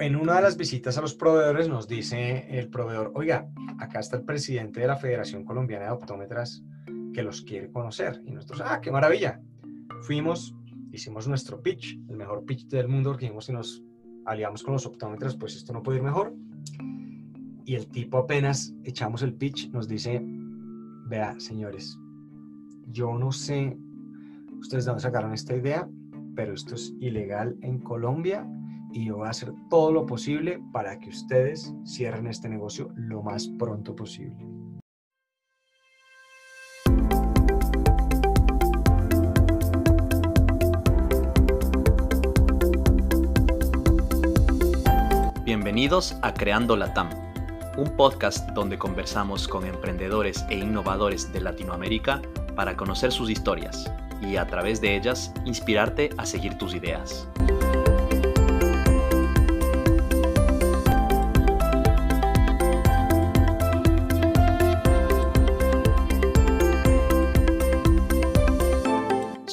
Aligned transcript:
En 0.00 0.16
una 0.16 0.36
de 0.36 0.42
las 0.42 0.56
visitas 0.56 0.96
a 0.96 1.02
los 1.02 1.14
proveedores 1.14 1.68
nos 1.68 1.86
dice 1.86 2.46
el 2.48 2.68
proveedor, 2.70 3.12
oiga, 3.14 3.50
acá 3.78 4.00
está 4.00 4.16
el 4.16 4.24
presidente 4.24 4.80
de 4.80 4.86
la 4.86 4.96
Federación 4.96 5.44
Colombiana 5.44 5.86
de 5.86 5.90
Optómetras 5.90 6.64
que 7.12 7.22
los 7.22 7.42
quiere 7.42 7.70
conocer. 7.70 8.22
Y 8.24 8.30
nosotros, 8.30 8.62
ah, 8.64 8.80
qué 8.80 8.90
maravilla. 8.90 9.42
Fuimos, 10.02 10.54
hicimos 10.92 11.28
nuestro 11.28 11.60
pitch, 11.60 11.98
el 12.08 12.16
mejor 12.16 12.44
pitch 12.46 12.68
del 12.68 12.88
mundo, 12.88 13.10
porque 13.10 13.26
dijimos 13.26 13.46
si 13.46 13.52
nos 13.52 13.82
aliamos 14.24 14.62
con 14.62 14.72
los 14.72 14.86
optómetras, 14.86 15.36
pues 15.36 15.56
esto 15.56 15.72
no 15.72 15.82
puede 15.82 15.98
ir 15.98 16.04
mejor. 16.04 16.32
Y 17.66 17.74
el 17.74 17.88
tipo 17.88 18.16
apenas 18.16 18.72
echamos 18.84 19.22
el 19.22 19.34
pitch, 19.34 19.70
nos 19.72 19.88
dice, 19.88 20.22
vea, 21.06 21.38
señores, 21.38 21.98
yo 22.86 23.18
no 23.18 23.30
sé 23.30 23.76
ustedes 24.60 24.84
de 24.84 24.90
dónde 24.90 25.02
sacaron 25.02 25.32
esta 25.32 25.54
idea, 25.54 25.88
pero 26.34 26.54
esto 26.54 26.74
es 26.74 26.94
ilegal 27.00 27.56
en 27.62 27.78
Colombia 27.78 28.46
y 28.92 29.06
yo 29.06 29.18
voy 29.18 29.26
a 29.26 29.30
hacer 29.30 29.52
todo 29.70 29.92
lo 29.92 30.06
posible 30.06 30.60
para 30.72 30.98
que 30.98 31.10
ustedes 31.10 31.74
cierren 31.84 32.26
este 32.26 32.48
negocio 32.48 32.90
lo 32.94 33.22
más 33.22 33.48
pronto 33.58 33.94
posible. 33.94 34.46
Bienvenidos 45.44 46.16
a 46.22 46.34
Creando 46.34 46.76
la 46.76 46.92
TAM, 46.92 47.08
un 47.78 47.96
podcast 47.96 48.50
donde 48.50 48.76
conversamos 48.76 49.48
con 49.48 49.64
emprendedores 49.64 50.44
e 50.50 50.58
innovadores 50.58 51.32
de 51.32 51.40
Latinoamérica 51.40 52.20
para 52.54 52.76
conocer 52.76 53.12
sus 53.12 53.30
historias 53.30 53.90
y 54.20 54.36
a 54.36 54.46
través 54.46 54.80
de 54.80 54.96
ellas 54.96 55.32
inspirarte 55.44 56.10
a 56.16 56.26
seguir 56.26 56.56
tus 56.58 56.74
ideas. 56.74 57.26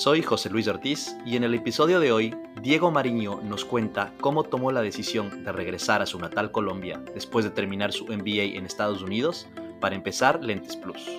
Soy 0.05 0.21
José 0.21 0.51
Luis 0.51 0.67
Ortiz 0.67 1.17
y 1.25 1.35
en 1.35 1.43
el 1.43 1.55
episodio 1.55 1.99
de 1.99 2.11
hoy, 2.11 2.35
Diego 2.61 2.91
Mariño 2.91 3.41
nos 3.41 3.65
cuenta 3.65 4.13
cómo 4.21 4.43
tomó 4.43 4.71
la 4.71 4.83
decisión 4.83 5.43
de 5.43 5.51
regresar 5.51 6.03
a 6.03 6.05
su 6.05 6.19
natal 6.19 6.51
Colombia 6.51 7.01
después 7.15 7.43
de 7.43 7.49
terminar 7.49 7.91
su 7.91 8.05
MBA 8.05 8.55
en 8.55 8.67
Estados 8.67 9.01
Unidos 9.01 9.47
para 9.79 9.95
empezar 9.95 10.43
Lentes 10.43 10.75
Plus. 10.75 11.09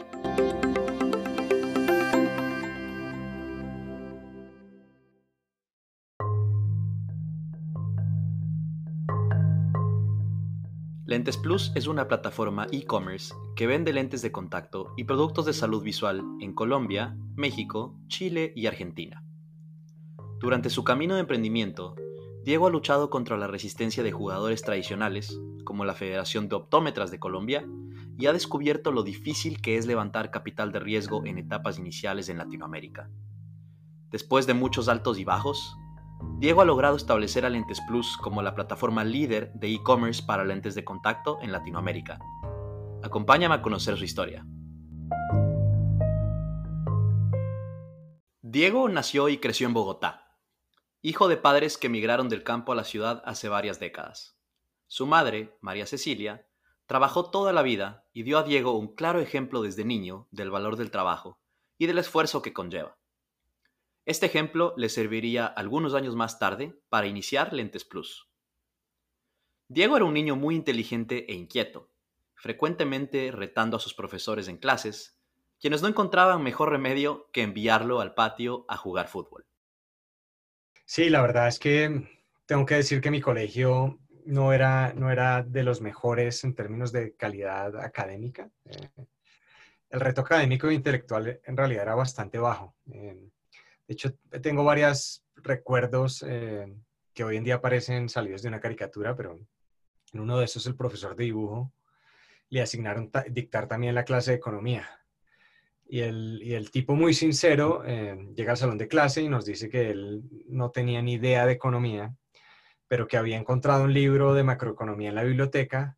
Lentes 11.07 11.37
Plus 11.37 11.71
es 11.77 11.87
una 11.87 12.09
plataforma 12.09 12.67
e-commerce 12.73 13.33
que 13.55 13.69
vende 13.69 13.93
lentes 13.93 14.23
de 14.23 14.33
contacto 14.33 14.93
y 14.97 15.05
productos 15.05 15.47
de 15.47 15.53
salud 15.53 15.81
visual 15.81 16.25
en 16.41 16.53
Colombia, 16.53 17.17
México, 17.37 17.95
Chile 18.09 18.53
y 18.57 18.67
Argentina. 18.67 19.23
Durante 20.41 20.69
su 20.69 20.83
camino 20.83 21.15
de 21.15 21.21
emprendimiento, 21.21 21.95
Diego 22.43 22.67
ha 22.67 22.71
luchado 22.71 23.09
contra 23.09 23.37
la 23.37 23.47
resistencia 23.47 24.03
de 24.03 24.11
jugadores 24.11 24.63
tradicionales, 24.63 25.41
como 25.63 25.85
la 25.85 25.95
Federación 25.95 26.49
de 26.49 26.57
Optómetras 26.57 27.13
de 27.13 27.21
Colombia, 27.21 27.65
y 28.19 28.27
ha 28.27 28.33
descubierto 28.33 28.91
lo 28.91 29.05
difícil 29.05 29.63
que 29.63 29.77
es 29.77 29.87
levantar 29.87 30.33
capital 30.33 30.73
de 30.73 30.81
riesgo 30.81 31.25
en 31.25 31.39
etapas 31.39 31.79
iniciales 31.79 32.29
en 32.31 32.39
Latinoamérica. 32.39 33.09
Después 34.11 34.49
de 34.49 34.55
muchos 34.55 34.89
altos 34.89 35.21
y 35.21 35.25
bajos, 35.25 35.77
Diego 36.39 36.61
ha 36.61 36.65
logrado 36.65 36.97
establecer 36.97 37.45
a 37.45 37.51
Lentes 37.51 37.81
Plus 37.89 38.17
como 38.19 38.43
la 38.43 38.55
plataforma 38.55 39.05
líder 39.05 39.53
de 39.55 39.73
e-commerce 39.73 40.23
para 40.23 40.45
lentes 40.45 40.75
de 40.75 40.85
contacto 40.85 41.39
en 41.41 41.51
Latinoamérica. 41.51 42.19
Acompáñame 43.03 43.55
a 43.55 43.63
conocer 43.63 43.97
su 43.97 44.05
historia. 44.05 44.45
Diego 48.43 48.89
nació 48.89 49.29
y 49.29 49.39
creció 49.39 49.67
en 49.67 49.75
Bogotá, 49.75 50.39
hijo 51.03 51.29
de 51.29 51.37
padres 51.37 51.79
que 51.79 51.89
emigraron 51.89 52.29
del 52.29 52.43
campo 52.43 52.73
a 52.73 52.75
la 52.75 52.85
ciudad 52.85 53.23
hace 53.25 53.49
varias 53.49 53.81
décadas. 53.81 54.39
Su 54.87 55.07
madre, 55.07 55.57
María 55.61 55.87
Cecilia, 55.87 56.47
trabajó 56.87 57.31
toda 57.31 57.53
la 57.53 57.63
vida 57.63 58.07
y 58.13 58.23
dio 58.23 58.39
a 58.39 58.43
Diego 58.43 58.73
un 58.73 58.95
claro 58.95 59.21
ejemplo 59.21 59.63
desde 59.63 59.85
niño 59.85 60.29
del 60.31 60.51
valor 60.51 60.77
del 60.77 60.91
trabajo 60.91 61.41
y 61.79 61.87
del 61.87 61.99
esfuerzo 61.99 62.43
que 62.43 62.53
conlleva. 62.53 62.97
Este 64.07 64.27
ejemplo 64.27 64.73
le 64.77 64.89
serviría 64.89 65.47
algunos 65.47 65.93
años 65.95 66.15
más 66.15 66.39
tarde 66.39 66.79
para 66.89 67.09
iniciar 67.09 67.53
Lentes 67.53 67.85
Plus. 67.85 68.31
Diego 69.67 69.97
era 69.97 70.05
un 70.05 70.15
niño 70.15 70.37
muy 70.37 70.55
inteligente 70.55 71.27
e 71.29 71.35
inquieto, 71.35 71.91
frecuentemente 72.37 73.33
retando 73.33 73.77
a 73.77 73.81
sus 73.81 73.95
profesores 73.95 74.47
en 74.47 74.59
clases, 74.59 75.21
quienes 75.59 75.83
no 75.83 75.89
encontraban 75.89 76.45
mejor 76.45 76.71
remedio 76.71 77.29
que 77.33 77.43
enviarlo 77.43 78.01
al 78.01 78.15
patio 78.15 78.65
a 78.69 78.77
jugar 78.77 79.09
fútbol. 79.09 79.45
Sí, 80.85 81.11
la 81.11 81.21
verdad 81.21 81.49
es 81.49 81.59
que 81.59 82.09
tengo 82.47 82.65
que 82.65 82.77
decir 82.77 83.01
que 83.01 83.11
mi 83.11 83.21
colegio 83.21 83.99
no 84.25 84.53
era, 84.53 84.93
no 84.95 85.11
era 85.11 85.43
de 85.43 85.65
los 85.65 85.81
mejores 85.81 86.45
en 86.45 86.55
términos 86.55 86.93
de 86.93 87.17
calidad 87.17 87.77
académica. 87.77 88.53
Eh, 88.67 89.07
el 89.91 89.99
reto 89.99 90.21
académico 90.21 90.69
e 90.69 90.75
intelectual 90.75 91.41
en 91.45 91.57
realidad 91.57 91.83
era 91.83 91.97
bastante 91.97 92.39
bajo. 92.39 92.77
Eh, 92.93 93.31
de 93.87 93.95
hecho, 93.95 94.15
tengo 94.43 94.65
varios 94.65 95.25
recuerdos 95.37 96.25
eh, 96.27 96.67
que 97.15 97.25
hoy 97.25 97.37
en 97.37 97.45
día 97.45 97.61
parecen 97.61 98.09
salidos 98.09 98.43
de 98.43 98.49
una 98.49 98.61
caricatura, 98.61 99.15
pero 99.15 99.39
en 100.13 100.21
uno 100.21 100.39
de 100.39 100.45
esos 100.45 100.67
el 100.67 100.75
profesor 100.75 101.15
de 101.15 101.25
dibujo 101.25 101.73
le 102.49 102.63
asignaron 102.63 103.11
dictar 103.31 103.69
también 103.69 103.95
la 103.95 104.05
clase 104.05 104.33
de 104.33 104.37
economía. 104.39 104.89
Y 105.89 106.01
el, 106.01 106.69
tipo 106.73 106.97
muy 106.97 107.15
sincero 107.15 107.85
eh, 107.87 108.17
llega 108.35 108.53
al 108.53 108.57
salón 108.57 108.79
de 108.79 108.89
clase 108.89 109.23
y 109.23 109.29
nos 109.29 109.45
dice 109.45 109.69
que 109.69 109.91
él 109.91 110.25
no 110.49 110.73
tenía 110.73 111.01
ni 111.01 111.15
idea 111.15 111.47
de 111.47 111.53
economía, 111.53 112.13
pero 112.89 113.07
que 113.07 113.17
había 113.17 113.37
encontrado 113.37 113.85
un 113.85 113.95
libro 113.95 114.35
de 114.35 114.43
macroeconomía 114.43 115.11
en 115.11 115.15
la 115.15 115.23
biblioteca 115.23 115.97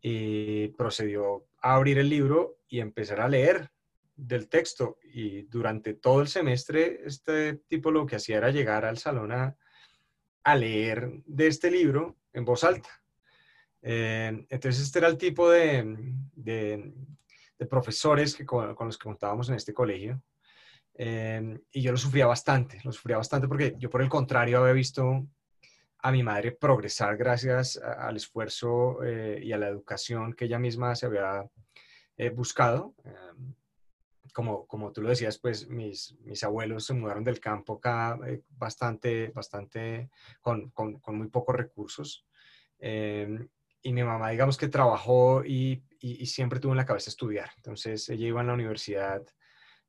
y 0.00 0.68
procedió 0.68 1.46
a 1.62 1.74
abrir 1.74 1.98
el 1.98 2.08
libro 2.08 2.58
y 2.68 2.80
empezar 2.80 3.20
a 3.20 3.28
leer 3.28 3.70
del 4.26 4.48
texto 4.48 4.98
y 5.02 5.42
durante 5.42 5.94
todo 5.94 6.20
el 6.20 6.28
semestre 6.28 7.00
este 7.04 7.54
tipo 7.68 7.90
lo 7.90 8.06
que 8.06 8.16
hacía 8.16 8.36
era 8.36 8.50
llegar 8.50 8.84
al 8.84 8.98
salón 8.98 9.32
a, 9.32 9.56
leer 10.56 11.22
de 11.26 11.46
este 11.46 11.70
libro 11.70 12.16
en 12.32 12.44
voz 12.44 12.64
alta. 12.64 12.88
Eh, 13.82 14.46
entonces 14.48 14.82
este 14.82 14.98
era 14.98 15.06
el 15.06 15.16
tipo 15.16 15.48
de, 15.48 15.96
de, 16.34 16.92
profesores 17.66 18.34
que, 18.34 18.44
con, 18.44 18.74
los 18.78 18.98
que 18.98 19.04
contábamos 19.04 19.48
en 19.48 19.54
este 19.54 19.72
colegio. 19.72 20.20
Eh, 20.94 21.56
y 21.70 21.82
yo 21.82 21.92
lo 21.92 21.98
sufría 21.98 22.26
bastante, 22.26 22.80
lo 22.82 22.90
sufría 22.90 23.16
bastante 23.16 23.46
porque 23.46 23.76
yo 23.78 23.88
por 23.88 24.02
el 24.02 24.08
contrario 24.08 24.58
había 24.58 24.72
visto 24.72 25.28
a 25.98 26.10
mi 26.10 26.24
madre 26.24 26.50
progresar 26.50 27.16
gracias 27.16 27.76
al 27.76 28.16
esfuerzo 28.16 29.04
eh, 29.04 29.40
y 29.40 29.52
a 29.52 29.58
la 29.58 29.68
educación 29.68 30.32
que 30.32 30.46
ella 30.46 30.58
misma 30.58 30.96
se 30.96 31.06
había 31.06 31.48
buscado 32.34 32.94
como, 34.30 34.66
como 34.66 34.92
tú 34.92 35.02
lo 35.02 35.08
decías, 35.08 35.38
pues 35.38 35.68
mis, 35.68 36.16
mis 36.20 36.42
abuelos 36.42 36.86
se 36.86 36.94
mudaron 36.94 37.24
del 37.24 37.40
campo 37.40 37.74
acá 37.74 38.18
eh, 38.26 38.42
bastante, 38.50 39.28
bastante, 39.28 40.10
con, 40.40 40.70
con, 40.70 40.98
con 41.00 41.16
muy 41.16 41.28
pocos 41.28 41.56
recursos. 41.56 42.26
Em, 42.78 43.48
y 43.82 43.92
mi 43.92 44.02
mamá, 44.02 44.30
digamos 44.30 44.56
que 44.56 44.68
trabajó 44.68 45.44
y, 45.44 45.82
y, 46.00 46.26
siempre 46.26 46.60
tuvo 46.60 46.72
en 46.72 46.78
la 46.78 46.86
cabeza 46.86 47.10
estudiar. 47.10 47.50
Entonces, 47.56 48.08
ella 48.08 48.26
iba 48.26 48.40
a 48.40 48.44
la 48.44 48.54
universidad 48.54 49.22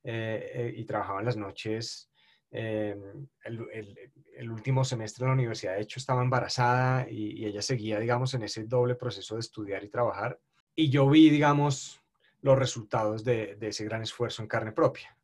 eh, 0.03 0.51
eh, 0.53 0.73
y 0.75 0.85
trabajaba 0.85 1.19
en 1.19 1.25
las 1.25 1.37
noches. 1.37 2.09
Em, 2.51 3.27
el, 3.43 4.51
último 4.51 4.83
semestre 4.83 5.23
de 5.23 5.29
la 5.29 5.33
universidad, 5.33 5.75
de 5.75 5.81
hecho, 5.81 5.99
estaba 5.99 6.21
embarazada 6.21 7.07
y, 7.09 7.41
y 7.41 7.45
ella 7.45 7.61
seguía, 7.61 7.99
digamos, 7.99 8.33
en 8.33 8.43
ese 8.43 8.63
doble 8.65 8.95
proceso 8.95 9.35
de 9.35 9.41
estudiar 9.41 9.83
y 9.83 9.89
trabajar. 9.89 10.39
Y 10.75 10.89
yo 10.89 11.09
vi, 11.09 11.29
digamos, 11.29 12.00
los 12.41 12.57
resultados 12.57 13.23
de, 13.23 13.57
ese 13.61 13.85
gran 13.85 14.01
esfuerzo 14.01 14.41
en 14.41 14.47
carne 14.47 14.71
propia. 14.71 15.15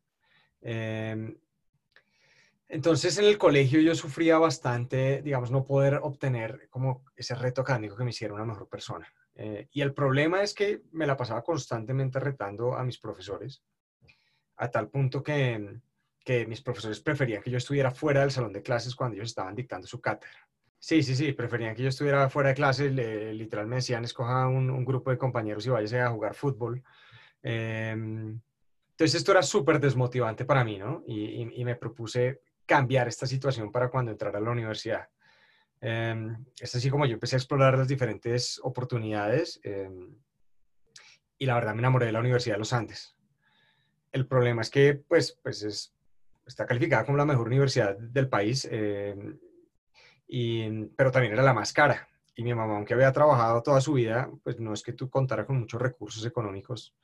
Em, 0.60 1.36
entonces 2.68 3.16
en 3.18 3.24
el 3.24 3.38
colegio 3.38 3.80
yo 3.80 3.94
sufría 3.94 4.38
bastante, 4.38 5.22
digamos, 5.22 5.50
no 5.50 5.64
poder 5.64 6.00
obtener 6.02 6.68
como 6.68 7.04
ese 7.16 7.34
reto 7.34 7.62
académico 7.62 7.96
que 7.96 8.04
me 8.04 8.10
hiciera 8.10 8.34
una 8.34 8.44
mejor 8.44 8.68
persona. 8.68 9.08
Eh, 9.34 9.68
y 9.72 9.80
el 9.80 9.94
problema 9.94 10.42
es 10.42 10.52
que 10.52 10.82
me 10.92 11.06
la 11.06 11.16
pasaba 11.16 11.42
constantemente 11.42 12.18
retando 12.18 12.74
a 12.74 12.84
mis 12.84 12.98
profesores, 12.98 13.62
a 14.56 14.70
tal 14.70 14.88
punto 14.88 15.22
que, 15.22 15.80
que 16.24 16.46
mis 16.46 16.60
profesores 16.60 17.00
preferían 17.00 17.42
que 17.42 17.50
yo 17.50 17.58
estuviera 17.58 17.90
fuera 17.90 18.20
del 18.20 18.32
salón 18.32 18.52
de 18.52 18.62
clases 18.62 18.94
cuando 18.94 19.16
ellos 19.16 19.28
estaban 19.28 19.54
dictando 19.54 19.86
su 19.86 20.00
cátedra. 20.00 20.48
Sí, 20.80 21.02
sí, 21.02 21.16
sí, 21.16 21.32
preferían 21.32 21.74
que 21.74 21.82
yo 21.82 21.88
estuviera 21.88 22.28
fuera 22.28 22.50
de 22.50 22.54
clase, 22.54 22.90
literalmente 22.90 23.76
decían, 23.76 24.04
escoja 24.04 24.46
un, 24.46 24.70
un, 24.70 24.84
grupo 24.84 25.10
de 25.10 25.18
compañeros 25.18 25.66
y 25.66 25.70
váyase 25.70 26.00
a 26.00 26.10
jugar 26.10 26.34
fútbol. 26.34 26.84
Em, 27.42 28.40
entonces 28.90 29.14
esto 29.14 29.32
era 29.32 29.42
súper 29.42 29.80
desmotivante 29.80 30.44
para 30.44 30.64
mí, 30.64 30.78
¿no? 30.78 31.04
Y, 31.06 31.64
me 31.64 31.76
propuse 31.76 32.40
cambiar 32.66 33.08
esta 33.08 33.26
situación 33.26 33.70
para 33.70 33.90
cuando 33.90 34.10
entrara 34.10 34.38
a 34.38 34.42
la 34.42 34.50
universidad. 34.50 35.08
Eh, 35.80 36.36
es 36.60 36.74
así 36.74 36.90
como 36.90 37.06
yo 37.06 37.14
empecé 37.14 37.36
a 37.36 37.38
explorar 37.38 37.78
las 37.78 37.86
diferentes 37.86 38.60
oportunidades 38.64 39.60
em, 39.62 40.16
y 41.38 41.46
la 41.46 41.54
verdad 41.54 41.74
me 41.74 41.80
enamoré 41.80 42.06
de 42.06 42.12
la 42.12 42.20
Universidad 42.20 42.56
de 42.56 42.58
los 42.58 42.72
Andes. 42.72 43.16
El 44.10 44.26
problema 44.26 44.62
es 44.62 44.70
que 44.70 44.94
pues, 44.94 45.38
pues 45.42 45.62
es, 45.62 45.94
está 46.46 46.66
calificada 46.66 47.04
como 47.04 47.18
la 47.18 47.24
mejor 47.24 47.46
universidad 47.46 47.96
del 47.96 48.28
país, 48.28 48.68
y, 50.28 50.84
pero 50.88 51.10
también 51.10 51.32
era 51.32 51.42
la 51.42 51.54
más 51.54 51.72
cara. 51.72 52.08
Y 52.36 52.44
mi 52.44 52.54
mamá, 52.54 52.76
aunque 52.76 52.94
había 52.94 53.12
trabajado 53.12 53.62
toda 53.62 53.80
su 53.80 53.94
vida, 53.94 54.30
pues 54.44 54.60
no 54.60 54.72
es 54.72 54.82
que 54.82 54.92
tú 54.92 55.10
contara 55.10 55.44
con 55.44 55.58
muchos 55.58 55.80
recursos 55.80 56.24
económicos. 56.24 56.94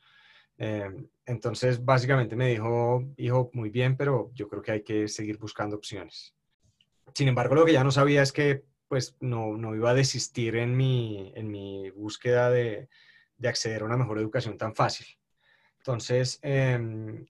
Em, 0.58 1.08
entonces, 1.26 1.84
básicamente 1.84 2.36
me 2.36 2.48
dijo, 2.48 3.04
hijo, 3.16 3.50
muy 3.54 3.70
bien, 3.70 3.96
pero 3.96 4.30
yo 4.34 4.48
creo 4.48 4.62
que 4.62 4.72
hay 4.72 4.82
que 4.82 5.08
seguir 5.08 5.38
buscando 5.38 5.76
opciones. 5.76 6.34
Sin 7.14 7.28
embargo, 7.28 7.54
lo 7.54 7.64
que 7.64 7.72
ya 7.72 7.84
no 7.84 7.90
sabía 7.90 8.22
es 8.22 8.32
que 8.32 8.64
pues 8.88 9.16
no, 9.20 9.56
no 9.56 9.74
iba 9.74 9.90
a 9.90 9.94
desistir 9.94 10.56
en 10.56 10.76
mi, 10.76 11.32
en 11.34 11.50
mi 11.50 11.90
búsqueda 11.90 12.50
de, 12.50 12.88
de, 13.38 13.48
acceder 13.48 13.82
a 13.82 13.86
una 13.86 13.96
mejor 13.96 14.18
educación 14.18 14.56
tan 14.58 14.74
fácil. 14.74 15.06
Entonces, 15.78 16.38
eh, 16.42 17.24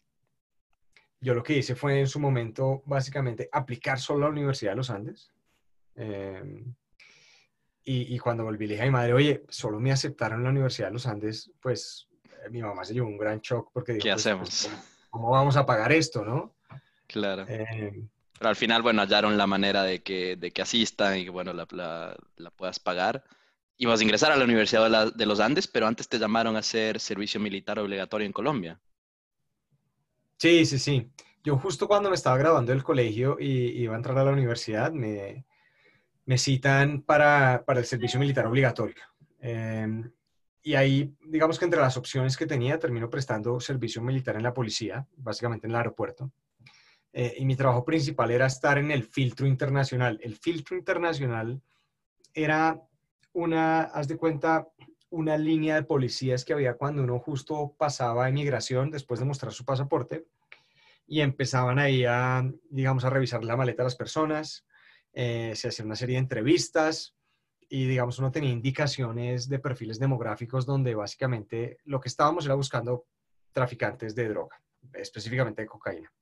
yo 1.20 1.34
lo 1.34 1.42
que 1.42 1.56
hice 1.56 1.74
fue 1.74 2.00
en 2.00 2.06
su 2.06 2.20
momento 2.20 2.82
básicamente 2.84 3.48
aplicar 3.50 3.98
solo 3.98 4.26
a 4.26 4.28
la 4.28 4.32
Universidad 4.32 4.72
de 4.72 4.76
los 4.76 4.90
Andes. 4.90 5.32
Eh, 5.96 6.64
y, 7.84 8.14
y, 8.14 8.18
cuando 8.18 8.44
volví 8.44 8.66
le 8.66 8.74
dije 8.74 8.82
a 8.82 8.86
mi 8.86 8.92
madre, 8.92 9.12
oye, 9.12 9.44
solo 9.48 9.78
me 9.78 9.92
aceptaron 9.92 10.40
en 10.40 10.44
la 10.44 10.50
Universidad 10.50 10.88
de 10.88 10.94
los 10.94 11.06
Andes, 11.06 11.50
pues 11.60 12.08
eh, 12.10 12.13
mi 12.50 12.62
mamá 12.62 12.84
se 12.84 12.94
llevó 12.94 13.08
un 13.08 13.18
gran 13.18 13.40
shock 13.40 13.70
porque 13.72 13.94
dijo, 13.94 14.04
¿qué 14.04 14.12
pues, 14.12 14.26
hacemos? 14.26 14.70
¿cómo, 15.10 15.30
vamos 15.30 15.56
a 15.56 15.66
pagar 15.66 15.92
esto, 15.92 16.24
no? 16.24 16.54
Claro. 17.06 17.44
Eh, 17.48 18.04
pero 18.38 18.48
al 18.48 18.56
final, 18.56 18.82
bueno, 18.82 19.02
hallaron 19.02 19.38
la 19.38 19.46
manera 19.46 19.82
de 19.84 20.02
que, 20.02 20.36
de 20.36 20.50
que 20.50 20.62
asistan 20.62 21.18
y 21.18 21.24
que, 21.24 21.30
bueno, 21.30 21.52
la, 21.52 21.66
la, 21.70 22.16
la 22.36 22.50
puedas 22.50 22.78
pagar. 22.80 23.24
Ibas 23.76 24.00
a 24.00 24.02
ingresar 24.02 24.32
a 24.32 24.36
la 24.36 24.44
Universidad 24.44 24.84
de, 24.84 24.90
la, 24.90 25.10
de, 25.10 25.26
los 25.26 25.40
Andes, 25.40 25.66
pero 25.66 25.86
antes 25.86 26.08
te 26.08 26.18
llamaron 26.18 26.56
a 26.56 26.60
hacer 26.60 27.00
servicio 27.00 27.40
militar 27.40 27.78
obligatorio 27.78 28.26
en 28.26 28.32
Colombia. 28.32 28.80
Sí, 30.36 30.66
sí, 30.66 30.78
sí. 30.78 31.10
Yo 31.42 31.58
justo 31.58 31.86
cuando 31.86 32.08
me 32.08 32.16
estaba 32.16 32.36
graduando 32.36 32.72
del 32.72 32.82
colegio 32.82 33.36
y 33.38 33.82
iba 33.82 33.94
a 33.94 33.96
entrar 33.96 34.18
a 34.18 34.24
la 34.24 34.32
universidad, 34.32 34.92
me, 34.92 35.44
me 36.24 36.38
citan 36.38 37.02
para, 37.02 37.64
para, 37.64 37.80
el 37.80 37.86
servicio 37.86 38.18
militar 38.18 38.46
obligatorio. 38.46 39.02
Eh, 39.40 40.04
y 40.66 40.76
ahí, 40.76 41.14
digamos 41.26 41.58
que 41.58 41.66
entre 41.66 41.80
las 41.80 41.98
opciones 41.98 42.38
que 42.38 42.46
tenía, 42.46 42.78
termino 42.78 43.10
prestando 43.10 43.60
servicio 43.60 44.00
militar 44.00 44.34
en 44.36 44.42
la 44.42 44.54
policía, 44.54 45.06
básicamente 45.14 45.66
en 45.66 45.72
el 45.72 45.76
aeropuerto. 45.76 46.32
Eh, 47.12 47.34
y 47.36 47.44
mi 47.44 47.54
trabajo 47.54 47.84
principal 47.84 48.30
era 48.30 48.46
estar 48.46 48.78
en 48.78 48.90
el 48.90 49.04
filtro 49.04 49.46
internacional. 49.46 50.18
El 50.22 50.36
filtro 50.36 50.74
internacional 50.74 51.60
era 52.32 52.80
una, 53.34 53.82
haz 53.82 54.08
de 54.08 54.16
cuenta, 54.16 54.66
una 55.10 55.36
línea 55.36 55.74
de 55.74 55.82
policías 55.82 56.46
que 56.46 56.54
había 56.54 56.78
cuando 56.78 57.02
uno 57.02 57.18
justo 57.18 57.74
pasaba 57.76 58.24
a 58.24 58.30
inmigración 58.30 58.90
después 58.90 59.20
de 59.20 59.26
mostrar 59.26 59.52
su 59.52 59.66
pasaporte 59.66 60.24
y 61.06 61.20
empezaban 61.20 61.78
ahí 61.78 62.06
a, 62.06 62.42
digamos, 62.70 63.04
a 63.04 63.10
revisar 63.10 63.44
la 63.44 63.58
maleta 63.58 63.82
de 63.82 63.88
las 63.88 63.96
personas, 63.96 64.64
eh, 65.12 65.52
se 65.54 65.68
hacía 65.68 65.84
una 65.84 65.94
serie 65.94 66.14
de 66.14 66.22
entrevistas 66.22 67.14
y, 67.74 67.86
digamos, 67.86 68.18
uno 68.20 68.30
tenía 68.30 68.50
indicaciones 68.50 69.48
de 69.48 69.58
perfiles 69.58 69.98
demográficos 69.98 70.64
donde 70.64 70.94
básicamente 70.94 71.78
lo 71.84 72.00
que 72.00 72.08
estábamos 72.08 72.44
era 72.44 72.54
buscando 72.54 73.06
traficantes 73.52 74.14
de 74.14 74.28
droga, 74.28 74.60
específicamente 74.92 75.62
de 75.62 75.68
cocaína 75.68 76.12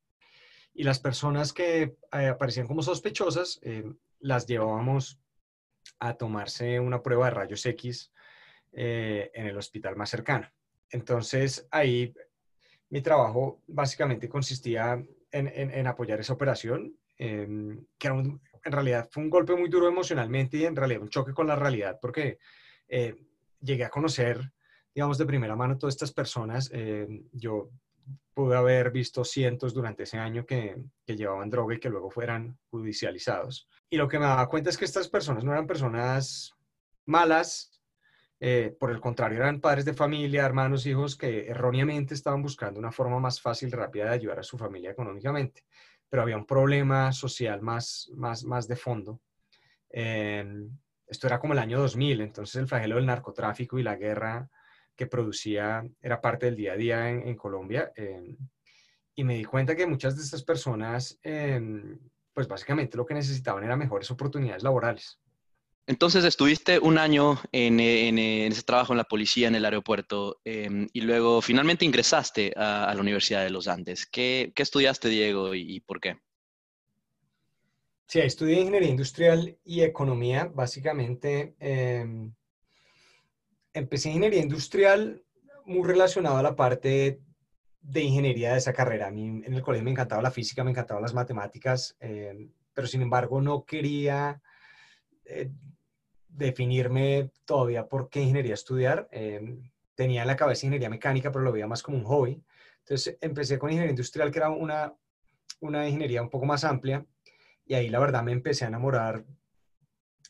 y 0.74 0.82
las 0.84 0.98
personas 0.98 1.52
que 1.52 1.96
eh, 2.12 2.26
aparecían 2.28 2.66
como 2.66 2.82
sospechosas 2.82 3.60
eh, 3.62 3.84
las 4.20 4.46
llevábamos 4.46 5.20
a 5.98 6.14
tomarse 6.14 6.80
una 6.80 7.02
prueba 7.02 7.26
de 7.26 7.32
rayos 7.32 7.66
X 7.66 8.12
eh, 8.72 9.30
en 9.34 9.46
el 9.46 9.56
hospital 9.56 9.96
más 9.96 10.10
cercano. 10.10 10.48
Entonces 10.90 11.66
ahí 11.70 12.14
mi 12.88 13.02
trabajo 13.02 13.62
básicamente 13.66 14.28
consistía 14.28 14.94
en, 15.30 15.48
en, 15.48 15.70
en 15.70 15.86
apoyar 15.86 16.20
esa 16.20 16.32
operación, 16.32 16.96
em, 17.18 17.84
que 17.98 18.10
un, 18.10 18.40
en 18.64 18.72
realidad 18.72 19.08
fue 19.10 19.22
un 19.22 19.30
golpe 19.30 19.54
muy 19.54 19.68
duro 19.68 19.88
emocionalmente 19.88 20.56
y 20.56 20.64
en 20.64 20.76
realidad 20.76 21.02
un 21.02 21.08
choque 21.08 21.32
con 21.32 21.46
la 21.46 21.56
realidad, 21.56 21.98
porque 22.00 22.38
eh, 22.88 23.14
llegué 23.60 23.84
a 23.84 23.90
conocer, 23.90 24.52
digamos, 24.94 25.18
de 25.18 25.26
primera 25.26 25.56
mano 25.56 25.78
todas 25.78 25.94
estas 25.94 26.12
personas. 26.12 26.70
Eh, 26.72 27.06
yo 27.32 27.70
pude 28.34 28.56
haber 28.56 28.90
visto 28.90 29.24
cientos 29.24 29.74
durante 29.74 30.04
ese 30.04 30.18
año 30.18 30.46
que, 30.46 30.76
que, 31.04 31.16
llevaban 31.16 31.50
droga 31.50 31.74
y 31.74 31.80
que 31.80 31.90
luego 31.90 32.10
fueran 32.10 32.58
judicializados. 32.70 33.68
Y 33.90 33.96
lo 33.96 34.08
que 34.08 34.18
me 34.18 34.24
daba 34.24 34.48
cuenta 34.48 34.70
es 34.70 34.78
que 34.78 34.84
estas 34.84 35.08
personas 35.08 35.44
no 35.44 35.52
eran 35.52 35.66
personas 35.66 36.54
malas, 37.04 37.72
eh, 38.44 38.74
por 38.76 38.90
el 38.90 39.00
contrario, 39.00 39.38
eran 39.38 39.60
padres 39.60 39.84
de 39.84 39.94
familia, 39.94 40.44
hermanos, 40.44 40.84
hijos 40.86 41.16
que 41.16 41.46
erróneamente 41.46 42.12
estaban 42.12 42.42
buscando 42.42 42.80
una 42.80 42.90
forma 42.90 43.20
más 43.20 43.40
fácil, 43.40 43.70
rápida 43.70 44.06
de 44.06 44.14
ayudar 44.14 44.40
a 44.40 44.42
su 44.42 44.58
familia 44.58 44.90
económicamente. 44.90 45.62
Pero 46.12 46.24
había 46.24 46.36
un 46.36 46.44
problema 46.44 47.10
social 47.10 47.62
más, 47.62 48.10
más, 48.14 48.44
más 48.44 48.68
de 48.68 48.76
fondo. 48.76 49.22
Eh, 49.88 50.44
esto 51.06 51.26
era 51.26 51.40
como 51.40 51.54
el 51.54 51.58
año 51.58 51.80
2000, 51.80 52.20
entonces 52.20 52.56
el 52.56 52.68
flagelo 52.68 52.96
del 52.96 53.06
narcotráfico 53.06 53.78
y 53.78 53.82
la 53.82 53.96
guerra 53.96 54.50
que 54.94 55.06
producía 55.06 55.88
era 56.02 56.20
parte 56.20 56.44
del 56.44 56.56
día 56.56 56.74
a 56.74 56.76
día 56.76 57.08
en, 57.08 57.34
Colombia. 57.34 57.92
Eh, 57.96 58.36
y 59.14 59.24
me 59.24 59.36
di 59.36 59.44
cuenta 59.44 59.74
que 59.74 59.86
muchas 59.86 60.14
de 60.14 60.22
estas 60.22 60.44
personas, 60.44 61.18
eh, 61.22 61.58
pues 62.34 62.46
básicamente 62.46 62.98
lo 62.98 63.06
que 63.06 63.14
necesitaban 63.14 63.64
era 63.64 63.74
mejores 63.74 64.10
oportunidades 64.10 64.62
laborales. 64.62 65.18
Entonces 65.86 66.24
estuviste 66.24 66.78
un 66.78 66.96
año 66.96 67.40
en, 67.50 67.80
ese 67.80 68.62
trabajo 68.62 68.92
en 68.92 68.98
la 68.98 69.04
policía 69.04 69.48
en 69.48 69.56
el 69.56 69.64
aeropuerto 69.64 70.40
eh, 70.44 70.86
y 70.92 71.00
luego 71.00 71.42
finalmente 71.42 71.84
ingresaste 71.84 72.52
a, 72.56 72.92
la 72.94 73.00
Universidad 73.00 73.42
de 73.42 73.50
los 73.50 73.66
Andes. 73.66 74.06
¿Qué, 74.06 74.52
estudiaste, 74.54 75.08
Diego, 75.08 75.54
y, 75.54 75.80
por 75.80 76.00
qué? 76.00 76.18
Sí, 78.06 78.20
estudié 78.20 78.60
ingeniería 78.60 78.90
industrial 78.90 79.58
y 79.64 79.82
economía. 79.82 80.50
Básicamente, 80.54 81.56
eh, 81.58 82.06
empecé 83.74 84.10
ingeniería 84.10 84.40
industrial 84.40 85.24
muy 85.64 85.86
relacionado 85.86 86.36
a 86.36 86.42
la 86.42 86.54
parte 86.54 87.20
de 87.80 88.00
ingeniería 88.02 88.52
de 88.52 88.58
esa 88.58 88.72
carrera. 88.72 89.08
A 89.08 89.10
mí 89.10 89.24
en 89.24 89.52
el 89.52 89.62
colegio 89.62 89.84
me 89.84 89.90
encantaba 89.90 90.22
la 90.22 90.30
física, 90.30 90.62
me 90.62 90.70
encantaban 90.70 91.02
las 91.02 91.14
matemáticas, 91.14 91.96
eh, 91.98 92.50
pero 92.72 92.86
sin 92.86 93.02
embargo 93.02 93.40
no 93.40 93.64
quería 93.64 94.40
eh, 95.32 95.50
definirme 96.28 97.30
todavía 97.44 97.86
por 97.88 98.08
qué 98.08 98.20
ingeniería 98.20 98.54
estudiar. 98.54 99.08
Eh, 99.12 99.58
tenía 99.94 100.22
en 100.22 100.28
la 100.28 100.36
cabeza 100.36 100.66
ingeniería 100.66 100.88
mecánica, 100.88 101.30
pero 101.30 101.44
lo 101.44 101.52
veía 101.52 101.66
más 101.66 101.82
como 101.82 101.98
un 101.98 102.04
hobby. 102.04 102.42
Entonces 102.80 103.18
empecé 103.20 103.58
con 103.58 103.70
ingeniería 103.70 103.92
industrial, 103.92 104.30
que 104.30 104.38
era 104.38 104.50
una, 104.50 104.94
una 105.60 105.86
ingeniería 105.86 106.22
un 106.22 106.30
poco 106.30 106.46
más 106.46 106.64
amplia, 106.64 107.06
y 107.64 107.74
ahí 107.74 107.88
la 107.88 108.00
verdad 108.00 108.22
me 108.22 108.32
empecé 108.32 108.64
a 108.64 108.68
enamorar 108.68 109.24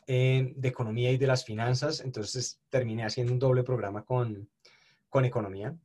eh, 0.07 0.53
de 0.55 0.67
economía 0.67 1.11
y 1.11 1.17
de 1.17 1.27
las 1.27 1.45
finanzas, 1.45 2.01
entonces 2.01 2.61
terminé 2.69 3.05
haciendo 3.05 3.33
un 3.33 3.39
doble 3.39 3.63
programa 3.63 4.03
con, 4.03 4.49
con 5.09 5.25
economía. 5.25 5.75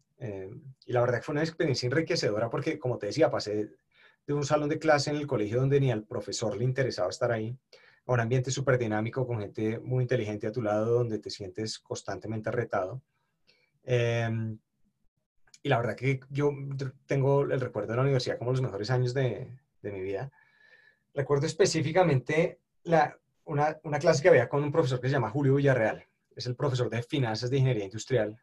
Y 0.84 0.92
la 0.92 1.00
verdad 1.00 1.18
que 1.18 1.22
fue 1.22 1.34
una 1.34 1.44
experiencia 1.44 1.86
enriquecedora 1.86 2.50
porque, 2.50 2.76
como 2.76 2.98
te 2.98 3.06
decía, 3.06 3.30
pasé 3.30 3.70
de 4.26 4.34
un 4.34 4.44
salón 4.44 4.68
de 4.68 4.78
clase 4.80 5.10
en 5.10 5.16
el 5.16 5.26
colegio 5.26 5.60
donde 5.60 5.80
ni 5.80 5.90
al 5.90 6.04
profesor 6.04 6.56
le 6.56 6.64
interesaba 6.64 7.08
estar 7.08 7.32
ahí, 7.32 7.56
a 8.12 8.14
un 8.14 8.20
ambiente 8.20 8.50
súper 8.50 8.78
dinámico 8.78 9.26
con 9.26 9.40
gente 9.40 9.78
muy 9.80 10.02
inteligente 10.02 10.46
a 10.46 10.52
tu 10.52 10.62
lado 10.62 10.94
donde 10.94 11.18
te 11.18 11.30
sientes 11.30 11.78
constantemente 11.78 12.50
retado. 12.50 13.02
Eh, 13.84 14.56
y 15.62 15.68
la 15.68 15.78
verdad 15.78 15.96
que 15.96 16.20
yo 16.30 16.50
tengo 17.06 17.42
el 17.42 17.60
recuerdo 17.60 17.90
de 17.90 17.96
la 17.96 18.02
universidad 18.02 18.38
como 18.38 18.52
los 18.52 18.62
mejores 18.62 18.90
años 18.90 19.12
de, 19.12 19.48
de 19.82 19.92
mi 19.92 20.00
vida. 20.00 20.30
Recuerdo 21.14 21.46
específicamente 21.46 22.60
la, 22.84 23.18
una, 23.44 23.78
una, 23.82 23.98
clase 23.98 24.22
que 24.22 24.28
había 24.28 24.48
con 24.48 24.62
un 24.62 24.72
profesor 24.72 25.00
que 25.00 25.08
se 25.08 25.12
llama 25.14 25.30
Julio 25.30 25.56
Villarreal. 25.56 26.06
Es 26.34 26.46
el 26.46 26.54
profesor 26.54 26.88
de 26.88 27.02
finanzas 27.02 27.50
de 27.50 27.56
ingeniería 27.56 27.84
industrial, 27.84 28.40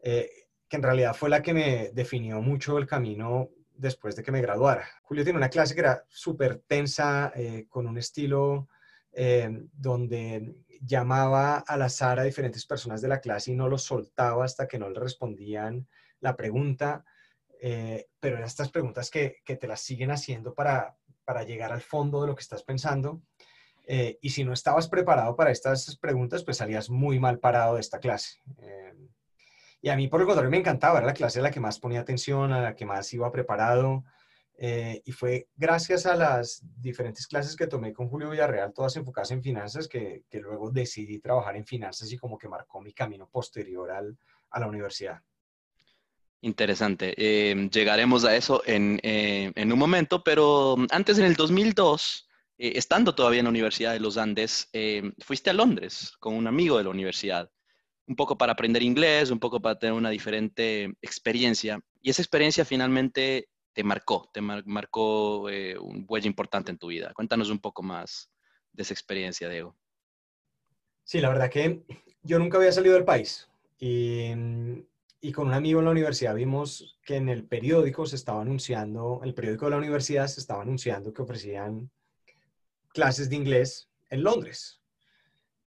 eh, 0.00 0.28
que 0.68 0.76
en 0.76 0.82
realidad 0.82 1.14
fue 1.14 1.30
la 1.30 1.42
que 1.42 1.54
me 1.54 1.90
definió 1.92 2.40
mucho 2.42 2.76
el 2.78 2.86
camino 2.86 3.50
después 3.74 4.16
de 4.16 4.22
que 4.22 4.32
me 4.32 4.42
graduara. 4.42 4.86
Julio 5.02 5.24
tiene 5.24 5.38
una 5.38 5.48
clase 5.48 5.74
que 5.74 5.80
era 5.80 6.04
súper 6.08 6.58
tensa, 6.66 7.32
eh, 7.34 7.66
con 7.68 7.86
un 7.86 7.98
estilo 7.98 8.68
eh, 9.12 9.66
donde 9.72 10.56
llamaba 10.80 11.58
al 11.58 11.82
azar 11.82 12.18
a 12.18 12.24
diferentes 12.24 12.66
personas 12.66 13.00
de 13.00 13.08
la 13.08 13.20
clase 13.20 13.52
y 13.52 13.54
no 13.54 13.68
los 13.68 13.82
soltaba 13.82 14.44
hasta 14.44 14.66
que 14.66 14.78
no 14.78 14.90
le 14.90 14.98
respondían 14.98 15.86
la 16.20 16.36
pregunta. 16.36 17.04
Eh, 17.60 18.08
pero 18.18 18.36
eran 18.36 18.48
estas 18.48 18.70
preguntas 18.70 19.08
que, 19.08 19.36
que, 19.44 19.56
te 19.56 19.68
las 19.68 19.80
siguen 19.80 20.10
haciendo 20.10 20.52
para, 20.52 20.96
para 21.24 21.44
llegar 21.44 21.72
al 21.72 21.80
fondo 21.80 22.20
de 22.20 22.26
lo 22.26 22.34
que 22.34 22.42
estás 22.42 22.62
pensando. 22.64 23.22
Eh, 23.86 24.18
y 24.20 24.30
si 24.30 24.44
no 24.44 24.52
estabas 24.52 24.88
preparado 24.88 25.34
para 25.34 25.50
estas 25.50 25.96
preguntas, 25.96 26.44
pues 26.44 26.56
salías 26.56 26.88
muy 26.88 27.18
mal 27.18 27.38
parado 27.38 27.74
de 27.74 27.80
esta 27.80 27.98
clase. 27.98 28.40
Eh, 28.58 28.94
y 29.80 29.88
a 29.88 29.96
mí, 29.96 30.06
por 30.08 30.20
el 30.20 30.26
contrario, 30.26 30.50
me 30.50 30.58
encantaba. 30.58 30.98
Era 30.98 31.08
la 31.08 31.14
clase 31.14 31.40
a 31.40 31.42
la 31.42 31.50
que 31.50 31.60
más 31.60 31.80
ponía 31.80 32.00
atención, 32.00 32.52
a 32.52 32.60
la 32.60 32.76
que 32.76 32.86
más 32.86 33.12
iba 33.12 33.32
preparado. 33.32 34.04
Eh, 34.64 35.02
y 35.04 35.10
fue 35.10 35.48
gracias 35.56 36.06
a 36.06 36.14
las 36.14 36.62
diferentes 36.80 37.26
clases 37.26 37.56
que 37.56 37.66
tomé 37.66 37.92
con 37.92 38.08
Julio 38.08 38.30
Villarreal, 38.30 38.72
todas 38.72 38.94
enfocadas 38.94 39.32
en 39.32 39.42
finanzas, 39.42 39.88
que, 39.88 40.22
que 40.30 40.38
luego 40.38 40.70
decidí 40.70 41.18
trabajar 41.18 41.56
en 41.56 41.66
finanzas 41.66 42.12
y 42.12 42.16
como 42.16 42.38
que 42.38 42.48
marcó 42.48 42.80
mi 42.80 42.92
camino 42.92 43.28
posterior 43.28 43.90
al, 43.90 44.16
a 44.50 44.60
la 44.60 44.68
universidad. 44.68 45.20
Interesante. 46.42 47.14
Eh, 47.16 47.68
llegaremos 47.72 48.24
a 48.24 48.34
eso 48.36 48.62
en, 48.66 48.98
eh, 49.02 49.52
en, 49.54 49.72
un 49.72 49.78
momento, 49.78 50.24
pero 50.24 50.76
antes 50.90 51.18
en 51.18 51.24
el 51.24 51.34
2002, 51.34 52.28
eh, 52.58 52.72
estando 52.76 53.14
todavía 53.14 53.40
en 53.40 53.46
la 53.46 53.50
Universidad 53.50 53.92
de 53.92 54.00
los 54.00 54.16
Andes, 54.16 54.68
fuiste 55.18 55.50
a 55.50 55.54
Londres 55.54 56.12
con 56.18 56.34
un 56.34 56.48
amigo 56.48 56.78
de 56.78 56.84
la 56.84 56.90
universidad, 56.90 57.50
un 58.06 58.16
poco 58.16 58.36
para 58.36 58.52
aprender 58.52 58.82
inglés, 58.82 59.30
un 59.30 59.38
poco 59.38 59.60
para 59.60 59.78
tener 59.78 59.94
una 59.94 60.10
diferente 60.10 60.92
experiencia. 61.00 61.80
Y 62.00 62.10
esa 62.10 62.22
experiencia 62.22 62.64
finalmente 62.64 63.48
te 63.72 63.84
marcó, 63.84 64.28
te 64.32 64.40
marcó 64.40 65.42
un 65.42 66.04
huella 66.08 66.26
importante 66.26 66.70
en 66.70 66.78
tu 66.78 66.88
vida. 66.88 67.12
Cuéntanos 67.14 67.50
un 67.50 67.58
poco 67.58 67.82
más 67.82 68.30
de 68.72 68.82
esa 68.82 68.94
experiencia, 68.94 69.48
Diego. 69.48 69.76
Sí, 71.04 71.20
la 71.20 71.28
verdad 71.28 71.50
que 71.50 71.82
yo 72.22 72.38
nunca 72.38 72.58
había 72.58 72.72
salido 72.72 72.94
del 72.94 73.04
país. 73.04 73.48
Y 73.78 74.32
mm, 74.34 74.82
y 75.24 75.30
con 75.30 75.46
un 75.46 75.54
amigo 75.54 75.78
en 75.78 75.84
la 75.84 75.92
universidad 75.92 76.34
vimos 76.34 76.98
que 77.04 77.14
en 77.14 77.28
el 77.28 77.44
periódico 77.44 78.06
se 78.06 78.16
estaba 78.16 78.42
anunciando, 78.42 79.20
el 79.22 79.34
periódico 79.34 79.66
de 79.66 79.70
la 79.70 79.76
universidad 79.76 80.26
se 80.26 80.40
estaba 80.40 80.62
anunciando 80.62 81.12
que 81.12 81.22
ofrecían 81.22 81.92
clases 82.88 83.30
de 83.30 83.36
inglés 83.36 83.88
en 84.10 84.24
Londres. 84.24 84.80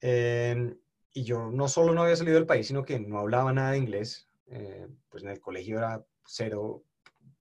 Em, 0.01 0.77
y 1.13 1.23
yo 1.23 1.51
no 1.51 1.69
solo 1.69 1.93
no 1.93 2.03
había 2.03 2.17
salido 2.17 2.35
del 2.35 2.45
país, 2.45 2.67
sino 2.67 2.83
que 2.83 2.99
no 2.99 3.17
hablaba 3.17 3.53
nada 3.53 3.71
de 3.71 3.77
inglés. 3.77 4.27
Eh, 4.47 4.87
pues 5.07 5.23
en 5.23 5.29
el 5.29 5.39
colegio 5.39 5.77
era 5.77 6.05
cero, 6.25 6.83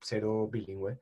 cero 0.05 0.47
bilingüe. 0.51 0.99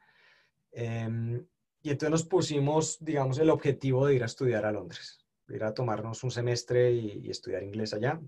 Em, 0.71 1.45
y 1.81 1.89
entonces 1.89 2.11
nos 2.11 2.25
pusimos, 2.25 2.97
digamos, 2.99 3.37
el 3.39 3.49
objetivo 3.49 4.07
de 4.07 4.15
ir 4.15 4.23
a 4.23 4.27
estudiar 4.27 4.65
a 4.65 4.71
Londres, 4.71 5.19
ir 5.49 5.63
a 5.63 5.73
tomarnos 5.73 6.23
un 6.23 6.31
semestre 6.31 6.91
y 6.91 7.29
estudiar 7.29 7.63
inglés 7.63 7.93
allá. 7.93 8.21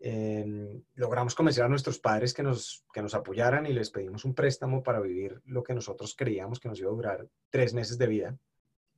Em, 0.00 0.80
logramos 0.94 1.34
convencer 1.34 1.64
a 1.64 1.68
nuestros 1.68 1.98
padres 1.98 2.32
que 2.32 2.42
nos, 2.42 2.84
que 2.92 3.02
nos 3.02 3.14
apoyaran 3.14 3.66
y 3.66 3.72
les 3.72 3.90
pedimos 3.90 4.24
un 4.24 4.34
préstamo 4.34 4.82
para 4.82 5.00
vivir 5.00 5.40
lo 5.44 5.62
que 5.62 5.74
nosotros 5.74 6.14
creíamos 6.16 6.60
que 6.60 6.68
nos 6.68 6.78
iba 6.78 6.90
a 6.90 6.94
durar 6.94 7.28
tres 7.50 7.74
meses 7.74 7.98
de 7.98 8.06
vida. 8.06 8.38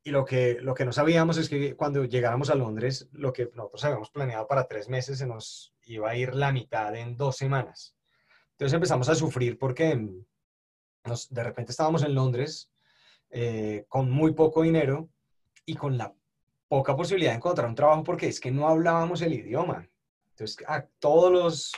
Y 0.02 0.10
lo 0.10 0.24
que, 0.24 0.58
lo 0.60 0.74
que 0.74 0.84
no 0.84 0.92
sabíamos 0.92 1.36
es 1.36 1.48
que 1.48 1.74
cuando 1.74 2.04
llegáramos 2.04 2.50
a 2.50 2.54
Londres, 2.54 3.08
lo 3.12 3.32
que 3.32 3.50
nosotros 3.54 3.84
habíamos 3.84 4.10
planeado 4.10 4.46
para 4.46 4.66
tres 4.66 4.88
meses 4.88 5.18
se 5.18 5.26
nos 5.26 5.74
iba 5.84 6.10
a 6.10 6.16
ir 6.16 6.34
la 6.34 6.52
mitad 6.52 6.94
en 6.94 7.16
dos 7.16 7.36
semanas. 7.36 7.96
Entonces 8.52 8.74
empezamos 8.74 9.08
a 9.08 9.14
sufrir 9.14 9.58
porque 9.58 9.98
nos, 11.04 11.32
de 11.32 11.44
repente 11.44 11.72
estábamos 11.72 12.02
en 12.02 12.14
Londres 12.14 12.70
eh, 13.30 13.84
con 13.88 14.10
muy 14.10 14.32
poco 14.32 14.62
dinero 14.62 15.08
y 15.64 15.74
con 15.74 15.96
la 15.96 16.14
poca 16.68 16.96
posibilidad 16.96 17.32
de 17.32 17.36
encontrar 17.36 17.68
un 17.68 17.74
trabajo 17.74 18.04
porque 18.04 18.28
es 18.28 18.40
que 18.40 18.50
no 18.50 18.68
hablábamos 18.68 19.22
el 19.22 19.34
idioma. 19.34 19.88
Entonces, 20.30 20.64
a 20.66 20.82
todos 20.98 21.32
los 21.32 21.72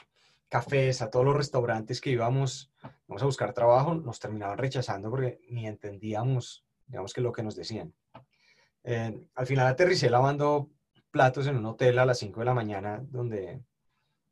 cafés, 0.48 1.00
a 1.00 1.10
todos 1.10 1.24
los 1.24 1.36
restaurantes 1.36 2.00
que 2.00 2.10
íbamos, 2.10 2.70
vamos 3.08 3.22
a 3.22 3.26
buscar 3.26 3.54
trabajo, 3.54 3.94
nos 3.94 4.20
terminaban 4.20 4.58
rechazando 4.58 5.08
porque 5.10 5.40
ni 5.48 5.66
entendíamos, 5.66 6.64
digamos 6.86 7.12
que 7.14 7.22
lo 7.22 7.32
que 7.32 7.42
nos 7.42 7.56
decían. 7.56 7.94
Eh, 8.84 9.18
al 9.34 9.46
final 9.46 9.66
aterricé 9.66 10.10
lavando 10.10 10.70
platos 11.10 11.46
en 11.46 11.56
un 11.56 11.66
hotel 11.66 11.98
a 11.98 12.06
las 12.06 12.18
5 12.18 12.40
de 12.40 12.46
la 12.46 12.54
mañana, 12.54 13.02
donde 13.02 13.62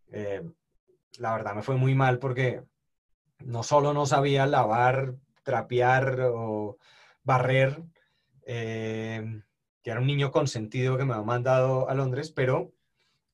eh, 0.09 0.43
la 1.19 1.33
verdad 1.33 1.55
me 1.55 1.63
fue 1.63 1.77
muy 1.77 1.95
mal 1.95 2.19
porque 2.19 2.63
no 3.45 3.63
solo 3.63 3.93
no 3.95 4.07
sabía 4.07 4.47
lavar, 4.47 5.15
trapear 5.43 6.21
o 6.33 6.79
barrer, 7.23 7.83
eh, 8.47 9.43
que 9.83 9.91
era 9.91 10.01
un 10.01 10.07
niño 10.07 10.31
consentido 10.31 10.97
que 10.97 11.05
me 11.05 11.15
había 11.15 11.25
mandado 11.25 11.89
a 11.89 11.95
Londres, 11.95 12.31
pero 12.31 12.73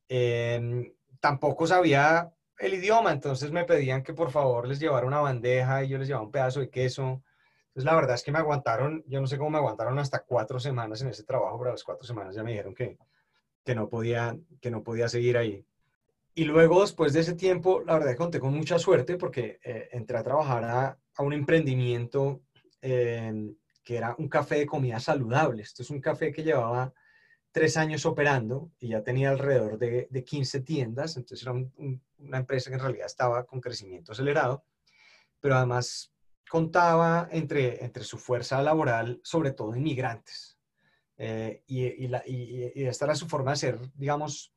Em, 0.09 0.93
tampoco 1.21 1.67
sabía 1.67 2.33
el 2.59 2.75
idioma, 2.75 3.13
entonces 3.13 3.51
me 3.51 3.65
pedían 3.65 4.03
que 4.03 4.15
por 4.15 4.31
favor 4.31 4.67
les 4.69 4.79
llevara 4.79 5.07
una 5.07 5.21
bandeja 5.21 5.85
y 5.85 5.89
yo 5.89 5.99
les 5.99 6.09
llevaba 6.09 6.27
un 6.27 6.33
pedazo 6.33 6.61
de 6.61 6.71
queso. 6.71 7.23
Entonces 7.69 7.85
la 7.85 7.95
verdad 7.95 8.15
es 8.15 8.23
que 8.23 8.33
me 8.33 8.39
aguantaron, 8.39 9.05
yo 9.07 9.21
no 9.21 9.27
sé 9.27 9.37
cómo 9.37 9.51
me 9.51 9.59
aguantaron 9.59 9.99
hasta 9.99 10.21
cuatro 10.21 10.61
semanas 10.61 11.03
en 11.03 11.09
ese 11.09 11.25
trabajo, 11.25 11.59
pero 11.59 11.71
a 11.71 11.75
las 11.75 11.85
cuatro 11.85 12.07
semanas 12.07 12.35
ya 12.35 12.43
me 12.43 12.53
dijeron 12.53 12.75
que, 12.75 12.99
que, 13.65 13.75
no, 13.75 13.89
podía, 13.89 14.39
que 14.61 14.71
no 14.71 14.83
podía 14.83 15.09
seguir 15.09 15.37
ahí. 15.37 15.67
Y 16.39 16.45
luego, 16.45 16.83
después 16.83 17.15
de 17.15 17.21
ese 17.21 17.33
tiempo, 17.33 17.81
la 17.81 17.95
verdad 17.95 18.15
conté 18.15 18.39
con 18.39 18.53
mucha 18.53 18.79
suerte 18.79 19.17
porque 19.17 19.59
eh, 19.65 19.89
entré 19.93 20.19
a 20.19 20.23
trabajar 20.23 20.65
a, 20.65 20.99
a 21.15 21.23
un 21.23 21.33
emprendimiento 21.33 22.43
em, 22.83 23.57
que 23.83 23.97
era 23.97 24.15
un 24.19 24.29
café 24.29 24.57
de 24.57 24.67
comida 24.67 25.01
saludable. 25.01 25.63
Esto 25.63 25.83
es 25.83 25.89
un 25.89 25.99
café 25.99 26.31
que 26.33 26.43
llevaba 26.43 26.93
tres 27.53 27.79
años 27.79 28.05
operando 28.05 28.71
y 28.79 28.89
ya 28.89 29.03
tenía 29.03 29.31
alrededor 29.31 29.79
de, 29.79 30.09
de 30.11 30.25
15 30.25 30.61
tiendas, 30.61 31.17
entonces 31.17 31.43
era 31.43 31.55
una 32.19 32.37
empresa 32.37 32.69
que 32.69 32.75
en 32.75 32.83
realidad 32.83 33.07
estaba 33.07 33.47
con 33.47 33.63
crecimiento 33.63 34.13
acelerado, 34.13 34.67
pero 35.41 35.55
además 35.55 36.13
contaba 36.51 37.29
entre, 37.33 37.83
entre 37.83 38.05
su 38.05 38.19
fuerza 38.19 38.61
laboral, 38.61 39.21
sobre 39.25 39.53
todo 39.53 39.75
inmigrantes. 39.75 40.59
Eh, 41.17 41.63
y, 41.67 41.87
y, 41.87 42.09
la, 42.09 42.23
y, 42.27 42.85
esta 42.85 43.07
era 43.07 43.15
su 43.15 43.27
forma 43.27 43.53
de 43.53 43.55
hacer, 43.55 43.81
digamos, 43.95 44.53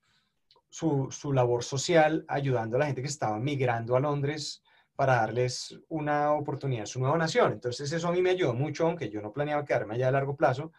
su, 0.70 1.08
su, 1.12 1.34
labor 1.34 1.64
social, 1.64 2.26
ayudando 2.28 2.78
a 2.78 2.80
la 2.80 2.86
gente 2.86 3.02
que 3.02 3.08
estaba 3.08 3.40
migrando 3.40 3.96
a 3.96 4.00
Londres 4.00 4.64
para 4.96 5.16
darles 5.16 5.80
una 5.88 6.34
oportunidad 6.34 6.82
en 6.82 6.88
su 6.88 7.00
nueva 7.00 7.18
nación. 7.18 7.54
Entonces 7.54 7.92
eso 7.92 8.08
a 8.08 8.12
mí 8.12 8.22
me 8.22 8.32
ayudó 8.32 8.54
mucho, 8.54 8.86
aunque 8.86 9.10
yo 9.10 9.22
no 9.22 9.32
planeaba 9.32 9.66
quedarme 9.66 9.96
allá 9.96 10.10
a 10.10 10.12
largo 10.12 10.36
plazo, 10.36 10.72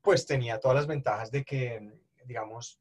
pues 0.00 0.26
tenía 0.26 0.60
todas 0.60 0.76
las 0.76 0.86
ventajas 0.86 1.30
de 1.30 1.44
que, 1.44 1.90
digamos, 2.24 2.80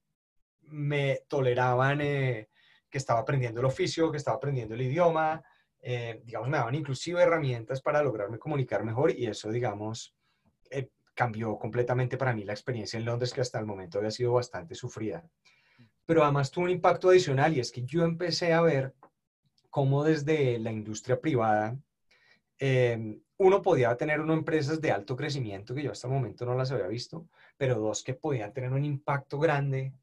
me 0.64 1.22
toleraban 1.28 2.02
eh, 2.02 2.50
que 2.90 2.98
estaba 2.98 3.22
aprendiendo 3.22 3.62
el 3.62 3.68
oficio, 3.68 4.12
que 4.12 4.18
estaba 4.18 4.38
aprendiendo 4.38 4.76
el 4.76 4.82
idioma, 4.82 5.42
eh, 5.80 6.22
digamos, 6.24 6.50
me 6.50 6.58
daban 6.58 6.76
inclusive 6.76 7.22
herramientas 7.22 7.82
para 7.82 8.04
lograrme 8.04 8.38
comunicar 8.38 8.84
mejor 8.84 9.12
y 9.12 9.26
eso, 9.26 9.50
digamos, 9.50 10.16
eh, 10.70 10.90
cambió 11.14 11.58
completamente 11.58 12.18
para 12.18 12.34
mí 12.34 12.44
la 12.44 12.54
experiencia 12.54 12.98
en 13.00 13.06
Londres, 13.06 13.34
que 13.34 13.42
hasta 13.42 13.60
el 13.60 13.66
momento 13.66 13.98
había 13.98 14.12
sido 14.12 14.34
bastante 14.34 14.76
sufrida. 14.76 15.28
Pero 16.12 16.26
además 16.26 16.52
tuvo 16.52 16.66
un 16.66 16.72
impacto 16.72 17.08
adicional 17.08 17.56
y 17.56 17.62
es 17.62 17.72
que 17.72 17.86
yo 17.86 18.04
empecé 18.04 18.52
a 18.52 18.60
ver 18.60 18.94
cómo 19.70 20.04
desde 20.04 20.60
la 20.60 20.70
industria 20.70 21.22
privada 21.22 21.78
uno, 23.38 23.62
podía 23.62 23.96
tener 23.96 24.20
uno 24.20 24.34
empresas 24.34 24.82
de 24.82 24.92
alto 24.92 25.16
crecimiento, 25.16 25.74
que 25.74 25.84
yo 25.84 25.94
hasta 25.94 26.08
el 26.08 26.14
momento 26.14 26.46
no 26.46 26.54
las 26.54 26.70
había 26.70 26.88
visto, 26.88 27.30
pero 27.56 27.80
dos, 27.80 28.04
que 28.04 28.14
podían 28.14 28.52
tener 28.52 28.74
un 28.74 28.84
impacto 28.84 29.40
grande 29.40 29.94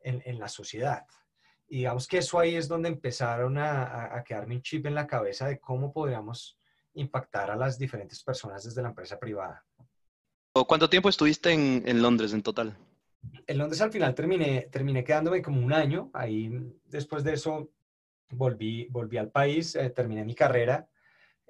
en, 0.00 0.36
la 0.40 0.48
sociedad. 0.48 1.06
Y 1.68 1.76
digamos 1.76 2.08
que 2.08 2.18
eso 2.18 2.40
ahí 2.40 2.56
es 2.56 2.66
donde 2.66 2.88
empezaron 2.88 3.56
a, 3.56 4.20
quedarme 4.26 4.56
un 4.56 4.62
chip 4.62 4.86
en 4.86 4.96
la 4.96 5.06
cabeza 5.06 5.46
de 5.46 5.60
cómo 5.60 5.92
podríamos 5.92 6.58
impactar 6.94 7.52
a 7.52 7.56
las 7.56 7.78
diferentes 7.78 8.20
personas 8.24 8.64
desde 8.64 8.82
la 8.82 8.88
empresa 8.88 9.16
privada. 9.16 9.64
¿Cuánto 10.66 10.90
tiempo 10.90 11.08
estuviste 11.08 11.52
en, 11.52 12.02
Londres 12.02 12.32
en 12.32 12.42
total? 12.42 12.76
En 13.46 13.58
Londres 13.58 13.80
al 13.80 13.92
final 13.92 14.14
terminé, 14.14 14.68
terminé 14.70 15.04
quedándome 15.04 15.42
como 15.42 15.64
un 15.64 15.72
año. 15.72 16.10
Ahí 16.12 16.50
después 16.86 17.24
de 17.24 17.34
eso 17.34 17.70
volví, 18.30 18.88
volví 18.90 19.16
al 19.18 19.30
país, 19.30 19.74
eh, 19.76 19.90
terminé 19.90 20.24
mi 20.24 20.34
carrera 20.34 20.88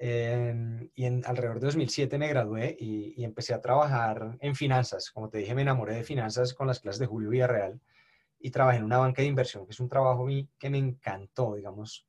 Em, 0.05 0.91
y 0.97 1.05
en 1.05 1.23
alrededor 1.25 1.61
de 1.61 1.67
2007 1.67 2.19
me 2.19 2.27
gradué 2.27 2.77
y, 2.77 3.23
empecé 3.23 3.55
a 3.55 3.61
trabajar 3.61 4.37
en 4.41 4.57
finanzas. 4.57 5.13
Como 5.13 5.29
te 5.29 5.39
dije, 5.39 5.55
me 5.55 5.63
enamoré 5.63 5.95
de 5.95 6.03
finanzas 6.03 6.55
con 6.55 6.67
las 6.67 6.81
clases 6.81 6.99
de 6.99 7.07
Julio 7.07 7.31
Villarreal 7.31 7.81
y 8.41 8.51
trabajé 8.51 8.79
en 8.79 8.85
una 8.85 8.99
banca 8.99 9.23
de 9.23 9.29
inversión, 9.29 9.65
que 9.65 9.71
es 9.71 9.79
un 9.79 9.89
trabajo 9.89 10.27
que 10.59 10.71
me 10.71 10.79
encantó, 10.79 11.55
digamos. 11.55 12.05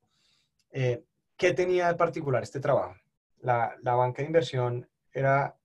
Eh, 0.72 1.04
¿Qué 1.36 1.52
tenía 1.52 1.86
de 1.86 1.94
particular 1.94 2.42
este 2.42 2.58
trabajo? 2.58 2.96
La, 3.42 3.76
la 3.80 3.94
banca 3.94 4.22
de 4.22 4.26
inversión 4.26 4.88
era 5.12 5.56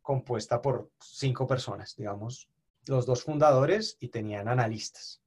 compuesta 0.00 0.62
por 0.62 0.90
cinco 0.98 1.46
personas, 1.46 1.94
digamos, 1.96 2.48
los 2.88 3.06
dos 3.06 3.22
fundadores 3.22 3.96
y 4.00 4.08
tenían 4.08 4.48
analistas. 4.48 5.22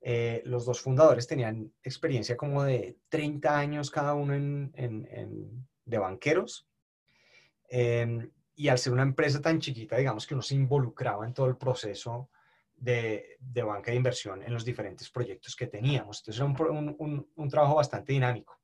Eh, 0.00 0.42
los 0.46 0.64
dos 0.64 0.80
fundadores 0.80 1.26
tenían 1.26 1.72
experiencia 1.82 2.36
como 2.36 2.64
de 2.64 2.98
30 3.10 3.58
años 3.58 3.90
cada 3.90 4.14
uno 4.14 4.34
en, 4.34 5.68
de 5.84 5.98
banqueros. 5.98 6.66
Em, 7.68 8.30
y 8.54 8.68
al 8.68 8.78
ser 8.78 8.92
una 8.92 9.02
empresa 9.02 9.40
tan 9.40 9.58
chiquita, 9.60 9.96
digamos 9.96 10.26
que 10.26 10.34
uno 10.34 10.42
se 10.42 10.54
involucraba 10.54 11.26
en 11.26 11.34
todo 11.34 11.46
el 11.46 11.56
proceso 11.56 12.30
de, 12.80 13.36
banca 13.64 13.90
de 13.90 13.96
inversión 13.96 14.42
en 14.42 14.52
los 14.52 14.64
diferentes 14.64 15.10
proyectos 15.10 15.54
que 15.54 15.66
teníamos. 15.66 16.20
Entonces 16.20 16.40
era 16.40 16.46
un, 17.36 17.50
trabajo 17.50 17.76
bastante 17.76 18.12
dinámico. 18.12 18.58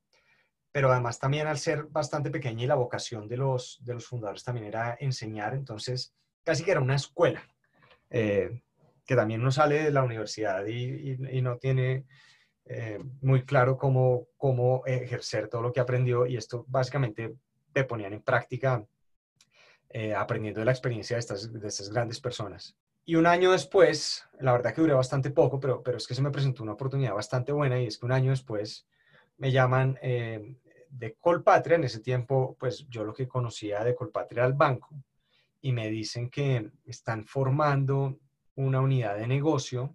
Pero 0.72 0.90
además 0.90 1.18
también 1.18 1.46
al 1.46 1.58
ser 1.58 1.84
bastante 1.84 2.30
pequeña 2.30 2.64
y 2.64 2.66
la 2.66 2.74
vocación 2.74 3.28
de 3.28 3.36
los, 3.36 3.78
de 3.82 3.94
los 3.94 4.06
fundadores 4.06 4.44
también 4.44 4.66
era 4.66 4.96
enseñar, 5.00 5.54
entonces 5.54 6.14
casi 6.44 6.64
que 6.64 6.72
era 6.72 6.80
una 6.80 6.96
escuela. 6.96 7.42
Eh, 8.10 8.62
que 9.04 9.14
también 9.14 9.42
no 9.42 9.52
sale 9.52 9.84
de 9.84 9.90
la 9.92 10.02
universidad 10.02 10.66
y, 10.66 11.16
no 11.40 11.58
tiene 11.58 12.06
eh, 12.64 12.98
muy 13.20 13.44
claro 13.44 13.76
cómo, 13.76 14.26
cómo 14.36 14.82
ejercer 14.84 15.48
todo 15.48 15.62
lo 15.62 15.72
que 15.72 15.78
aprendió 15.78 16.26
y 16.26 16.36
esto 16.36 16.64
básicamente 16.66 17.34
te 17.72 17.84
ponían 17.84 18.14
en 18.14 18.22
práctica 18.22 18.84
eh, 19.90 20.12
aprendiendo 20.12 20.60
de 20.60 20.66
la 20.66 20.72
experiencia 20.72 21.16
de 21.16 21.20
estas, 21.20 21.52
de 21.52 21.68
estas 21.68 21.90
grandes 21.90 22.20
personas. 22.20 22.76
Y 23.04 23.14
un 23.14 23.26
año 23.26 23.52
después, 23.52 24.24
la 24.40 24.50
verdad 24.50 24.74
que 24.74 24.80
duré 24.80 24.94
bastante 24.94 25.30
poco, 25.30 25.60
pero, 25.60 25.80
pero 25.84 25.98
es 25.98 26.06
que 26.08 26.14
se 26.16 26.22
me 26.22 26.32
presentó 26.32 26.64
una 26.64 26.72
oportunidad 26.72 27.14
bastante 27.14 27.52
buena 27.52 27.80
y 27.80 27.86
es 27.86 27.98
que 27.98 28.06
un 28.06 28.12
año 28.12 28.30
después 28.32 28.88
me 29.38 29.52
llaman 29.52 29.96
de 30.02 31.16
Colpatria. 31.20 31.76
En 31.76 31.84
ese 31.84 32.00
tiempo, 32.00 32.56
pues 32.58 32.88
yo 32.88 33.04
lo 33.04 33.14
que 33.14 33.28
conocía 33.28 33.84
de 33.84 33.94
Colpatria 33.94 34.40
era 34.40 34.48
el 34.48 34.54
banco 34.54 34.88
y 35.60 35.72
me 35.72 35.88
dicen 35.88 36.30
que 36.30 36.70
están 36.84 37.24
formando 37.24 38.18
una 38.54 38.80
unidad 38.80 39.16
de 39.16 39.26
negocio 39.26 39.94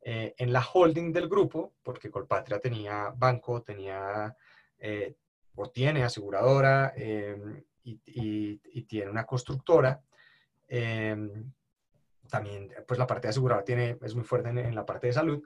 eh, 0.00 0.34
en 0.38 0.52
la 0.52 0.64
holding 0.64 1.12
del 1.12 1.28
grupo, 1.28 1.74
porque 1.82 2.10
Colpatria 2.10 2.60
tenía 2.60 3.12
banco, 3.16 3.62
tenía 3.62 4.34
eh, 4.78 5.16
o 5.54 5.70
tiene 5.70 6.04
aseguradora 6.04 6.92
y, 6.96 8.82
tiene 8.86 9.10
una 9.10 9.24
constructora 9.24 10.00
también 12.26 12.72
pues 12.86 12.98
la 12.98 13.06
parte 13.06 13.26
de 13.26 13.30
aseguradora 13.30 13.64
tiene, 13.64 13.98
es 14.02 14.14
muy 14.14 14.24
fuerte 14.24 14.48
en, 14.48 14.74
la 14.74 14.84
parte 14.84 15.08
de 15.08 15.12
salud, 15.12 15.42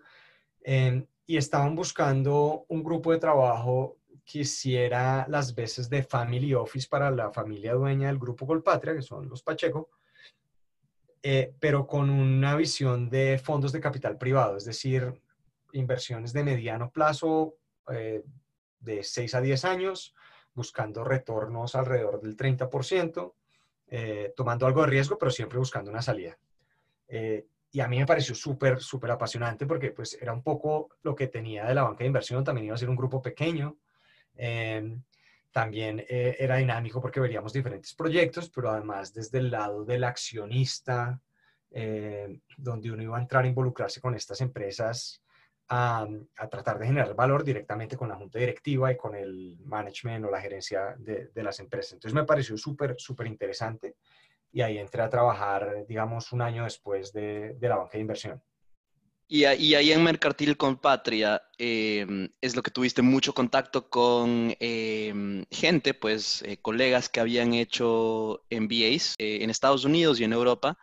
em, 0.63 1.07
y 1.27 1.37
estaban 1.37 1.75
buscando 1.75 2.65
un 2.69 2.83
grupo 2.83 3.13
de 3.13 3.19
trabajo 3.19 3.99
que 4.31 4.41
hiciera 4.41 5.27
las 5.29 5.55
veces 5.55 5.89
de 5.89 6.03
family 6.03 6.55
office 6.55 6.89
para 6.89 7.11
la 7.11 7.31
familia 7.31 7.75
dueña 7.75 8.09
del 8.09 8.19
grupo 8.19 8.47
Colpatria, 8.47 8.95
que 8.95 9.03
son 9.03 9.29
los 9.29 9.43
Pacheco, 9.43 9.91
eh, 11.23 11.55
pero 11.59 11.87
con 11.87 12.09
una 12.11 12.57
visión 12.57 13.11
de 13.11 13.41
fondos 13.43 13.73
de 13.73 13.81
capital 13.81 14.17
privado, 14.17 14.57
es 14.57 14.65
decir, 14.65 15.21
inversiones 15.73 16.33
de 16.33 16.45
mediano 16.45 16.91
plazo, 16.91 17.57
eh, 17.91 18.23
de 18.81 19.03
6 19.03 19.35
a 19.35 19.41
10 19.41 19.65
años, 19.65 20.15
buscando 20.55 21.05
retornos 21.05 21.75
alrededor 21.75 22.21
del 22.21 22.37
30%, 22.37 23.35
eh, 23.89 24.33
tomando 24.37 24.67
algo 24.67 24.83
de 24.83 24.87
riesgo, 24.89 25.19
pero 25.19 25.31
siempre 25.31 25.59
buscando 25.59 25.91
una 25.91 26.03
salida. 26.03 26.39
Eh, 27.09 27.47
y 27.73 27.81
a 27.81 27.89
mí 27.89 27.99
me 27.99 28.07
pareció 28.07 28.35
súper, 28.35 28.81
súper 28.81 29.11
apasionante 29.11 29.67
porque 29.67 29.91
pues 29.91 30.17
era 30.21 30.33
un 30.33 30.43
poco 30.43 30.91
lo 31.03 31.15
que 31.15 31.29
tenía 31.29 31.67
de 31.67 31.75
la 31.75 31.83
banca 31.83 31.99
de 31.99 32.07
inversión, 32.07 32.43
también 32.45 32.67
iba 32.67 32.75
a 32.75 32.79
ser 32.79 32.91
un 32.91 32.97
grupo 32.97 33.23
pequeño, 33.23 33.77
em, 34.41 35.03
también 35.53 36.01
eh, 36.09 36.37
era 36.39 36.57
dinámico 36.57 37.01
porque 37.01 37.21
veríamos 37.21 37.53
diferentes 37.53 37.95
proyectos, 37.95 38.49
pero 38.49 38.71
además 38.71 39.13
desde 39.13 39.39
el 39.39 39.51
lado 39.51 39.85
del 39.85 40.05
accionista, 40.05 41.21
em, 41.71 42.41
donde 42.57 42.91
uno 42.91 43.03
iba 43.03 43.19
a 43.19 43.21
entrar 43.21 43.45
a 43.45 43.49
involucrarse 43.49 44.01
con 44.01 44.15
estas 44.15 44.41
empresas 44.41 45.23
a, 45.69 46.07
a, 46.37 46.49
tratar 46.49 46.79
de 46.79 46.87
generar 46.87 47.15
valor 47.15 47.45
directamente 47.45 47.97
con 47.97 48.09
la 48.09 48.17
junta 48.17 48.39
directiva 48.39 48.91
y 48.91 48.97
con 48.97 49.15
el 49.15 49.59
management 49.65 50.25
o 50.25 50.31
la 50.31 50.41
gerencia 50.41 50.97
de, 50.99 51.29
de 51.29 51.43
las 51.43 51.61
empresas. 51.61 51.93
Entonces 51.93 52.15
me 52.15 52.25
pareció 52.25 52.57
súper, 52.57 52.95
súper 52.99 53.27
interesante 53.27 53.97
y 54.53 54.63
ahí 54.63 54.79
entré 54.79 55.03
a 55.03 55.11
trabajar, 55.11 55.85
digamos, 55.87 56.33
un 56.33 56.43
año 56.43 56.65
después 56.65 57.13
de, 57.13 57.55
de 57.55 57.69
la 57.69 57.77
banca 57.77 57.93
de 57.93 58.01
inversión. 58.01 58.43
Y, 59.33 59.47
y, 59.47 59.77
ahí 59.77 59.93
en 59.93 60.03
Mercantil 60.03 60.57
con 60.57 60.77
Patria 60.77 61.41
em, 61.57 62.29
es 62.41 62.57
lo 62.57 62.65
que 62.65 62.73
tuviste 62.73 63.01
mucho 63.01 63.33
contacto 63.33 63.89
con 63.89 64.57
em, 64.59 65.45
gente, 65.53 65.95
pues 65.95 66.43
eh, 66.43 66.57
colegas 66.61 67.09
que 67.09 67.21
habían 67.21 67.55
hecho 67.55 68.45
MBAs 68.51 69.15
eh, 69.19 69.39
en 69.43 69.51
Estados 69.51 69.85
Unidos 69.85 70.19
y 70.19 70.25
en 70.25 70.33
Europa. 70.33 70.77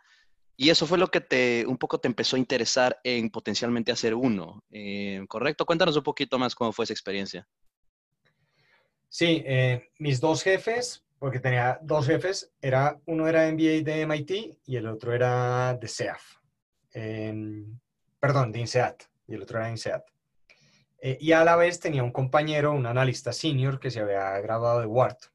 Y 0.56 0.70
eso 0.70 0.86
fue 0.86 0.96
lo 0.96 1.08
que 1.08 1.20
te 1.20 1.66
un 1.66 1.76
poco 1.76 2.00
te 2.00 2.08
empezó 2.08 2.36
a 2.36 2.38
interesar 2.38 2.98
en 3.04 3.28
potencialmente 3.28 3.92
hacer 3.92 4.14
uno, 4.14 4.64
em, 4.70 5.26
¿correcto? 5.26 5.66
Cuéntanos 5.66 5.98
un 5.98 6.02
poquito 6.02 6.38
más 6.38 6.54
cómo 6.54 6.72
fue 6.72 6.84
esa 6.84 6.94
experiencia. 6.94 7.46
Sí, 9.10 9.42
eh, 9.44 9.90
mis 9.98 10.20
dos 10.20 10.42
jefes 10.42 11.04
porque 11.18 11.40
tenía 11.40 11.78
dos 11.82 12.06
jefes, 12.06 12.50
era, 12.62 12.98
uno 13.04 13.28
era 13.28 13.46
MBA 13.52 13.82
de 13.82 14.06
MIT 14.06 14.58
y 14.64 14.76
el 14.76 14.86
otro 14.86 15.12
era 15.12 15.74
de 15.74 15.88
CEAF. 15.88 16.22
Perdón, 18.20 18.52
de 18.52 18.60
INSEAD, 18.60 18.96
y 19.26 19.34
el 19.34 19.42
otro 19.42 19.58
era 19.58 19.66
de 19.66 19.72
INSEAD. 19.72 20.02
Eh, 21.00 21.18
y 21.20 21.32
a 21.32 21.44
la 21.44 21.56
vez 21.56 21.78
tenía 21.78 22.02
un 22.02 22.12
compañero, 22.12 22.72
un 22.72 22.86
analista 22.86 23.32
senior 23.32 23.78
que 23.78 23.90
se 23.90 24.00
había 24.00 24.38
graduado 24.40 24.80
de 24.80 24.86
Wharton. 24.86 25.30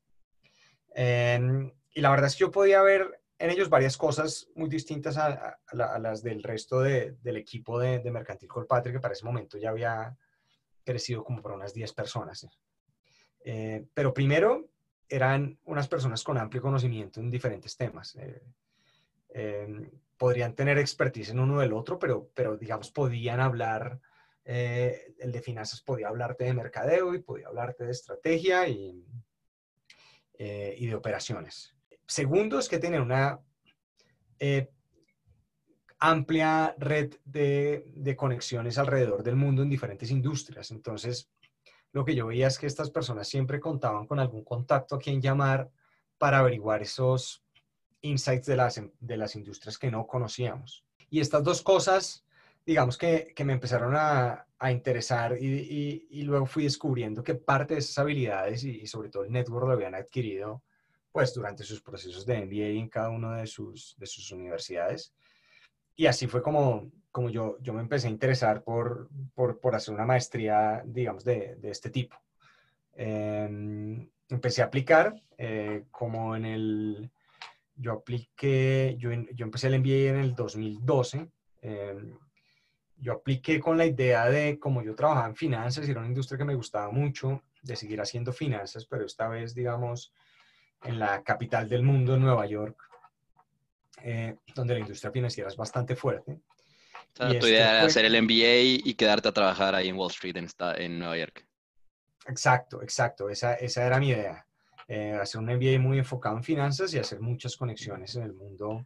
y 1.96 2.02
la 2.02 2.10
verdad 2.10 2.28
es 2.28 2.36
que 2.36 2.42
yo 2.42 2.52
podía 2.52 2.82
ver 2.82 3.24
en 3.44 3.50
ellos 3.50 3.70
varias 3.70 3.98
cosas 3.98 4.48
muy 4.56 4.70
distintas 4.70 5.18
a, 5.18 5.58
las 5.74 6.24
del 6.24 6.42
resto 6.42 6.80
del 6.80 7.38
equipo 7.38 7.78
de, 7.78 8.02
Mercantil 8.10 8.48
Colpatria, 8.48 8.94
que 8.94 9.02
para 9.02 9.14
ese 9.14 9.26
momento 9.26 9.58
ya 9.58 9.70
había 9.70 10.16
crecido 10.86 11.26
como 11.26 11.42
por 11.42 11.52
unas 11.52 11.74
10 11.74 11.92
personas. 11.94 12.48
Eh, 13.44 13.86
pero 13.94 14.14
primero, 14.14 14.70
eran 15.10 15.60
unas 15.66 15.90
personas 15.90 16.24
con 16.24 16.38
amplio 16.38 16.62
conocimiento 16.62 17.20
en 17.20 17.30
diferentes 17.30 17.76
temas. 17.76 18.16
Eh, 18.16 18.42
em, 19.30 19.92
podrían 20.24 20.56
tener 20.56 20.78
expertise 20.78 21.32
en 21.32 21.40
uno 21.42 21.60
del 21.60 21.74
otro, 21.74 22.00
pero, 22.00 22.32
pero 22.34 22.56
digamos, 22.56 22.92
podían 22.92 23.42
hablar, 23.42 24.00
eh, 24.46 25.14
el 25.20 25.34
de 25.34 25.42
finanzas 25.42 25.82
podía 25.82 26.08
hablarte 26.08 26.46
de 26.46 26.54
mercadeo 26.54 27.14
y 27.14 27.20
podía 27.20 27.48
hablarte 27.48 27.84
de 27.84 27.92
estrategia 27.92 28.66
y, 28.70 29.06
eh, 30.36 30.76
y 30.78 30.88
de 30.88 30.96
operaciones. 30.96 31.76
Segundo 32.08 32.58
es 32.58 32.70
que 32.70 32.80
tener 32.80 33.02
una 33.02 33.42
amplia 36.00 36.74
red 36.78 37.16
de, 37.26 37.84
de 37.94 38.16
conexiones 38.16 38.78
alrededor 38.78 39.24
del 39.24 39.36
mundo 39.36 39.62
en 39.62 39.70
diferentes 39.70 40.10
industrias. 40.10 40.72
Entonces, 40.72 41.30
lo 41.92 42.06
que 42.06 42.16
yo 42.16 42.28
veía 42.28 42.48
es 42.48 42.58
que 42.58 42.68
estas 42.68 42.92
personas 42.92 43.28
siempre 43.28 43.60
contaban 43.60 44.08
con 44.08 44.22
algún 44.22 44.46
contacto 44.46 44.96
a 44.96 45.00
quien 45.00 45.22
llamar 45.22 45.70
para 46.18 46.40
averiguar 46.40 46.82
esos 46.82 47.43
insights 48.04 48.46
de 48.46 48.56
las, 48.56 48.82
de 49.00 49.18
las 49.18 49.36
industrias 49.36 49.80
que 49.80 49.90
no 49.90 50.06
conocíamos. 50.06 50.86
Y 51.10 51.20
estas 51.20 51.44
dos 51.44 51.62
cosas, 51.62 52.24
digamos 52.66 52.98
que, 52.98 53.34
que 53.36 53.44
me 53.44 53.54
empezaron 53.54 53.96
a, 53.96 54.46
a 54.60 54.72
interesar 54.72 55.38
y, 55.40 56.08
y, 56.10 56.22
luego 56.22 56.46
fui 56.46 56.64
descubriendo 56.64 57.24
que 57.24 57.36
parte 57.36 57.74
de 57.74 57.82
esas 57.82 57.98
habilidades 57.98 58.64
y, 58.64 58.88
sobre 58.88 59.10
todo 59.10 59.26
el 59.26 59.32
network 59.32 59.68
lo 59.68 59.74
habían 59.74 59.96
adquirido 59.96 60.64
pues 61.12 61.34
durante 61.34 61.64
sus 61.64 61.82
procesos 61.82 62.26
de 62.26 62.46
MBA 62.46 62.80
en 62.80 62.90
cada 62.90 63.10
una 63.10 63.38
de 63.38 63.46
sus, 63.46 63.96
de 64.00 64.08
sus 64.08 64.32
universidades. 64.32 65.14
Y 65.96 66.08
así 66.08 66.26
fue 66.28 66.42
como, 66.42 66.92
como 67.12 67.30
yo, 67.30 67.58
yo 67.62 67.74
me 67.74 67.82
empecé 67.82 68.08
a 68.08 68.12
interesar 68.12 68.64
por, 68.64 69.10
por, 69.36 69.60
por 69.60 69.76
hacer 69.76 69.94
una 69.94 70.06
maestría, 70.06 70.82
digamos, 70.86 71.24
de, 71.24 71.56
de 71.58 71.70
este 71.70 71.92
tipo. 71.92 72.18
Em, 72.96 74.10
empecé 74.30 74.64
a 74.64 74.66
aplicar, 74.66 75.22
eh, 75.38 75.86
como 75.92 76.36
en 76.36 76.46
el, 76.46 77.12
yo 77.76 77.94
apliqué, 77.94 78.96
yo, 78.98 79.12
yo 79.12 79.46
empecé 79.46 79.68
el 79.68 79.80
MBA 79.80 80.10
en 80.10 80.18
el 80.18 80.36
2012. 80.36 81.28
Em, 81.62 82.18
yo 82.98 83.14
apliqué 83.14 83.60
con 83.60 83.78
la 83.78 83.86
idea 83.86 84.30
de, 84.30 84.60
como 84.60 84.82
yo 84.82 84.96
trabajaba 84.96 85.28
en 85.28 85.36
finanzas 85.36 85.88
y 85.88 85.92
era 85.92 86.00
una 86.00 86.10
industria 86.10 86.38
que 86.38 86.46
me 86.46 86.56
gustaba 86.56 86.92
mucho, 86.92 87.44
de 87.62 87.76
seguir 87.76 88.00
haciendo 88.02 88.32
finanzas, 88.32 88.86
pero 88.86 89.06
esta 89.06 89.28
vez, 89.28 89.54
digamos, 89.54 90.14
en 90.84 91.00
la 91.00 91.24
capital 91.24 91.68
del 91.70 91.84
mundo, 91.84 92.18
Nueva 92.18 92.46
York, 92.46 92.78
eh, 94.04 94.36
donde 94.56 94.74
la 94.74 94.80
industria 94.82 95.12
financiera 95.12 95.50
es 95.50 95.56
bastante 95.56 95.96
fuerte 95.96 96.40
tu 97.14 97.48
idea 97.48 97.78
era 97.78 97.86
hacer 97.86 98.06
el 98.06 98.22
MBA 98.22 98.88
y 98.88 98.94
quedarte 98.96 99.30
a 99.30 99.32
trabajar 99.32 99.76
ahí 99.76 99.90
en 99.90 99.96
Wall 99.96 100.12
Street, 100.12 100.36
en, 100.38 100.48
en 100.78 101.00
Nueva 101.00 101.18
York. 101.18 101.46
Exacto, 102.28 102.82
exacto. 102.82 103.30
Esa, 103.30 103.54
esa 103.56 103.86
era 103.86 104.00
mi 104.00 104.10
idea. 104.10 104.46
Eh, 104.88 105.14
hacer 105.14 105.40
un 105.40 105.46
MBA 105.46 105.80
muy 105.80 105.98
enfocado 105.98 106.36
en 106.38 106.44
finanzas 106.44 106.94
y 106.94 107.00
hacer 107.00 107.20
muchas 107.22 107.56
conexiones 107.56 108.16
en 108.16 108.24
el 108.24 108.34
mundo 108.34 108.86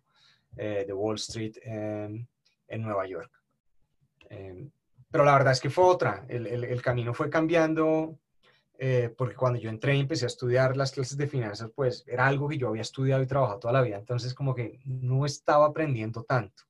eh, 0.55 0.83
de 0.86 0.93
Wall 0.93 1.15
Street 1.15 1.57
en, 1.63 2.27
en 2.67 2.81
Nueva 2.81 3.07
York. 3.07 3.31
Eh, 4.29 4.67
pero 5.10 5.25
la 5.25 5.33
verdad 5.33 5.53
es 5.53 5.62
que 5.62 5.69
fue 5.69 5.86
otra. 5.86 6.25
El, 6.27 6.47
el, 6.47 6.63
el 6.63 6.81
camino 6.81 7.13
fue 7.13 7.29
cambiando 7.29 8.19
porque 9.17 9.36
cuando 9.36 9.57
yo 9.57 9.71
entré 9.71 9.95
y 9.95 10.01
empecé 10.01 10.25
a 10.25 10.27
estudiar 10.27 10.77
las 10.77 10.91
clases 10.91 11.17
de 11.17 11.25
finanzas, 11.25 11.71
pues 11.73 12.03
era 12.05 12.27
algo 12.27 12.47
que 12.47 12.60
yo 12.60 12.67
había 12.67 12.83
estudiado 12.83 13.23
y 13.23 13.25
trabajado 13.25 13.57
toda 13.57 13.73
la 13.73 13.81
vida. 13.81 13.97
Entonces 13.97 14.36
como 14.36 14.53
que 14.53 14.79
no 14.86 15.25
estaba 15.25 15.65
aprendiendo 15.65 16.21
tanto. 16.21 16.67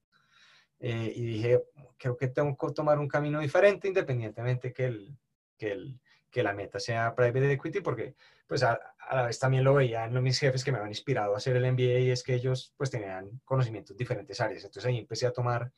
Eh, 0.79 1.11
y 1.15 1.25
dije, 1.25 1.63
creo 1.97 2.15
que 2.15 2.27
tengo 2.27 2.55
que 2.55 2.73
tomar 2.73 2.99
un 2.99 3.07
camino 3.07 3.39
diferente 3.39 3.87
independientemente 3.87 4.71
que, 4.71 4.85
el, 4.85 5.17
que, 5.57 5.71
el, 5.71 5.99
que 6.29 6.43
la 6.43 6.53
meta 6.53 6.79
sea 6.79 7.15
private 7.15 7.51
equity, 7.51 7.81
porque 7.81 8.15
pues 8.45 8.63
a, 8.63 8.79
la 9.15 9.23
vez 9.23 9.39
también 9.39 9.63
lo 9.63 9.73
veía 9.73 10.05
en 10.05 10.21
mis 10.21 10.39
jefes 10.39 10.63
que 10.63 10.71
me 10.71 10.77
habían 10.77 10.91
inspirado 10.91 11.33
a 11.33 11.37
hacer 11.37 11.55
el 11.55 11.71
MBA 11.71 11.99
y 11.99 12.11
es 12.11 12.23
que 12.23 12.33
ellos 12.33 12.73
pues 12.77 12.91
tenían 12.91 13.41
conocimientos 13.45 13.91
en 13.91 13.97
diferentes 13.97 14.39
áreas. 14.41 14.63
Entonces 14.63 14.85
ahí 14.85 14.97
empecé 14.97 15.27
a 15.27 15.33
tomar 15.33 15.71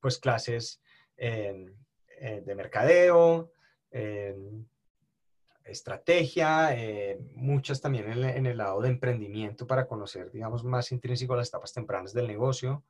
pues 0.00 0.18
clases 0.18 0.80
eh, 1.16 1.66
de 2.44 2.54
mercadeo, 2.54 3.52
estrategia, 5.64 6.76
eh, 6.76 7.18
muchas 7.34 7.80
también 7.80 8.10
en, 8.10 8.24
en, 8.24 8.46
el 8.46 8.58
lado 8.58 8.80
de 8.80 8.88
emprendimiento 8.88 9.66
para 9.66 9.86
conocer, 9.86 10.30
digamos, 10.30 10.64
más 10.64 10.92
intrínseco 10.92 11.36
las 11.36 11.48
etapas 11.48 11.72
tempranas 11.72 12.12
del 12.12 12.26
negocio 12.26 12.84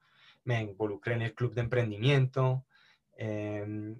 me 0.44 0.62
involucré 0.62 1.14
en 1.14 1.22
el 1.22 1.34
club 1.34 1.54
de 1.54 1.60
emprendimiento 1.60 2.64
em, 3.16 3.98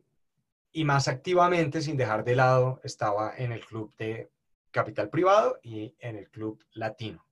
y 0.73 0.85
más 0.85 1.09
activamente, 1.09 1.83
sin 1.83 1.97
dejar 1.97 2.25
de 2.25 2.37
lado, 2.37 2.81
estaba 2.85 3.35
en 3.37 3.53
el 3.53 3.65
club 3.65 3.95
de 3.99 4.31
capital 4.71 5.09
privado 5.09 5.59
y 5.63 5.95
en 5.99 6.17
el 6.17 6.29
club 6.31 6.63
latino. 6.73 7.27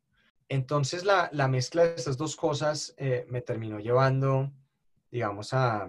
entonces 0.48 1.04
la, 1.04 1.30
mezcla 1.48 1.84
de 1.84 1.94
estas 1.96 2.16
dos 2.16 2.36
cosas 2.36 2.94
eh, 2.96 3.26
me 3.28 3.42
terminó 3.42 3.78
llevando, 3.80 4.52
digamos, 5.10 5.52
a, 5.52 5.88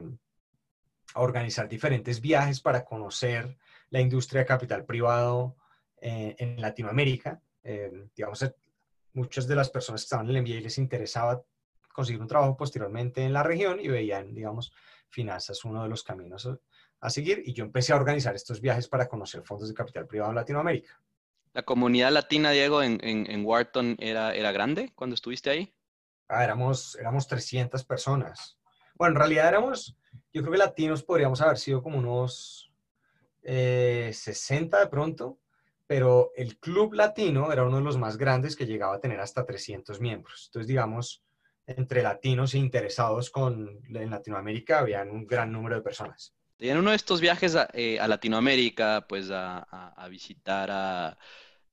organizar 1.16 1.68
diferentes 1.68 2.22
viajes 2.22 2.60
para 2.62 2.84
conocer 2.84 3.58
la 3.90 4.02
industria 4.02 4.42
de 4.42 4.48
capital 4.48 4.86
privado 4.86 5.56
eh, 6.00 6.36
en 6.38 6.62
Latinoamérica. 6.62 7.42
Eh, 7.64 8.10
digamos, 8.16 8.46
muchas 9.14 9.48
de 9.48 9.56
las 9.56 9.70
personas 9.70 10.02
que 10.02 10.06
estaban 10.06 10.30
en 10.30 10.36
el 10.36 10.42
MBA 10.44 10.62
les 10.62 10.78
interesaba 10.78 11.42
conseguir 11.92 12.22
un 12.22 12.28
trabajo 12.28 12.56
posteriormente 12.56 13.24
en 13.24 13.34
la 13.34 13.42
región 13.42 13.80
y 13.80 13.88
veían, 13.88 14.34
digamos, 14.34 14.72
finanzas 15.10 15.66
uno 15.66 15.82
de 15.82 15.90
los 15.90 16.04
caminos 16.04 16.48
a 17.00 17.10
seguir. 17.10 17.42
Y 17.46 17.54
yo 17.54 17.64
empecé 17.64 17.94
a 17.94 17.96
organizar 17.96 18.36
estos 18.36 18.62
viajes 18.62 18.88
para 18.88 19.08
conocer 19.08 19.42
fondos 19.44 19.68
de 19.68 19.74
capital 19.74 20.06
privado 20.06 20.32
en 20.32 20.36
Latinoamérica. 20.36 21.02
¿La 21.58 21.64
comunidad 21.64 22.12
latina, 22.12 22.52
Diego, 22.52 22.84
en, 22.84 23.00
en, 23.02 23.44
Wharton 23.44 23.96
era, 23.98 24.36
era 24.36 24.52
grande 24.52 24.92
cuando 24.94 25.16
estuviste 25.16 25.50
ahí? 25.50 25.74
Ah, 26.28 26.44
éramos, 26.44 26.96
éramos 27.00 27.28
300 27.28 27.84
personas. 27.84 28.60
Bueno, 28.94 29.14
en 29.14 29.20
realidad 29.22 29.48
éramos, 29.48 29.98
yo 30.32 30.44
creo 30.44 30.52
que 30.52 30.60
latinos 30.60 31.02
podríamos 31.02 31.42
haber 31.42 31.58
sido 31.58 31.82
como 31.82 31.98
unos 31.98 32.72
60 33.42 34.78
eh, 34.78 34.82
de 34.82 34.88
pronto, 34.88 35.40
pero 35.88 36.32
el 36.36 36.60
club 36.60 36.94
latino 36.94 37.52
era 37.52 37.64
uno 37.64 37.78
de 37.78 37.84
los 37.84 37.98
más 37.98 38.18
grandes 38.18 38.56
que 38.56 38.68
llegaba 38.68 38.94
a 38.94 39.00
tener 39.00 39.20
hasta 39.20 39.44
300 39.44 40.00
miembros. 40.00 40.50
Entonces, 40.50 40.68
digamos, 40.68 41.24
entre 41.66 42.04
latinos 42.04 42.54
e 42.54 42.60
interesados 42.60 43.32
con, 43.32 43.82
en 43.84 44.10
Latinoamérica 44.12 44.78
había 44.78 45.02
un 45.02 45.26
gran 45.26 45.52
número 45.52 45.78
de 45.78 45.82
personas. 45.82 46.36
Y 46.60 46.70
en 46.70 46.78
uno 46.78 46.90
de 46.90 46.96
estos 46.96 47.22
viajes 47.22 47.56
a, 47.56 47.70
eh, 47.74 48.00
Latinoamérica, 48.08 49.06
pues 49.08 49.30
a, 49.32 50.08
visitar 50.10 51.18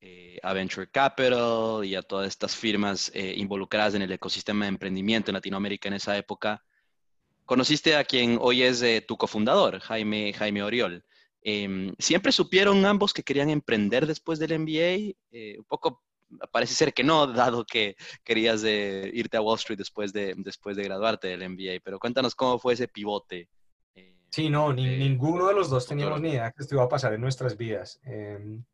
eh, 0.05 0.39
a, 0.43 0.53
Venture 0.53 0.89
Capital 0.91 1.85
y 1.85 1.95
a 1.95 2.03
todas 2.03 2.29
estas 2.29 2.55
firmas 2.55 3.11
eh, 3.15 3.35
involucradas 3.37 3.95
en 3.95 4.03
el 4.03 4.13
ecosistema 4.13 4.67
de 4.67 4.71
emprendimiento 4.71 5.31
en 5.31 5.35
Latinoamérica 5.35 5.89
en 5.89 5.95
esa 5.95 6.17
época, 6.17 6.63
conociste 7.47 7.97
a 7.97 8.05
quien 8.05 8.39
hoy 8.41 8.63
es 8.63 8.85
tu 9.07 9.17
cofundador, 9.17 9.81
Jaime, 9.81 10.33
Jaime 10.35 10.63
Oriol. 10.63 11.05
Em, 11.43 11.95
¿Siempre 11.99 12.33
supieron 12.33 12.85
ambos 12.87 13.13
que 13.13 13.23
querían 13.23 13.51
emprender 13.51 14.07
después 14.07 14.39
del 14.39 14.59
MBA? 14.59 15.15
un 15.59 15.65
poco 15.65 16.03
parece 16.51 16.75
ser 16.75 16.93
que 16.93 17.05
no, 17.05 17.27
dado 17.33 17.65
que 17.65 17.97
querías 18.23 18.63
irte 18.65 19.37
a 19.37 19.41
Wall 19.41 19.59
Street 19.59 19.79
después 19.79 20.13
de, 20.13 20.35
después 20.37 20.77
de 20.77 20.85
graduarte 20.85 21.29
del 21.29 21.49
MBA, 21.49 21.81
pero 21.83 21.99
cuéntanos 21.99 22.35
cómo 22.35 22.59
fue 22.59 22.75
ese 22.75 22.89
pivote. 22.89 23.49
Eh, 23.95 24.15
sí, 24.31 24.51
no, 24.51 24.73
ninguno 24.73 25.49
de 25.49 25.55
los 25.55 25.71
dos 25.71 25.87
teníamos 25.87 26.21
ni 26.21 26.31
idea 26.31 26.51
que 26.51 26.63
esto 26.63 26.75
iba 26.75 26.85
a 26.85 26.89
pasar 26.89 27.15
en 27.15 27.21
nuestras 27.21 27.57
vidas. 27.57 28.01
Em, 28.05 28.65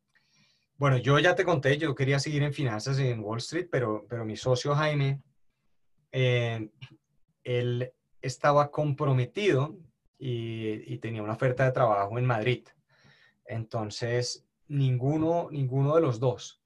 bueno, 0.81 0.97
yo 0.97 1.19
ya 1.19 1.35
te 1.35 1.45
conté, 1.45 1.77
yo 1.77 1.95
quería 1.95 2.19
seguir 2.19 2.43
en 2.43 2.53
finanzas 2.53 2.99
en 2.99 3.21
Wall 3.21 3.38
Street, 3.38 3.69
pero, 3.71 4.07
pero 4.09 4.25
mi 4.25 4.37
socio 4.37 4.75
Jaime, 4.75 5.23
em, 6.11 6.71
él 7.45 7.93
estaba 8.21 8.71
comprometido 8.71 9.79
y, 10.19 10.93
y 10.93 10.99
tenía 10.99 11.23
una 11.23 11.35
oferta 11.35 11.64
de 11.64 11.73
trabajo 11.73 12.19
en 12.19 12.25
Madrid. 12.25 12.66
Entonces, 13.45 14.47
ninguno, 14.66 15.49
ninguno 15.51 15.95
de 15.95 16.01
los 16.01 16.19
dos 16.19 16.61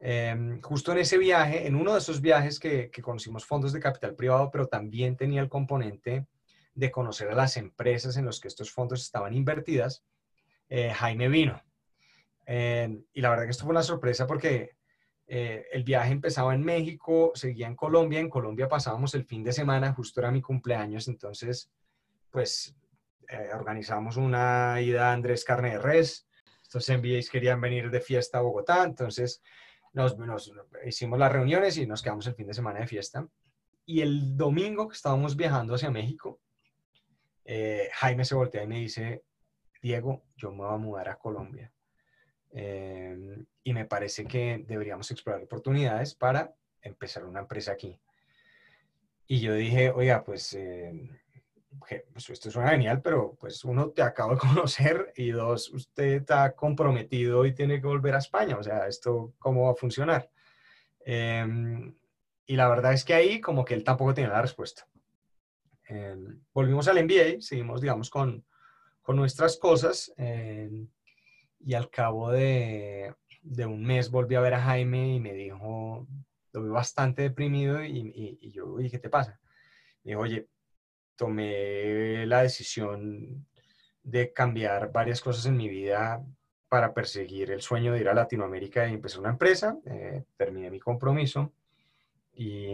Em, 0.00 0.60
justo 0.62 0.92
en 0.92 0.98
ese 0.98 1.18
viaje, 1.18 1.66
en 1.66 1.74
uno 1.74 1.92
de 1.92 1.98
esos 1.98 2.20
viajes 2.20 2.60
que, 2.60 2.90
conocimos 3.02 3.44
fondos 3.44 3.72
de 3.72 3.80
capital 3.80 4.14
privado, 4.14 4.50
pero 4.50 4.68
también 4.68 5.16
tenía 5.16 5.40
el 5.40 5.48
componente 5.48 6.26
de 6.74 6.90
conocer 6.90 7.28
a 7.30 7.34
las 7.34 7.56
empresas 7.56 8.16
en 8.16 8.26
las 8.26 8.38
que 8.38 8.48
estos 8.48 8.70
fondos 8.70 9.02
estaban 9.02 9.34
invertidas, 9.34 10.04
eh, 10.68 10.92
Jaime 10.92 11.28
vino. 11.28 11.60
Em, 12.50 13.04
y 13.12 13.20
la 13.20 13.28
verdad 13.28 13.44
que 13.44 13.50
esto 13.50 13.64
fue 13.64 13.72
una 13.72 13.82
sorpresa 13.82 14.26
porque 14.26 14.70
eh, 15.26 15.66
el 15.70 15.84
viaje 15.84 16.12
empezaba 16.12 16.54
en 16.54 16.64
México, 16.64 17.30
seguía 17.34 17.66
en 17.66 17.76
Colombia, 17.76 18.20
en 18.20 18.30
Colombia 18.30 18.66
pasábamos 18.66 19.14
el 19.14 19.26
fin 19.26 19.44
de 19.44 19.52
semana, 19.52 19.92
justo 19.92 20.20
era 20.20 20.30
mi 20.30 20.40
cumpleaños, 20.40 21.08
entonces 21.08 21.70
pues 22.30 22.74
eh, 23.28 23.50
organizamos 23.52 24.16
una 24.16 24.80
ida 24.80 25.10
a 25.10 25.12
Andrés 25.12 25.44
Carne 25.44 25.72
de 25.72 25.78
Res, 25.78 26.26
estos 26.62 26.88
MBAs 26.88 27.28
querían 27.28 27.60
venir 27.60 27.90
de 27.90 28.00
fiesta 28.00 28.38
a 28.38 28.40
Bogotá, 28.40 28.82
entonces 28.82 29.42
nos, 29.92 30.16
hicimos 30.86 31.18
las 31.18 31.30
reuniones 31.30 31.76
y 31.76 31.86
nos 31.86 32.00
quedamos 32.00 32.26
el 32.28 32.34
fin 32.34 32.46
de 32.46 32.54
semana 32.54 32.80
de 32.80 32.86
fiesta. 32.86 33.28
Y 33.84 34.00
el 34.00 34.38
domingo 34.38 34.88
que 34.88 34.94
estábamos 34.94 35.36
viajando 35.36 35.74
hacia 35.74 35.90
México, 35.90 36.40
eh, 37.44 37.90
Jaime 37.92 38.24
se 38.24 38.34
voltea 38.34 38.62
y 38.62 38.68
me 38.68 38.78
dice, 38.78 39.24
Diego, 39.82 40.24
yo 40.34 40.50
me 40.50 40.64
voy 40.64 40.74
a 40.74 40.78
mudar 40.78 41.10
a 41.10 41.18
Colombia. 41.18 41.70
Eh, 42.52 43.44
y 43.62 43.72
me 43.74 43.84
parece 43.84 44.26
que 44.26 44.64
deberíamos 44.66 45.10
explorar 45.10 45.42
oportunidades 45.42 46.14
para 46.14 46.54
empezar 46.82 47.24
una 47.24 47.40
empresa 47.40 47.72
aquí. 47.72 48.00
Y 49.26 49.40
yo 49.40 49.54
dije, 49.54 49.90
oiga, 49.90 50.24
pues 50.24 50.54
eh, 50.54 51.10
pues 52.12 52.30
esto 52.30 52.50
suena 52.50 52.70
genial, 52.70 53.00
pero 53.02 53.36
pues 53.38 53.64
uno 53.64 53.90
te 53.90 54.02
acaba 54.02 54.34
de 54.34 54.40
conocer 54.40 55.12
y 55.16 55.30
dos, 55.30 55.70
usted 55.70 56.20
está 56.22 56.54
comprometido 56.54 57.44
y 57.46 57.54
tiene 57.54 57.80
que 57.80 57.86
volver 57.86 58.14
a 58.14 58.18
España. 58.18 58.56
O 58.56 58.62
sea, 58.62 58.86
¿esto 58.86 59.34
cómo 59.38 59.66
va 59.66 59.72
a 59.72 59.76
funcionar? 59.76 60.30
Em, 61.00 61.94
y 62.46 62.56
la 62.56 62.68
verdad 62.68 62.92
es 62.92 63.04
que 63.04 63.14
ahí 63.14 63.40
como 63.40 63.64
que 63.64 63.74
él 63.74 63.84
tampoco 63.84 64.14
tenía 64.14 64.30
la 64.30 64.42
respuesta. 64.42 64.86
Volvimos 66.52 66.86
al 66.88 67.02
MBA, 67.02 67.40
seguimos, 67.40 67.80
digamos, 67.80 68.10
con, 68.10 68.44
con 69.00 69.16
nuestras 69.16 69.56
cosas 69.56 70.12
em, 70.18 70.86
y 71.60 71.74
al 71.74 71.90
cabo 71.90 72.30
de, 72.30 73.14
de, 73.42 73.66
un 73.66 73.84
mes 73.84 74.10
volví 74.10 74.34
a 74.34 74.40
ver 74.40 74.54
a 74.54 74.62
Jaime 74.62 75.14
y 75.14 75.20
me 75.20 75.32
dijo, 75.32 76.06
lo 76.52 76.62
vi 76.62 76.68
bastante 76.70 77.22
deprimido 77.22 77.84
y, 77.84 78.38
y, 78.40 78.50
yo, 78.50 78.74
oye, 78.74 78.90
¿qué 78.90 78.98
te 78.98 79.10
pasa? 79.10 79.40
Dijo, 80.02 80.20
oye, 80.20 80.48
tomé 81.16 82.26
la 82.26 82.42
decisión 82.42 83.46
de 84.02 84.32
cambiar 84.32 84.92
varias 84.92 85.20
cosas 85.20 85.46
en 85.46 85.56
mi 85.56 85.68
vida 85.68 86.24
para 86.68 86.94
perseguir 86.94 87.50
el 87.50 87.62
sueño 87.62 87.92
de 87.92 88.00
ir 88.00 88.08
a 88.08 88.14
Latinoamérica 88.14 88.86
y 88.88 88.94
empezar 88.94 89.20
una 89.20 89.30
empresa. 89.30 89.76
Eh, 89.86 90.24
terminé 90.36 90.70
mi 90.70 90.80
compromiso 90.80 91.52
y, 92.34 92.68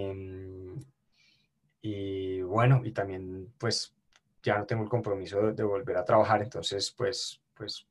y, 1.81 2.43
bueno, 2.43 2.83
y 2.85 2.93
también 2.93 3.53
pues 3.59 3.95
ya 4.43 4.59
no 4.59 4.67
tengo 4.67 4.83
el 4.83 4.91
compromiso 4.91 5.53
de, 5.53 5.63
volver 5.63 5.97
a 5.97 6.05
trabajar, 6.05 6.43
entonces 6.43 6.91
pues, 6.97 7.41
pues 7.55 7.87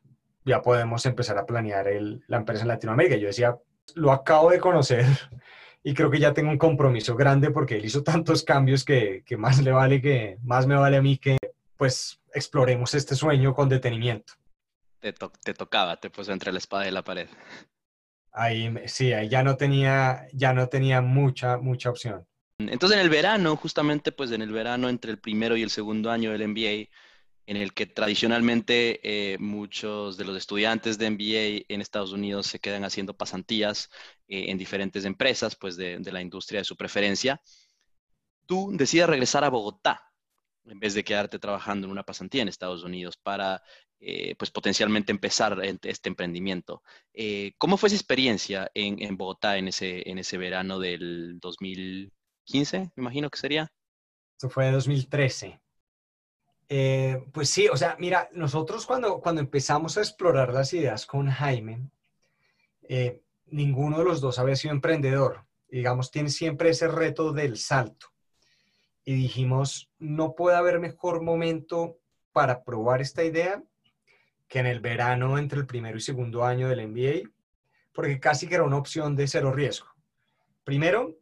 ya 0.46 0.62
podemos 0.62 1.06
empezar 1.06 1.38
a 1.38 1.46
planear 1.46 1.88
el, 1.88 2.24
la 2.28 2.38
empresa 2.38 2.64
en 2.64 2.70
Latinoamérica. 2.70 3.16
Yo 3.16 3.28
decía, 3.28 3.58
lo 3.96 4.12
acabo 4.12 4.50
de 4.50 4.60
conocer 4.60 5.06
y 5.84 5.94
creo 5.94 6.10
que 6.10 6.20
ya 6.20 6.34
tengo 6.34 6.50
un 6.50 6.58
compromiso 6.58 7.16
grande 7.16 7.52
porque 7.52 7.78
él 7.78 7.86
hizo 7.86 8.04
tantos 8.04 8.44
cambios 8.44 8.84
que, 8.84 9.24
que 9.26 9.38
más 9.38 9.62
le 9.62 9.72
vale 9.72 10.02
que 10.02 10.38
más 10.44 10.68
me 10.68 10.76
vale 10.76 10.98
a 10.98 11.02
mí 11.02 11.18
que 11.18 11.38
pues 11.78 12.22
exploremos 12.34 12.94
este 12.94 13.16
sueño 13.16 13.54
con 13.54 13.70
detenimiento. 13.70 14.34
Te, 15.00 15.14
te 15.14 15.54
tocaba, 15.54 15.98
te 15.98 16.10
puso 16.10 16.32
entre 16.32 16.52
la 16.52 16.60
espada 16.60 16.88
y 16.88 16.92
la 16.92 17.04
pared. 17.04 17.28
Ahí 18.32 18.74
sí, 18.86 19.14
ahí 19.14 19.28
ya 19.30 19.44
no 19.44 19.58
tenía 19.58 20.28
ya 20.34 20.54
no 20.54 20.68
tenía 20.70 21.02
mucha 21.02 21.58
mucha 21.58 21.90
opción. 21.90 22.26
Entonces 22.60 22.98
en 22.98 23.04
el 23.04 23.10
verano, 23.10 23.56
justamente 23.56 24.12
pues 24.12 24.32
en 24.32 24.42
el 24.42 24.52
verano 24.52 24.90
entre 24.90 25.12
el 25.12 25.20
primero 25.20 25.58
y 25.58 25.64
el 25.64 25.70
segundo 25.70 26.10
año 26.10 26.32
del 26.32 26.48
MBA, 26.48 26.90
en 27.46 27.58
el 27.58 27.74
que 27.74 27.86
tradicionalmente 27.86 29.00
eh, 29.04 29.38
muchos 29.38 30.18
de 30.18 30.26
los 30.26 30.38
estudiantes 30.38 30.98
de 30.98 31.10
MBA 31.10 31.66
en 31.68 31.82
Estados 31.82 32.14
Unidos 32.14 32.48
se 32.48 32.60
quedan 32.60 32.86
haciendo 32.86 33.16
pasantías 33.16 33.90
eh, 34.28 34.46
en 34.50 34.58
diferentes 34.58 35.04
empresas, 35.06 35.56
pues 35.56 35.76
de, 35.76 36.00
la 36.00 36.22
industria 36.22 36.62
de 36.62 36.66
su 36.66 36.78
preferencia. 36.78 37.42
Tú 38.46 38.72
decides 38.74 39.08
regresar 39.08 39.44
a 39.44 39.50
Bogotá 39.50 40.02
en 40.66 40.80
vez 40.80 40.94
de 40.94 41.04
quedarte 41.04 41.40
trabajando 41.40 41.86
en 41.86 41.92
una 41.92 42.04
pasantía 42.04 42.42
en 42.42 42.48
Estados 42.48 42.84
Unidos 42.84 43.18
para, 43.18 43.62
eh, 44.00 44.36
pues 44.38 44.50
potencialmente 44.50 45.12
empezar 45.12 45.60
este 45.82 46.08
emprendimiento. 46.08 46.82
¿Cómo 47.58 47.76
fue 47.76 47.88
esa 47.88 47.98
experiencia 47.98 48.72
en, 48.74 49.18
Bogotá 49.18 49.58
en 49.58 49.68
ese, 49.68 50.10
en 50.10 50.20
ese 50.20 50.38
verano 50.38 50.80
del 50.80 51.40
2015, 51.42 52.92
me 52.96 53.02
imagino 53.02 53.30
que 53.30 53.40
sería? 53.40 53.70
Eso 54.38 54.50
fue 54.50 54.72
2013. 54.72 55.63
Eh, 56.76 57.24
pues 57.32 57.52
sí, 57.52 57.68
o 57.68 57.78
sea, 57.78 57.96
mira, 58.00 58.30
nosotros 58.34 58.88
cuando, 58.88 59.20
cuando 59.20 59.42
empezamos 59.42 59.96
a 59.96 60.02
explorar 60.02 60.52
las 60.52 60.74
ideas 60.74 61.06
con 61.06 61.30
Jaime, 61.30 61.88
eh, 62.82 63.22
ninguno 63.46 64.00
de 64.00 64.06
los 64.06 64.22
dos 64.22 64.40
había 64.40 64.56
sido 64.56 64.74
emprendedor. 64.74 65.46
Digamos, 65.70 66.10
tiene 66.10 66.30
siempre 66.30 66.72
ese 66.72 66.88
reto 66.88 67.32
del 67.32 67.58
salto. 67.58 68.08
Y 69.06 69.14
dijimos, 69.14 69.92
no 70.00 70.34
puede 70.34 70.58
haber 70.58 70.80
mejor 70.80 71.22
momento 71.22 72.00
para 72.32 72.64
probar 72.64 73.02
esta 73.02 73.24
idea 73.24 73.62
que 74.48 74.58
en 74.58 74.66
el 74.66 74.80
verano 74.80 75.38
entre 75.38 75.60
el 75.60 75.68
primero 75.68 75.98
y 75.98 76.02
segundo 76.02 76.44
año 76.44 76.70
del 76.70 76.88
MBA, 76.88 77.30
porque 77.92 78.20
casi 78.20 78.48
que 78.48 78.56
era 78.56 78.64
una 78.64 78.78
opción 78.78 79.16
de 79.16 79.28
cero 79.28 79.52
riesgo. 79.52 79.90
Primero, 80.64 81.20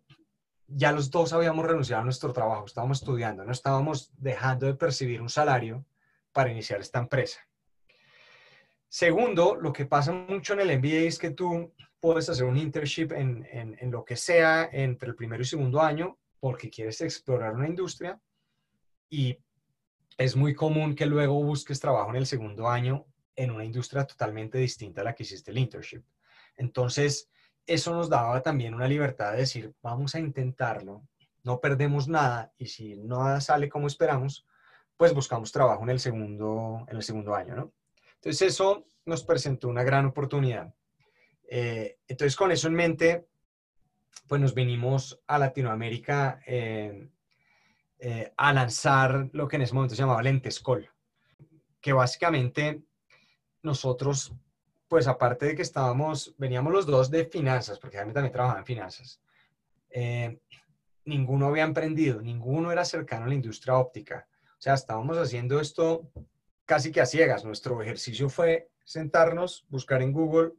ya 0.74 0.92
los 0.92 1.10
dos 1.10 1.34
habíamos 1.34 1.66
renunciado 1.66 2.02
a 2.02 2.06
nuestro 2.06 2.34
trabajo, 2.34 2.66
estábamos 2.66 3.00
estudiando, 3.00 3.44
no 3.44 3.52
estábamos 3.52 4.12
dejando 4.18 4.66
de 4.66 4.76
percibir 4.76 5.22
un 5.22 5.30
salario 5.30 5.86
para 6.32 6.52
iniciar 6.52 6.80
esta 6.80 7.00
empresa. 7.00 7.40
Segundo, 8.88 9.56
lo 9.56 9.72
que 9.72 9.86
pasa 9.86 10.12
mucho 10.12 10.54
en 10.54 10.62
el 10.62 10.80
MBA 10.80 11.08
es 11.08 11.18
que 11.18 11.32
tú 11.32 11.74
puedes 12.00 12.28
hacer 12.30 12.46
un 12.46 12.58
internship 12.58 13.12
en, 13.14 13.48
en, 13.52 13.92
lo 13.92 14.04
que 14.04 14.16
sea 14.16 14.70
entre 14.72 15.10
el 15.10 15.16
primero 15.16 15.42
y 15.42 15.46
segundo 15.46 15.82
año 15.82 16.18
porque 16.40 16.70
quieres 16.70 17.00
explorar 17.02 17.54
una 17.54 17.68
industria 17.68 18.20
y 19.10 19.38
es 20.18 20.36
muy 20.36 20.54
común 20.54 20.96
que 20.96 21.06
luego 21.06 21.42
busques 21.44 21.80
trabajo 21.80 22.10
en 22.10 22.18
el 22.18 22.26
segundo 22.26 22.68
año 22.68 23.06
en 23.36 23.52
una 23.52 23.64
industria 23.64 24.06
totalmente 24.06 24.58
distinta 24.58 25.02
a 25.02 25.04
la 25.06 25.16
que 25.16 25.24
hiciste 25.24 25.52
el 25.52 25.60
internship. 25.60 26.04
Entonces, 26.58 27.30
eso 27.66 27.94
nos 27.94 28.10
daba 28.10 28.42
también 28.42 28.74
una 28.74 28.88
libertad 28.88 29.32
de 29.32 29.40
decir, 29.40 29.74
vamos 29.82 30.16
a 30.16 30.20
intentarlo, 30.20 31.08
no 31.44 31.60
perdemos 31.60 32.08
nada 32.08 32.54
y 32.58 32.68
si 32.68 32.96
no 32.98 33.40
sale 33.42 33.70
como 33.70 33.88
esperamos, 33.88 34.46
pues 34.98 35.14
buscamos 35.14 35.52
trabajo 35.52 35.84
en 35.84 35.90
el 35.90 36.00
segundo, 36.00 36.86
en 36.88 36.98
el 36.98 37.04
segundo 37.04 37.34
año, 37.34 37.56
¿no? 37.56 37.74
Entonces, 38.16 38.54
eso 38.54 38.86
nos 39.06 39.24
presentó 39.24 39.68
una 39.68 39.84
gran 39.84 40.06
oportunidad. 40.06 40.74
Eh, 41.50 41.98
entonces, 42.08 42.36
con 42.36 42.52
eso 42.52 42.68
en 42.68 42.76
mente, 42.76 43.28
pues 44.28 44.40
nos 44.40 44.54
vinimos 44.54 45.20
a 45.26 45.40
Latinoamérica 45.40 46.40
eh, 46.46 47.10
eh, 47.98 48.32
a 48.38 48.54
lanzar 48.54 49.30
lo 49.34 49.48
que 49.48 49.56
en 49.56 49.64
ese 49.64 49.74
momento 49.74 49.96
se 49.96 50.02
llamaba 50.02 50.22
Lentescol, 50.22 50.90
que 51.82 51.94
básicamente 51.94 52.84
nosotros, 53.64 54.34
pues 54.92 55.08
aparte 55.08 55.46
de 55.46 55.56
que 55.56 55.62
estábamos, 55.62 56.36
veníamos 56.38 56.74
los 56.74 56.86
dos 56.86 57.10
de 57.10 57.24
finanzas, 57.24 57.80
porque 57.80 57.96
Jaime 57.96 58.12
también 58.12 58.34
trabajaba 58.34 58.60
en 58.60 58.66
finanzas, 58.66 59.22
ninguno 61.06 61.48
había 61.48 61.64
emprendido, 61.64 62.22
ninguno 62.22 62.74
era 62.74 62.84
cercano 62.84 63.24
a 63.24 63.30
la 63.30 63.36
industria 63.36 63.78
óptica. 63.78 64.28
O 64.52 64.62
sea, 64.62 64.74
estábamos 64.74 65.18
haciendo 65.18 65.62
esto 65.62 66.12
casi 66.66 66.92
que 66.92 67.00
a 67.00 67.06
ciegas. 67.06 67.46
Nuestro 67.46 67.82
ejercicio 67.82 68.28
fue 68.28 68.70
sentarnos, 68.84 69.66
buscar 69.70 70.02
en 70.02 70.12
Google 70.12 70.56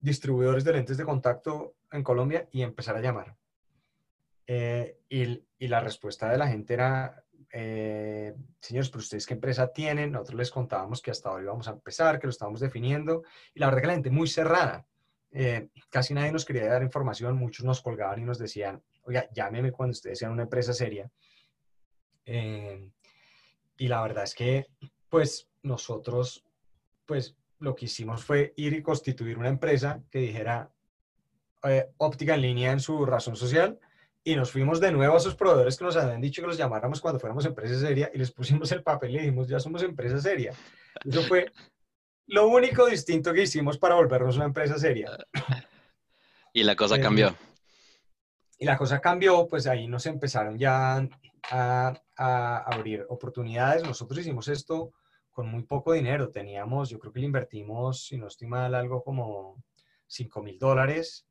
distribuidores 0.00 0.64
de 0.64 0.72
lentes 0.72 0.96
de 0.96 1.04
contacto 1.04 1.76
en 1.92 2.02
Colombia 2.02 2.48
y 2.50 2.62
empezar 2.62 2.96
a 2.96 3.00
llamar. 3.00 3.36
Eh, 4.48 4.98
y, 5.08 5.68
la 5.68 5.78
respuesta 5.78 6.28
de 6.28 6.38
la 6.38 6.48
gente 6.48 6.74
era, 6.74 7.22
eh, 7.52 8.34
señores, 8.60 8.90
pero 8.90 9.00
ustedes 9.00 9.26
qué 9.26 9.34
empresa 9.34 9.72
tienen? 9.72 10.12
Nosotros 10.12 10.38
les 10.38 10.50
contábamos 10.50 11.00
que 11.00 11.10
hasta 11.10 11.30
hoy 11.30 11.42
íbamos 11.42 11.68
a 11.68 11.72
empezar, 11.72 12.18
que 12.18 12.26
lo 12.26 12.30
estábamos 12.30 12.60
definiendo. 12.60 13.22
Y 13.54 13.60
la 13.60 13.66
verdad 13.66 13.80
que 13.80 13.86
la 13.86 13.94
gente 13.94 14.10
muy 14.10 14.28
cerrada. 14.28 14.86
Eh, 15.30 15.68
casi 15.90 16.14
nadie 16.14 16.32
nos 16.32 16.44
quería 16.44 16.66
dar 16.66 16.82
información, 16.82 17.36
muchos 17.36 17.64
nos 17.64 17.82
colgaban 17.82 18.20
y 18.20 18.24
nos 18.24 18.38
decían, 18.38 18.82
oiga, 19.02 19.28
llámeme 19.32 19.72
cuando 19.72 19.92
ustedes 19.92 20.18
sean 20.18 20.32
una 20.32 20.44
empresa 20.44 20.72
seria. 20.72 21.10
y 22.26 23.88
la 23.88 24.02
verdad 24.02 24.24
es 24.24 24.34
que, 24.34 24.66
pues, 25.08 25.48
nosotros, 25.62 26.44
pues, 27.06 27.36
lo 27.58 27.74
que 27.74 27.86
hicimos 27.86 28.24
fue 28.24 28.52
ir 28.56 28.74
y 28.74 28.82
constituir 28.82 29.38
una 29.38 29.48
empresa 29.48 30.02
que 30.10 30.18
dijera 30.18 30.70
eh, 31.64 31.90
óptica 31.96 32.34
en 32.34 32.42
línea 32.42 32.72
en 32.72 32.80
su 32.80 33.04
razón 33.04 33.36
social 33.36 33.78
y 34.24 34.36
nos 34.36 34.50
fuimos 34.50 34.80
de 34.80 34.92
nuevo 34.92 35.14
a 35.14 35.18
esos 35.18 35.34
proveedores 35.34 35.76
que 35.76 35.84
nos 35.84 35.96
habían 35.96 36.20
dicho 36.20 36.42
que 36.42 36.48
los 36.48 36.58
llamáramos 36.58 37.00
cuando 37.00 37.18
fuéramos 37.18 37.44
empresa 37.44 37.78
seria 37.78 38.10
y 38.12 38.18
les 38.18 38.30
pusimos 38.30 38.70
el 38.72 38.82
papel 38.82 39.14
y 39.14 39.18
dijimos, 39.18 39.48
ya 39.48 39.58
somos 39.58 39.82
empresa 39.82 40.18
seria. 40.18 40.52
Eso 41.04 41.22
fue 41.22 41.50
lo 42.26 42.48
único 42.48 42.86
distinto 42.86 43.32
que 43.32 43.42
hicimos 43.42 43.78
para 43.78 43.94
volvernos 43.94 44.36
una 44.36 44.46
empresa 44.46 44.78
seria. 44.78 45.10
Y 46.52 46.62
la 46.62 46.76
cosa 46.76 46.96
eh, 46.96 47.00
cambió. 47.00 47.34
Y 48.58 48.64
la 48.64 48.76
cosa 48.76 49.00
cambió, 49.00 49.46
pues 49.46 49.66
ahí 49.66 49.86
nos 49.86 50.06
empezaron 50.06 50.58
ya 50.58 51.08
a, 51.50 52.02
a 52.16 52.56
abrir 52.58 53.06
oportunidades. 53.08 53.84
Nosotros 53.84 54.18
hicimos 54.18 54.48
esto 54.48 54.92
con 55.30 55.48
muy 55.48 55.62
poco 55.62 55.92
dinero. 55.92 56.30
Teníamos, 56.30 56.90
yo 56.90 56.98
creo 56.98 57.12
que 57.12 57.20
le 57.20 57.26
invertimos, 57.26 58.06
si 58.06 58.18
no 58.18 58.26
estoy 58.26 58.48
mal, 58.48 58.74
algo 58.74 59.04
como 59.04 59.62
5 60.08 60.42
mil 60.42 60.58
dólares. 60.58 61.28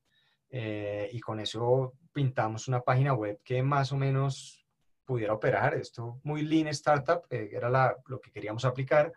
Eh, 0.49 1.09
y 1.11 1.19
con 1.19 1.39
eso 1.39 1.93
pintamos 2.17 2.67
una 2.67 2.81
página 2.81 3.13
web 3.13 3.39
que 3.43 3.61
más 3.61 3.91
o 3.91 3.95
menos 3.95 4.65
pudiera 5.05 5.33
operar. 5.33 5.75
Esto 5.75 6.19
muy 6.23 6.41
lean 6.41 6.67
startup, 6.69 7.27
eh, 7.29 7.51
era 7.51 7.69
la, 7.69 7.95
lo 8.07 8.19
que 8.19 8.31
queríamos 8.31 8.65
aplicar. 8.65 9.13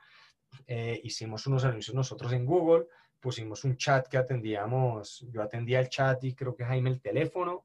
Eh, 0.66 1.00
hicimos 1.02 1.46
unos 1.46 1.64
anuncios 1.64 1.94
nosotros 1.94 2.30
en 2.34 2.44
Google, 2.44 2.88
pusimos 3.18 3.64
un 3.64 3.78
chat 3.78 4.06
que 4.06 4.18
atendíamos, 4.18 5.24
yo 5.30 5.40
atendía 5.40 5.80
el 5.80 5.88
chat 5.88 6.22
y 6.24 6.34
creo 6.34 6.54
que 6.54 6.66
Jaime 6.66 6.90
el 6.90 7.00
teléfono, 7.00 7.64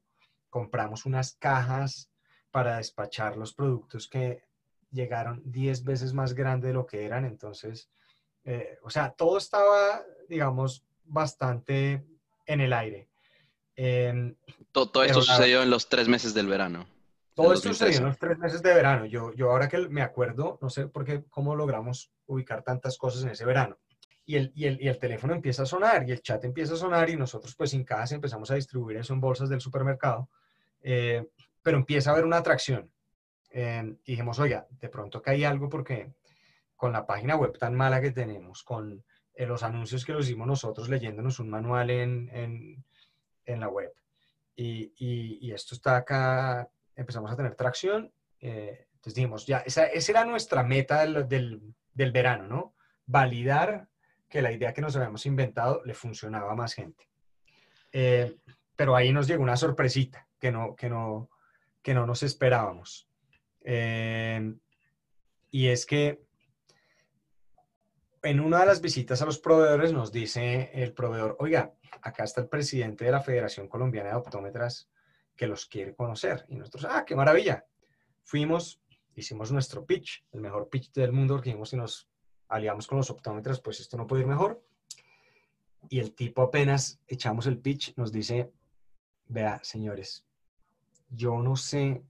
compramos 0.49 1.05
unas 1.05 1.35
cajas 1.35 2.09
para 2.49 2.77
despachar 2.77 3.35
los 3.35 3.53
productos 3.53 4.07
que 4.07 4.41
llegaron 4.89 5.41
10 5.43 5.83
veces 5.83 6.13
más 6.13 6.33
grande 6.33 6.69
de 6.69 6.75
lo 6.75 6.85
que 6.85 7.03
eran, 7.03 7.25
entonces, 7.25 7.89
eh, 8.45 8.79
o 8.83 8.89
sea, 8.89 9.11
todo 9.11 9.37
estaba, 9.37 10.01
digamos, 10.29 10.85
bastante 11.03 12.05
en 12.45 12.61
el 12.61 12.71
aire. 12.71 13.09
Em, 13.75 14.35
todo, 14.71 15.03
esto 15.03 15.21
sucedió 15.21 15.63
en 15.63 15.69
los 15.69 15.89
tres 15.89 16.07
meses 16.07 16.33
del 16.33 16.47
verano. 16.47 16.87
Todo 17.33 17.53
esto 17.53 17.69
sucedió 17.69 17.97
en 17.97 18.05
los 18.05 18.17
tres 18.17 18.37
meses 18.37 18.61
de 18.61 18.73
verano. 18.73 19.05
Yo, 19.05 19.33
yo 19.33 19.51
ahora 19.51 19.67
que 19.67 19.77
me 19.89 20.01
acuerdo, 20.01 20.57
no 20.61 20.69
sé 20.69 20.87
por 20.87 21.03
qué, 21.03 21.23
cómo 21.29 21.55
logramos 21.55 22.11
ubicar 22.27 22.63
tantas 22.63 22.97
cosas 22.97 23.23
en 23.23 23.29
ese 23.29 23.45
verano. 23.45 23.77
Y 24.25 24.37
el, 24.37 24.51
y 24.55 24.65
el, 24.65 24.81
y 24.81 24.87
el 24.87 24.97
teléfono 24.97 25.33
empieza 25.33 25.63
a 25.63 25.65
sonar 25.65 26.07
y 26.07 26.11
el 26.11 26.21
chat 26.21 26.43
empieza 26.45 26.73
a 26.73 26.77
sonar 26.77 27.09
y 27.09 27.15
nosotros 27.15 27.53
pues 27.55 27.69
sin 27.71 27.83
casa 27.83 28.15
empezamos 28.15 28.49
a 28.49 28.55
distribuir 28.55 28.97
eso 28.97 29.13
en 29.13 29.19
bolsas 29.19 29.49
del 29.49 29.61
supermercado. 29.61 30.29
Eh, 30.81 31.27
pero 31.61 31.77
empieza 31.77 32.09
a 32.09 32.13
haber 32.13 32.25
una 32.25 32.37
atracción. 32.37 32.89
Em, 33.49 33.97
dijimos, 34.05 34.39
oiga, 34.39 34.67
de 34.69 34.89
pronto 34.89 35.21
que 35.21 35.31
hay 35.31 35.43
algo 35.43 35.69
porque 35.69 36.13
con 36.75 36.91
la 36.91 37.05
página 37.05 37.35
web 37.35 37.57
tan 37.57 37.75
mala 37.75 38.01
que 38.01 38.11
tenemos, 38.11 38.63
con 38.63 39.03
eh, 39.33 39.45
los 39.45 39.63
anuncios 39.63 40.05
que 40.05 40.13
los 40.13 40.27
hicimos 40.27 40.47
nosotros 40.47 40.89
leyéndonos 40.89 41.39
un 41.39 41.49
manual 41.49 41.89
en, 41.89 42.29
en, 42.33 42.85
en 43.45 43.59
la 43.59 43.69
web. 43.69 43.91
Y, 44.55 44.93
y, 44.97 45.51
esto 45.51 45.75
está 45.75 45.97
acá, 45.97 46.69
empezamos 46.95 47.31
a 47.31 47.35
tener 47.35 47.55
tracción. 47.55 48.11
Eh, 48.39 48.87
entonces 48.93 49.15
dijimos, 49.15 49.45
ya, 49.45 49.59
esa, 49.59 49.85
esa, 49.85 50.11
era 50.11 50.25
nuestra 50.25 50.63
meta 50.63 51.05
del, 51.05 51.61
del, 51.93 52.11
verano, 52.11 52.47
¿no? 52.47 52.75
Validar 53.05 53.89
que 54.29 54.41
la 54.41 54.51
idea 54.51 54.73
que 54.73 54.81
nos 54.81 54.95
habíamos 54.95 55.25
inventado 55.25 55.81
le 55.83 55.93
funcionaba 55.93 56.51
a 56.51 56.55
más 56.55 56.73
gente. 56.73 57.07
Eh, 57.91 58.37
pero 58.75 58.95
ahí 58.95 59.11
nos 59.11 59.27
llegó 59.27 59.43
una 59.43 59.57
sorpresita 59.57 60.27
que 60.39 60.51
no, 60.51 60.75
que 60.75 60.89
no, 60.89 61.29
que 61.81 61.93
no 61.93 62.05
nos 62.05 62.23
esperábamos. 62.23 63.07
Eh, 63.61 64.53
y 65.51 65.67
es 65.67 65.85
que 65.85 66.21
en 68.25 68.39
una 68.39 68.61
de 68.61 68.65
las 68.65 68.81
visitas 68.81 69.21
a 69.21 69.25
los 69.25 69.37
proveedores 69.37 69.93
nos 69.93 70.11
dice 70.11 70.71
el 70.73 70.93
proveedor, 70.93 71.37
oiga, 71.39 71.75
acá 72.01 72.23
está 72.23 72.41
el 72.41 72.47
presidente 72.47 73.05
de 73.05 73.11
la 73.11 73.21
Federación 73.21 73.67
Colombiana 73.67 74.09
de 74.09 74.15
Optómetras 74.15 74.89
que 75.35 75.45
los 75.45 75.67
quiere 75.67 75.93
conocer. 75.93 76.43
Y 76.49 76.55
nosotros, 76.55 76.87
ah, 76.89 77.05
qué 77.05 77.15
maravilla. 77.15 77.65
Fuimos, 78.23 78.81
hicimos 79.15 79.51
nuestro 79.51 79.85
pitch, 79.85 80.25
el 80.31 80.41
mejor 80.41 80.69
pitch 80.69 80.91
del 80.93 81.11
mundo, 81.11 81.35
porque 81.35 81.49
dijimos, 81.49 81.69
si 81.69 81.77
nos 81.77 82.09
aliamos 82.47 82.87
con 82.87 82.97
los 82.97 83.11
optómetras, 83.11 83.61
pues 83.61 83.79
esto 83.79 83.95
no 83.95 84.07
puede 84.07 84.23
ir 84.23 84.27
mejor. 84.27 84.59
Y 85.87 85.99
el 85.99 86.15
tipo 86.15 86.41
apenas 86.41 86.99
echamos 87.05 87.45
el 87.45 87.59
pitch, 87.59 87.95
nos 87.95 88.11
dice, 88.11 88.51
vea, 89.27 89.59
señores, 89.63 90.25
yo 91.09 91.43
no 91.43 91.55
sé 91.55 92.01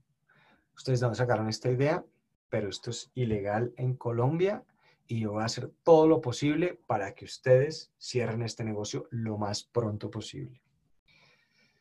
ustedes 0.74 1.00
de 1.00 1.04
dónde 1.04 1.18
sacaron 1.18 1.48
esta 1.48 1.70
idea, 1.70 2.02
pero 2.48 2.70
esto 2.70 2.90
es 2.90 3.10
ilegal 3.14 3.74
en 3.76 3.96
Colombia 3.96 4.64
y 5.06 5.20
yo 5.20 5.32
voy 5.32 5.42
a 5.42 5.46
hacer 5.46 5.70
todo 5.82 6.06
lo 6.06 6.20
posible 6.20 6.80
para 6.86 7.14
que 7.14 7.24
ustedes 7.24 7.92
cierren 7.98 8.42
este 8.42 8.64
negocio 8.64 9.06
lo 9.10 9.38
más 9.38 9.64
pronto 9.64 10.10
posible. 10.10 10.62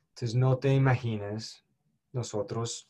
Entonces 0.09 0.35
no 0.35 0.57
te 0.57 0.73
imaginas 0.73 1.65
nosotros 2.13 2.89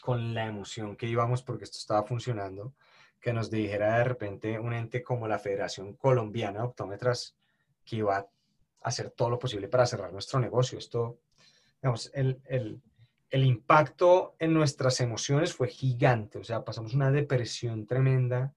con 0.00 0.34
la 0.34 0.46
emoción 0.46 0.96
que 0.96 1.06
íbamos 1.06 1.42
porque 1.42 1.64
esto 1.64 1.78
estaba 1.78 2.04
funcionando, 2.04 2.74
que 3.20 3.32
nos 3.32 3.50
dijera 3.50 3.98
de 3.98 4.04
repente 4.04 4.58
un 4.58 4.72
ente 4.72 5.02
como 5.02 5.28
la 5.28 5.38
Federación 5.38 5.94
Colombiana 5.94 6.60
de 6.60 6.66
Optómetras 6.66 7.36
que 7.84 7.96
iba 7.96 8.18
a 8.18 8.28
hacer 8.82 9.10
todo 9.10 9.30
lo 9.30 9.38
posible 9.38 9.68
para 9.68 9.86
cerrar 9.86 10.12
nuestro 10.12 10.38
negocio. 10.40 10.78
Esto, 10.78 11.18
digamos, 11.82 12.10
el, 12.14 12.40
el, 12.46 12.80
el 13.30 13.44
impacto 13.44 14.36
en 14.38 14.54
nuestras 14.54 15.00
emociones 15.00 15.54
fue 15.54 15.68
gigante, 15.68 16.38
o 16.38 16.44
sea, 16.44 16.64
pasamos 16.64 16.94
una 16.94 17.10
depresión 17.10 17.86
tremenda, 17.86 18.54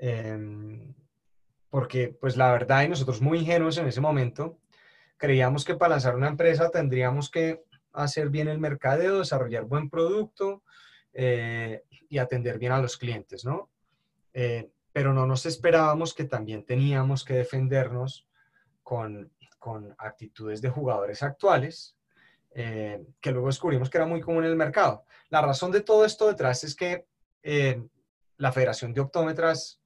em, 0.00 0.94
porque 1.68 2.16
pues 2.20 2.36
la 2.36 2.50
verdad, 2.52 2.82
y 2.82 2.88
nosotros 2.88 3.20
muy 3.20 3.38
ingenuos 3.40 3.78
en 3.78 3.86
ese 3.86 4.00
momento, 4.00 4.58
creíamos 5.16 5.64
que 5.64 5.76
para 5.76 5.90
lanzar 5.90 6.16
una 6.16 6.28
empresa 6.28 6.70
tendríamos 6.70 7.30
que 7.30 7.62
hacer 7.92 8.30
bien 8.30 8.48
el 8.48 8.58
mercadeo, 8.58 9.18
desarrollar 9.18 9.64
buen 9.64 9.90
producto 9.90 10.62
eh, 11.12 11.84
y 12.08 12.18
atender 12.18 12.58
bien 12.58 12.72
a 12.72 12.80
los 12.80 12.96
clientes, 12.96 13.44
¿no? 13.44 13.70
Eh, 14.32 14.70
pero 14.92 15.12
no 15.12 15.26
nos 15.26 15.46
esperábamos 15.46 16.14
que 16.14 16.24
también 16.24 16.64
teníamos 16.64 17.24
que 17.24 17.34
defendernos 17.34 18.26
con, 18.82 19.30
con 19.58 19.94
actitudes 19.98 20.62
de 20.62 20.70
jugadores 20.70 21.22
actuales 21.22 21.96
eh, 22.52 23.06
que 23.20 23.30
luego 23.30 23.46
descubrimos 23.46 23.88
que 23.88 23.98
era 23.98 24.06
muy 24.06 24.20
común 24.20 24.44
en 24.44 24.50
el 24.50 24.56
mercado. 24.56 25.04
La 25.28 25.40
razón 25.40 25.70
de 25.70 25.82
todo 25.82 26.04
esto 26.04 26.26
detrás 26.26 26.64
es 26.64 26.74
que 26.74 27.06
eh, 27.42 27.80
la 28.38 28.50
Federación 28.50 28.92
de 28.92 29.00
Optómetras 29.00 29.79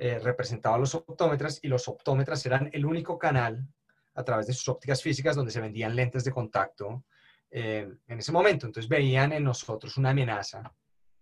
eh, 0.00 0.20
representaba 0.20 0.78
los 0.78 0.94
optómetras 0.94 1.58
y 1.60 1.66
los 1.66 1.88
optómetras 1.88 2.46
eran 2.46 2.70
el 2.72 2.86
único 2.86 3.18
canal 3.18 3.66
a 4.14 4.22
través 4.22 4.46
de 4.46 4.54
sus 4.54 4.68
ópticas 4.68 5.02
físicas 5.02 5.34
donde 5.34 5.50
se 5.50 5.60
vendían 5.60 5.96
lentes 5.96 6.22
de 6.22 6.30
contacto 6.30 7.04
eh, 7.50 7.88
en 8.06 8.18
ese 8.18 8.30
momento. 8.30 8.66
Entonces 8.66 8.88
veían 8.88 9.32
en 9.32 9.42
nosotros 9.42 9.96
una 9.96 10.10
amenaza 10.10 10.72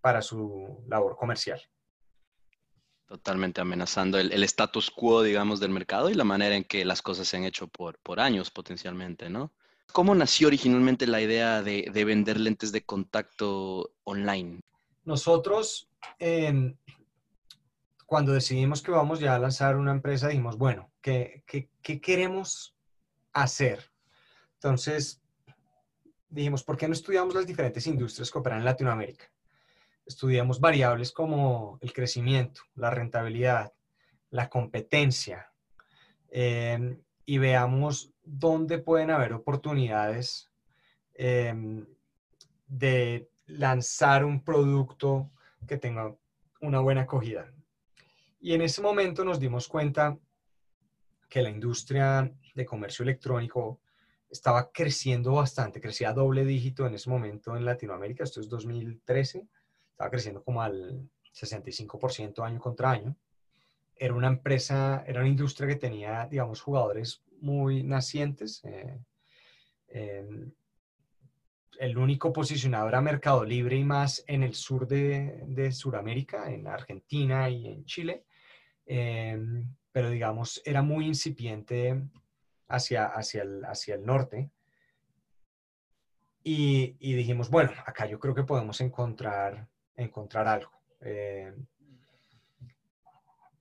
para 0.02 0.20
su 0.20 0.84
labor 0.88 1.16
comercial. 1.16 1.58
Totalmente 3.06 3.62
amenazando 3.62 4.18
el, 4.18 4.42
status 4.44 4.90
quo, 4.90 5.22
digamos, 5.22 5.58
del 5.58 5.70
mercado 5.70 6.10
y 6.10 6.14
la 6.14 6.24
manera 6.24 6.54
en 6.54 6.64
que 6.64 6.84
las 6.84 7.00
cosas 7.00 7.26
se 7.26 7.38
han 7.38 7.44
hecho 7.44 7.68
por, 7.68 7.98
por 8.00 8.20
años 8.20 8.50
potencialmente, 8.50 9.30
¿no? 9.30 9.52
¿Cómo 9.92 10.14
nació 10.14 10.48
originalmente 10.48 11.06
la 11.06 11.22
idea 11.22 11.62
de, 11.62 11.88
de 11.90 12.04
vender 12.04 12.38
lentes 12.38 12.72
de 12.72 12.84
contacto 12.84 13.94
online? 14.04 14.60
Nosotros, 15.04 15.88
cuando 18.06 18.32
decidimos 18.32 18.82
que 18.82 18.92
vamos 18.92 19.18
ya 19.18 19.34
a 19.34 19.38
lanzar 19.38 19.76
una 19.76 19.90
empresa, 19.90 20.28
dijimos, 20.28 20.56
bueno, 20.56 20.90
¿qué, 21.02 21.42
qué, 21.46 21.68
qué 21.82 22.00
queremos 22.00 22.76
hacer? 23.32 23.90
Entonces, 24.54 25.20
dijimos, 26.28 26.62
¿por 26.62 26.76
qué 26.76 26.86
no 26.86 26.94
estudiamos 26.94 27.34
las 27.34 27.46
diferentes 27.46 27.86
industrias 27.86 28.30
que 28.30 28.38
operan 28.38 28.60
en 28.60 28.64
Latinoamérica? 28.64 29.26
Estudiamos 30.06 30.60
variables 30.60 31.10
como 31.10 31.78
el 31.82 31.92
crecimiento, 31.92 32.62
la 32.76 32.90
rentabilidad, 32.90 33.72
la 34.30 34.48
competencia, 34.48 35.50
em, 36.30 37.00
y 37.24 37.38
veamos 37.38 38.12
dónde 38.22 38.78
pueden 38.78 39.10
haber 39.10 39.32
oportunidades 39.32 40.50
em, 41.14 41.86
de 42.68 43.28
lanzar 43.46 44.24
un 44.24 44.44
producto 44.44 45.30
que 45.66 45.76
tenga 45.76 46.14
una 46.60 46.80
buena 46.80 47.02
acogida. 47.02 47.52
Y 48.38 48.54
en 48.54 48.62
ese 48.62 48.82
momento 48.82 49.24
nos 49.24 49.40
dimos 49.40 49.68
cuenta 49.68 50.18
que 51.28 51.42
la 51.42 51.50
industria 51.50 52.32
de 52.54 52.64
comercio 52.64 53.02
electrónico 53.02 53.80
estaba 54.28 54.70
creciendo 54.70 55.32
bastante, 55.32 55.80
crecía 55.80 56.12
doble 56.12 56.44
dígito 56.44 56.86
en 56.86 56.94
ese 56.94 57.10
momento 57.10 57.56
en 57.56 57.64
Latinoamérica, 57.64 58.24
esto 58.24 58.40
es 58.40 58.48
2013, 58.48 59.46
estaba 59.90 60.10
creciendo 60.10 60.42
como 60.42 60.62
al 60.62 61.08
65% 61.32 62.44
año 62.44 62.58
contra 62.60 62.90
año. 62.90 63.16
Era 63.94 64.14
una 64.14 64.28
empresa, 64.28 65.04
era 65.06 65.20
una 65.20 65.28
industria 65.28 65.68
que 65.68 65.76
tenía, 65.76 66.26
digamos, 66.30 66.60
jugadores 66.60 67.22
muy 67.40 67.82
nacientes. 67.82 68.62
Eh, 68.64 68.98
el 71.80 71.98
único 71.98 72.32
posicionador 72.32 72.88
era 72.88 73.00
Mercado 73.00 73.44
Libre 73.44 73.76
y 73.76 73.84
más 73.84 74.24
en 74.26 74.42
el 74.42 74.54
sur 74.54 74.86
de, 74.86 75.42
de 75.46 75.72
Sudamérica, 75.72 76.50
en 76.52 76.66
Argentina 76.66 77.48
y 77.48 77.68
en 77.68 77.84
Chile. 77.84 78.24
Em, 78.86 79.74
pero 79.92 80.10
digamos, 80.10 80.62
era 80.64 80.82
muy 80.82 81.06
incipiente 81.06 82.02
hacia, 82.68 83.06
hacia, 83.06 83.42
el, 83.42 83.64
hacia 83.64 83.94
el 83.94 84.04
norte. 84.04 84.50
Y, 86.44 86.96
y, 87.00 87.14
dijimos, 87.14 87.50
bueno, 87.50 87.72
acá 87.84 88.06
yo 88.06 88.20
creo 88.20 88.34
que 88.34 88.44
podemos 88.44 88.80
encontrar, 88.80 89.68
encontrar 89.96 90.46
algo. 90.46 90.70
Eh, 91.00 91.52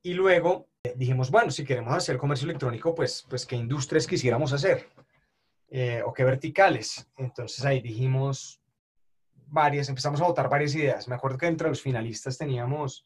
y 0.04 0.14
luego 0.14 0.68
eh, 0.84 0.94
dijimos, 0.96 1.32
bueno, 1.32 1.50
si 1.50 1.64
queremos 1.64 1.94
hacer 1.94 2.18
comercio 2.18 2.46
electrónico, 2.46 2.94
pues, 2.94 3.26
pues 3.28 3.46
qué 3.46 3.56
industrias 3.56 4.06
quisiéramos 4.06 4.54
hacer 4.54 4.88
eh, 5.78 6.02
o 6.06 6.14
qué 6.14 6.24
verticales. 6.24 7.06
Entonces 7.18 7.66
ahí 7.66 7.82
dijimos 7.82 8.62
varias, 9.48 9.90
empezamos 9.90 10.22
a 10.22 10.26
votar 10.26 10.48
varias 10.48 10.74
ideas. 10.74 11.10
Me 11.10 11.16
acuerdo 11.16 11.38
que 11.38 11.48
entre 11.48 11.68
los 11.68 11.82
finalistas 11.82 12.38
teníamos 12.38 13.06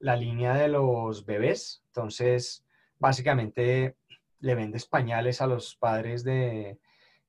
la 0.00 0.16
línea 0.16 0.54
de 0.54 0.68
los 0.68 1.26
bebés. 1.26 1.82
Entonces, 1.88 2.64
básicamente 2.98 3.98
le 4.40 4.54
vende 4.54 4.82
pañales 4.88 5.42
a 5.42 5.46
los 5.46 5.76
padres 5.76 6.24
de 6.24 6.78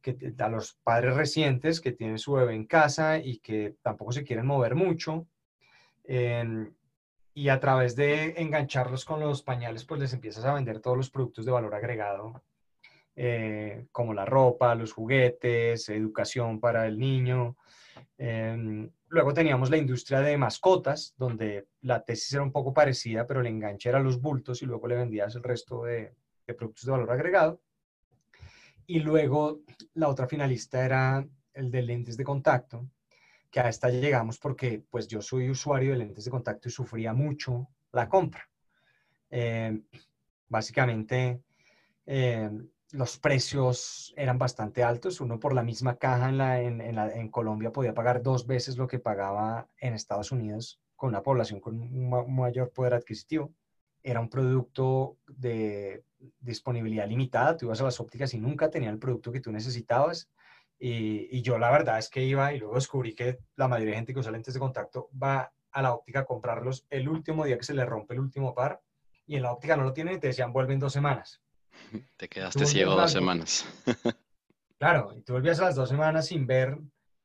que, 0.01 0.33
a 0.39 0.47
los 0.47 0.75
padres 0.75 1.13
recientes 1.13 1.81
que 1.81 1.91
tienen 1.91 2.17
su 2.17 2.31
bebé 2.31 2.55
en 2.55 2.65
casa 2.65 3.17
y 3.17 3.39
que 3.39 3.75
tampoco 3.81 4.13
se 4.13 4.23
quieren 4.23 4.45
mover 4.45 4.75
mucho. 4.75 5.27
Em, 6.05 6.73
y 7.33 7.49
a 7.49 7.59
través 7.59 7.97
de 7.97 8.35
engancharlos 8.37 9.03
con 9.03 9.19
los 9.19 9.43
pañales, 9.43 9.83
pues 9.83 9.99
les 9.99 10.13
empiezas 10.13 10.45
a 10.45 10.53
vender 10.53 10.79
todos 10.79 10.95
los 10.95 11.09
productos 11.09 11.45
de 11.45 11.51
valor 11.51 11.75
agregado, 11.75 12.41
eh, 13.21 13.87
como 13.91 14.13
la 14.13 14.23
ropa, 14.23 14.73
los 14.75 14.93
juguetes, 14.93 15.89
educación 15.89 16.61
para 16.61 16.87
el 16.87 16.97
niño. 16.97 17.57
Em, 18.17 18.89
luego 19.09 19.33
teníamos 19.33 19.69
la 19.69 19.75
industria 19.75 20.21
de 20.21 20.37
mascotas, 20.37 21.15
donde 21.17 21.67
la 21.81 22.01
tesis 22.01 22.31
era 22.31 22.43
un 22.43 22.53
poco 22.53 22.73
parecida, 22.73 23.27
pero 23.27 23.41
el 23.41 23.47
enganche 23.47 23.89
era 23.89 23.99
los 23.99 24.21
bultos 24.21 24.61
y 24.61 24.65
luego 24.65 24.87
le 24.87 24.95
vendías 24.95 25.35
el 25.35 25.43
resto 25.43 25.83
de, 25.83 26.13
de 26.47 26.53
productos 26.53 26.85
de 26.85 26.91
valor 26.93 27.11
agregado. 27.11 27.61
Y 28.85 28.99
luego 28.99 29.63
la 29.95 30.07
otra 30.07 30.25
finalista 30.25 30.85
era 30.85 31.27
el 31.53 31.71
de 31.71 31.81
lentes 31.81 32.15
de 32.15 32.23
contacto, 32.23 32.89
que 33.51 33.59
a 33.59 33.67
esta 33.67 33.89
llegamos 33.89 34.39
porque 34.39 34.81
pues 34.89 35.09
yo 35.09 35.21
soy 35.21 35.49
usuario 35.49 35.91
de 35.91 35.97
lentes 35.97 36.23
de 36.23 36.31
contacto 36.31 36.69
y 36.69 36.71
sufría 36.71 37.11
mucho 37.13 37.67
la 37.91 38.07
compra. 38.07 38.49
Eh, 39.29 39.77
básicamente, 40.47 41.41
eh, 42.05 42.49
los 42.91 43.17
precios 43.19 44.13
eran 44.17 44.37
bastante 44.37 44.83
altos. 44.83 45.21
Uno 45.21 45.39
por 45.39 45.53
la 45.53 45.63
misma 45.63 45.97
caja 45.97 46.29
en, 46.59 46.81
en, 46.81 46.97
en, 46.97 47.29
Colombia 47.29 47.71
podía 47.71 47.93
pagar 47.93 48.23
dos 48.23 48.47
veces 48.47 48.77
lo 48.77 48.87
que 48.87 48.99
pagaba 48.99 49.67
en 49.79 49.93
Estados 49.93 50.31
Unidos 50.31 50.79
con 50.95 51.09
una 51.09 51.23
población 51.23 51.61
con 51.61 51.79
un 51.79 52.35
mayor 52.35 52.71
poder 52.71 52.93
adquisitivo. 52.93 53.53
Era 54.03 54.19
un 54.19 54.29
producto 54.29 55.17
de 55.27 56.03
disponibilidad 56.39 57.07
limitada, 57.07 57.55
tú 57.55 57.67
ibas 57.67 57.81
a 57.81 57.85
las 57.85 57.99
ópticas 57.99 58.33
y 58.33 58.39
nunca 58.39 58.69
tenía 58.69 58.89
el 58.89 58.99
producto 58.99 59.31
que 59.31 59.39
tú 59.39 59.51
necesitabas. 59.51 60.29
Y, 60.77 61.41
yo 61.41 61.57
la 61.57 61.71
verdad 61.71 61.99
es 61.99 62.09
que 62.09 62.23
iba 62.23 62.53
y 62.53 62.59
luego 62.59 62.75
descubrí 62.75 63.13
que 63.13 63.39
la 63.55 63.67
mayoría 63.67 63.91
de 63.91 63.97
gente 63.97 64.13
que 64.13 64.19
usa 64.19 64.31
lentes 64.31 64.53
de 64.53 64.59
contacto 64.59 65.09
va 65.21 65.51
a 65.71 65.81
la 65.81 65.93
óptica 65.93 66.19
a 66.19 66.25
comprarlos 66.25 66.85
el 66.89 67.07
último 67.09 67.45
día 67.45 67.57
que 67.57 67.63
se 67.63 67.73
le 67.73 67.85
rompe 67.85 68.13
el 68.13 68.21
último 68.21 68.53
par 68.53 68.81
y 69.25 69.35
en 69.35 69.43
la 69.43 69.51
óptica 69.51 69.77
no 69.77 69.83
lo 69.83 69.93
tienen 69.93 70.15
y 70.15 70.19
te 70.19 70.27
decían 70.27 70.53
vuelven 70.53 70.79
dos 70.79 70.93
semanas. 70.93 71.41
Te 72.17 72.27
quedaste 72.27 72.65
ciego 72.65 72.95
dos 72.95 73.11
semanas. 73.11 73.65
claro, 74.77 75.13
y 75.15 75.21
tú 75.21 75.33
volvías 75.33 75.59
a 75.59 75.65
las 75.65 75.75
dos 75.75 75.89
semanas 75.89 76.27
sin 76.27 76.45
ver 76.45 76.77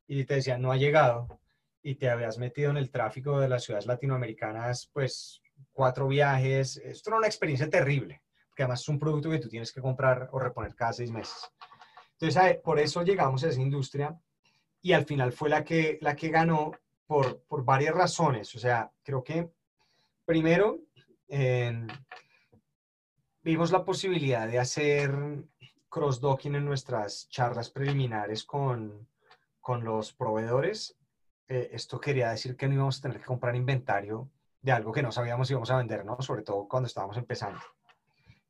y 0.06 0.24
te 0.24 0.34
decían 0.34 0.60
no 0.60 0.72
ha 0.72 0.76
llegado 0.76 1.40
y 1.82 1.96
te 1.96 2.08
habías 2.08 2.38
metido 2.38 2.70
en 2.70 2.78
el 2.78 2.90
tráfico 2.90 3.40
de 3.40 3.48
las 3.48 3.64
ciudades 3.64 3.86
latinoamericanas, 3.86 4.90
pues 4.92 5.40
cuatro 5.72 6.08
viajes. 6.08 6.78
Esto 6.78 7.10
era 7.10 7.18
una 7.18 7.26
experiencia 7.26 7.68
terrible 7.68 8.22
que 8.54 8.62
además 8.62 8.80
es 8.80 8.88
un 8.88 8.98
producto 8.98 9.30
que 9.30 9.38
tú 9.38 9.48
tienes 9.48 9.72
que 9.72 9.80
comprar 9.80 10.28
o 10.32 10.38
reponer 10.38 10.74
cada 10.74 10.92
seis 10.92 11.10
meses. 11.10 11.50
Entonces, 12.12 12.58
por 12.62 12.78
eso 12.78 13.02
llegamos 13.02 13.42
a 13.44 13.48
esa 13.48 13.60
industria 13.60 14.16
y 14.80 14.92
al 14.92 15.04
final 15.04 15.32
fue 15.32 15.48
la 15.48 15.64
que, 15.64 15.98
la 16.00 16.14
que 16.14 16.28
ganó 16.28 16.72
por, 17.06 17.42
por 17.42 17.64
varias 17.64 17.94
razones. 17.94 18.54
O 18.54 18.58
sea, 18.58 18.90
creo 19.02 19.22
que 19.24 19.50
primero 20.24 20.80
vimos 23.44 23.70
la 23.70 23.84
posibilidad 23.84 24.48
de 24.48 24.58
hacer 24.58 25.14
cross-docking 25.90 26.56
en 26.56 26.64
nuestras 26.64 27.28
charlas 27.28 27.70
preliminares 27.70 28.42
con, 28.44 29.06
con 29.60 29.84
los 29.84 30.14
proveedores. 30.14 30.96
Eh, 31.46 31.68
esto 31.72 32.00
quería 32.00 32.30
decir 32.30 32.56
que 32.56 32.66
no 32.66 32.74
íbamos 32.74 32.98
a 32.98 33.02
tener 33.02 33.18
que 33.18 33.26
comprar 33.26 33.54
inventario 33.54 34.30
de 34.62 34.72
algo 34.72 34.92
que 34.92 35.02
no 35.02 35.12
sabíamos 35.12 35.46
si 35.46 35.52
íbamos 35.52 35.70
a 35.70 35.76
vender, 35.76 36.06
¿no? 36.06 36.20
Sobre 36.22 36.42
todo 36.42 36.66
cuando 36.66 36.86
estábamos 36.86 37.18
empezando. 37.18 37.60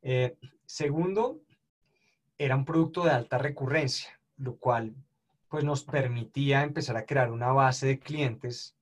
Eh, 0.00 0.38
segundo, 0.64 1.40
era 2.38 2.54
un 2.54 2.64
producto 2.64 3.04
de 3.04 3.10
alta 3.10 3.36
recurrencia, 3.36 4.20
lo 4.36 4.56
cual 4.56 4.94
pues 5.48 5.64
nos 5.64 5.82
permitía 5.82 6.62
empezar 6.62 6.96
a 6.96 7.04
crear 7.04 7.32
una 7.32 7.52
base 7.52 7.86
de 7.86 7.98
clientes 7.98 8.76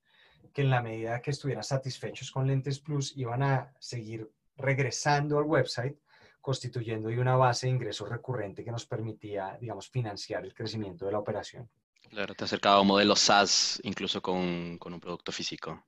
que 0.53 0.61
en 0.61 0.70
la 0.70 0.83
medida 0.83 1.22
que 1.22 1.31
estuvieran 1.31 1.64
satisfechos 1.64 2.31
con 2.31 2.46
Lentes 2.46 2.81
Plus 2.81 3.16
iban 3.16 3.42
a 3.42 3.72
seguir 3.79 4.31
regresando 4.57 5.38
al 5.38 5.44
website, 5.44 5.96
constituyendo 6.42 7.09
una 7.09 7.37
base 7.37 7.66
de 7.66 7.72
ingresos 7.72 8.09
recurrente 8.09 8.64
que 8.64 8.73
nos 8.73 8.85
permitía, 8.85 9.56
digamos, 9.60 9.88
financiar 9.88 10.44
el 10.44 10.52
crecimiento 10.52 11.06
de 11.06 11.12
la 11.12 11.21
operación. 11.21 11.71
Claro, 12.10 12.35
te 12.35 12.44
acercaba 12.44 12.77
a 12.77 12.81
un 12.81 12.88
modelo 12.88 13.16
SaaS 13.16 13.81
incluso 13.85 14.21
con, 14.21 14.79
un 14.85 15.00
producto 15.00 15.31
físico. 15.33 15.83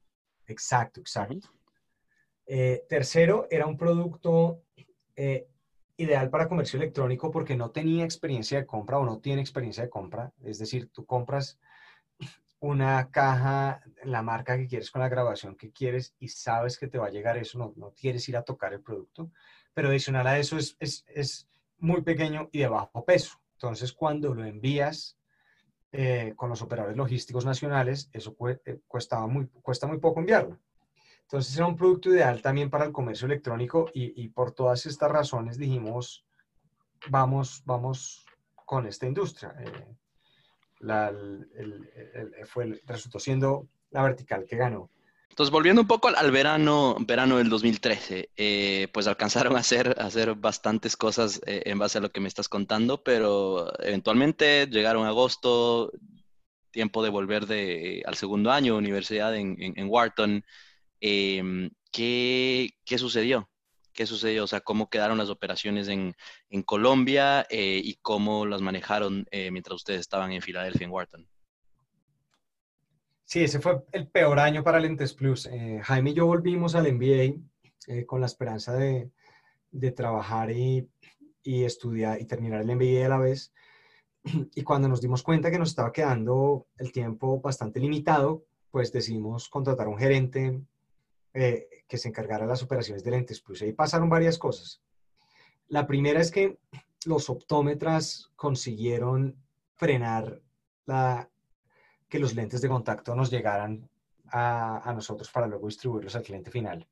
Exacto, 0.46 1.00
exacto. 1.00 1.50
Eh, 2.46 2.84
tercero, 2.88 3.48
era 3.50 3.66
un 3.66 3.76
producto 3.76 4.62
eh, 5.16 5.48
ideal 5.96 6.30
para 6.30 6.48
comercio 6.48 6.78
electrónico 6.78 7.30
porque 7.30 7.56
no 7.56 7.70
tenía 7.72 8.04
experiencia 8.04 8.58
de 8.58 8.66
compra 8.66 8.98
o 8.98 9.04
no 9.04 9.18
tiene 9.18 9.40
experiencia 9.40 9.82
de 9.82 9.90
compra. 9.90 10.32
Es 10.44 10.58
decir, 10.58 10.88
tú 10.92 11.04
compras 11.04 11.58
una 12.60 13.10
caja, 13.10 13.82
la 14.04 14.22
marca 14.22 14.56
que 14.56 14.68
quieres 14.68 14.90
con 14.90 15.02
la 15.02 15.08
grabación 15.08 15.56
que 15.56 15.72
quieres 15.72 16.14
y 16.18 16.28
sabes 16.28 16.78
que 16.78 16.86
te 16.86 16.96
va 16.96 17.08
a 17.08 17.10
llegar 17.10 17.36
eso, 17.36 17.58
no, 17.58 17.74
no 17.76 17.92
quieres 17.92 18.28
ir 18.28 18.36
a 18.36 18.44
tocar 18.44 18.72
el 18.72 18.82
producto. 18.82 19.32
Pero 19.74 19.88
adicional 19.88 20.26
a 20.26 20.38
eso 20.38 20.56
es, 20.56 20.76
es, 20.80 21.04
es 21.08 21.48
muy 21.78 22.02
pequeño 22.02 22.48
y 22.52 22.60
de 22.60 22.68
bajo 22.68 23.04
peso. 23.04 23.40
Entonces, 23.52 23.92
cuando 23.92 24.34
lo 24.34 24.44
envías 24.44 25.18
eh, 25.96 26.32
con 26.34 26.50
los 26.50 26.60
operadores 26.60 26.96
logísticos 26.96 27.44
nacionales, 27.44 28.10
eso 28.12 28.36
eh, 28.66 28.80
cuesta 28.88 29.24
muy, 29.28 29.46
cuesta 29.62 29.86
muy 29.86 29.98
poco 29.98 30.18
enviarlo. 30.18 30.58
Entonces 31.22 31.56
era 31.56 31.66
un 31.66 31.76
producto 31.76 32.10
ideal 32.10 32.42
también 32.42 32.68
para 32.68 32.84
el 32.84 32.90
comercio 32.90 33.26
electrónico 33.26 33.88
y, 33.94 34.28
por 34.30 34.50
todas 34.50 34.86
estas 34.86 35.08
razones 35.08 35.56
dijimos, 35.56 36.26
vamos, 37.08 37.62
vamos 37.64 38.26
con 38.56 38.86
esta 38.86 39.06
industria. 39.06 39.54
Eh, 39.60 39.96
fue, 42.44 42.82
resultó 42.86 43.20
siendo 43.20 43.68
la 43.90 44.02
vertical 44.02 44.44
que 44.46 44.56
ganó. 44.56 44.90
Entonces, 45.34 45.50
volviendo 45.50 45.82
un 45.82 45.88
poco 45.88 46.08
al, 46.08 46.30
verano, 46.30 46.96
verano 47.00 47.38
del 47.38 47.48
2013, 47.48 48.30
eh, 48.36 48.88
pues 48.92 49.08
alcanzaron 49.08 49.56
a 49.56 49.60
hacer, 49.60 49.96
hacer 50.00 50.34
bastantes 50.36 50.96
cosas 50.96 51.40
eh, 51.46 51.62
en 51.66 51.78
base 51.78 51.98
a 51.98 52.00
lo 52.00 52.10
que 52.10 52.20
me 52.20 52.28
estás 52.28 52.48
contando, 52.48 53.02
pero 53.02 53.72
eventualmente 53.80 54.68
llegaron 54.68 55.04
a 55.06 55.08
agosto, 55.08 55.90
tiempo 56.70 57.02
de 57.02 57.10
volver 57.10 57.46
de, 57.46 58.02
al 58.06 58.14
segundo 58.14 58.52
año, 58.52 58.76
universidad 58.76 59.34
en, 59.34 59.56
en, 59.58 59.88
Wharton. 59.88 60.44
Em, 61.00 61.70
¿qué, 61.90 62.70
¿Qué 62.84 62.98
sucedió? 62.98 63.50
¿Qué 63.92 64.06
sucedió? 64.06 64.44
O 64.44 64.46
sea, 64.46 64.60
¿cómo 64.60 64.88
quedaron 64.88 65.18
las 65.18 65.30
operaciones 65.30 65.88
en, 65.88 66.14
en 66.48 66.62
Colombia 66.62 67.46
eh, 67.50 67.80
y 67.82 67.96
cómo 68.02 68.46
las 68.46 68.62
manejaron 68.62 69.26
mientras 69.32 69.76
ustedes 69.76 70.00
estaban 70.00 70.32
en 70.32 70.42
Filadelfia, 70.42 70.84
en 70.84 70.92
Wharton? 70.92 71.28
Sí, 73.24 73.42
ese 73.42 73.60
fue 73.60 73.82
el 73.92 74.08
peor 74.08 74.38
año 74.38 74.62
para 74.62 74.80
Lentes 74.80 75.14
Plus. 75.14 75.46
Eh, 75.46 75.80
Jaime 75.82 76.10
y 76.10 76.14
yo 76.14 76.26
volvimos 76.26 76.74
al 76.74 76.92
MBA 76.92 77.40
eh, 77.86 78.04
con 78.06 78.20
la 78.20 78.26
esperanza 78.26 78.74
de, 78.74 79.10
de 79.70 79.90
trabajar 79.92 80.50
y, 80.50 80.88
y, 81.42 81.64
estudiar 81.64 82.20
y 82.20 82.26
terminar 82.26 82.60
el 82.60 82.76
MBA 82.76 83.06
a 83.06 83.08
la 83.08 83.18
vez. 83.18 83.52
Y 84.54 84.62
cuando 84.62 84.88
nos 84.88 85.00
dimos 85.00 85.22
cuenta 85.22 85.50
que 85.50 85.58
nos 85.58 85.70
estaba 85.70 85.92
quedando 85.92 86.66
el 86.78 86.92
tiempo 86.92 87.40
bastante 87.40 87.80
limitado, 87.80 88.44
pues 88.70 88.92
decidimos 88.92 89.48
contratar 89.48 89.86
a 89.86 89.90
un 89.90 89.98
gerente 89.98 90.60
eh, 91.32 91.68
que 91.88 91.98
se 91.98 92.08
encargara 92.08 92.44
de 92.44 92.50
las 92.50 92.62
operaciones 92.62 93.04
de 93.04 93.10
Lentes 93.10 93.40
Plus. 93.40 93.62
Y 93.62 93.66
ahí 93.66 93.72
pasaron 93.72 94.08
varias 94.08 94.38
cosas. 94.38 94.82
La 95.68 95.86
primera 95.86 96.20
es 96.20 96.30
que 96.30 96.58
los 97.06 97.28
optómetras 97.28 98.30
consiguieron 98.36 99.36
frenar 99.74 100.40
la, 100.86 101.30
que 102.08 102.18
los 102.18 102.34
lentes 102.34 102.60
de 102.60 102.68
contacto 102.68 103.14
nos 103.14 103.30
llegaran 103.30 103.88
a, 104.28 104.92
nosotros 104.94 105.30
para 105.30 105.46
luego 105.46 105.66
distribuirlos 105.66 106.16
al 106.16 106.22
cliente 106.22 106.50
final. 106.50 106.86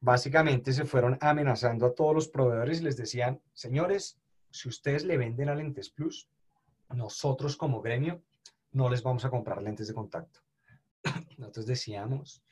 Básicamente 0.00 0.72
se 0.72 0.84
fueron 0.84 1.18
amenazando 1.20 1.86
a 1.86 1.94
todos 1.94 2.14
los 2.14 2.28
proveedores 2.28 2.80
y 2.80 2.84
les 2.84 2.96
decían, 2.96 3.40
señores, 3.52 4.18
si 4.50 4.68
ustedes 4.68 5.04
le 5.04 5.16
venden 5.16 5.48
a 5.48 5.54
Lentes 5.54 5.90
Plus, 5.90 6.28
nosotros 6.90 7.56
como 7.56 7.80
gremio 7.80 8.22
no 8.72 8.88
les 8.88 9.02
vamos 9.02 9.24
a 9.24 9.30
comprar 9.30 9.62
lentes 9.62 9.88
de 9.88 9.94
contacto. 9.94 10.40
Nosotros 11.38 11.66
decíamos, 11.66 12.42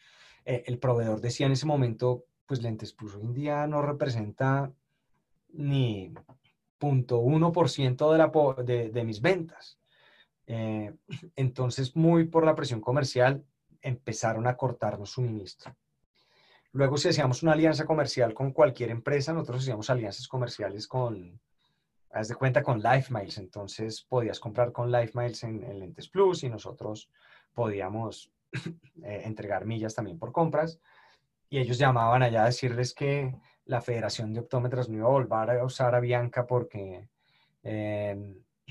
eh, 0.44 0.62
el 0.66 0.78
proveedor 0.78 1.20
decía 1.20 1.46
en 1.46 1.52
ese 1.52 1.66
momento, 1.66 2.24
pues 2.46 2.62
Lentes 2.62 2.92
Plus 2.92 3.14
hoy 3.14 3.22
en 3.22 3.34
día 3.34 3.66
no 3.66 3.82
representa 3.82 4.72
ni 5.48 6.12
0.1% 6.78 8.56
de, 8.56 8.62
de, 8.64 8.90
de 8.90 9.04
mis 9.04 9.20
ventas. 9.20 9.79
Eh, 10.52 10.92
entonces, 11.36 11.94
muy 11.94 12.24
por 12.24 12.44
la 12.44 12.56
presión 12.56 12.80
comercial, 12.80 13.44
empezaron 13.80 14.46
a 14.48 14.56
cortarnos 14.56 15.10
suministro. 15.10 15.76
Luego, 16.72 16.96
si 16.96 17.08
hacíamos 17.08 17.42
una 17.42 17.52
alianza 17.52 17.84
comercial 17.84 18.34
con 18.34 18.52
cualquier 18.52 18.90
empresa, 18.90 19.32
nosotros 19.32 19.62
hacíamos 19.62 19.90
alianzas 19.90 20.26
comerciales 20.28 20.86
con, 20.86 21.40
haz 22.10 22.28
de 22.28 22.34
cuenta, 22.34 22.62
con 22.62 22.80
Life 22.80 23.12
Miles. 23.12 23.38
Entonces, 23.38 24.02
podías 24.02 24.40
comprar 24.40 24.72
con 24.72 24.90
Life 24.90 25.12
Miles 25.14 25.42
en, 25.44 25.60
Lentes 25.78 26.08
Plus 26.08 26.42
y 26.42 26.48
nosotros 26.48 27.08
podíamos 27.54 28.32
eh, 29.04 29.22
entregar 29.24 29.64
millas 29.64 29.94
también 29.94 30.18
por 30.18 30.32
compras. 30.32 30.80
Y 31.48 31.58
ellos 31.58 31.78
llamaban 31.78 32.22
allá 32.22 32.42
a 32.42 32.46
decirles 32.46 32.92
que 32.92 33.34
la 33.64 33.80
Federación 33.80 34.32
de 34.32 34.40
Optómetras 34.40 34.88
no 34.88 34.96
iba 34.96 35.06
a 35.06 35.10
volver 35.10 35.58
a 35.58 35.64
usar 35.64 35.94
a 35.94 36.00
Bianca 36.00 36.46
porque 36.46 37.08
eh, 37.62 38.16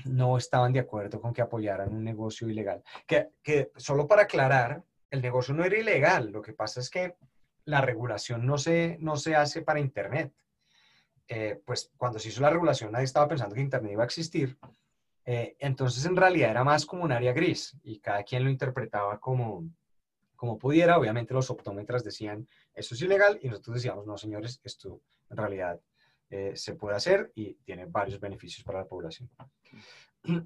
no 0.04 0.36
estaban 0.36 0.72
de 0.72 0.80
acuerdo 0.80 1.20
con 1.20 1.32
que 1.32 1.42
apoyaran 1.42 1.94
un 1.94 2.04
negocio 2.04 2.48
ilegal. 2.48 2.82
Que, 3.06 3.30
que, 3.42 3.72
solo 3.76 4.06
para 4.06 4.22
aclarar, 4.22 4.82
el 5.10 5.22
negocio 5.22 5.54
no 5.54 5.64
era 5.64 5.78
ilegal, 5.78 6.30
lo 6.30 6.42
que 6.42 6.52
pasa 6.52 6.80
es 6.80 6.88
que 6.90 7.16
la 7.64 7.80
regulación 7.80 8.46
no 8.46 8.58
se, 8.58 8.96
no 9.00 9.16
se 9.16 9.34
hace 9.34 9.62
para 9.62 9.80
Internet. 9.80 10.32
Eh, 11.28 11.60
pues 11.64 11.92
cuando 11.96 12.18
se 12.18 12.28
hizo 12.28 12.40
la 12.40 12.50
regulación 12.50 12.90
nadie 12.90 13.04
estaba 13.04 13.28
pensando 13.28 13.54
que 13.54 13.60
Internet 13.60 13.92
iba 13.92 14.02
a 14.02 14.06
existir. 14.06 14.58
Eh, 15.24 15.56
entonces 15.60 16.04
en 16.06 16.16
realidad 16.16 16.50
era 16.50 16.64
más 16.64 16.86
como 16.86 17.04
un 17.04 17.12
área 17.12 17.32
gris 17.32 17.76
y 17.82 18.00
cada 18.00 18.24
quien 18.24 18.42
lo 18.42 18.50
interpretaba 18.50 19.20
como, 19.20 19.68
como 20.34 20.58
pudiera. 20.58 20.98
Obviamente 20.98 21.34
los 21.34 21.50
optómetras 21.50 22.02
decían, 22.02 22.48
eso 22.74 22.94
es 22.94 23.02
ilegal 23.02 23.38
y 23.42 23.48
nosotros 23.48 23.76
decíamos, 23.76 24.06
no 24.06 24.16
señores, 24.16 24.60
esto 24.64 25.00
en 25.28 25.36
realidad 25.36 25.80
eh, 26.32 26.52
se 26.54 26.74
puede 26.76 26.94
hacer 26.94 27.32
y 27.34 27.54
tiene 27.54 27.86
varios 27.86 28.20
beneficios 28.20 28.62
para 28.62 28.78
la 28.78 28.86
población. 28.86 29.28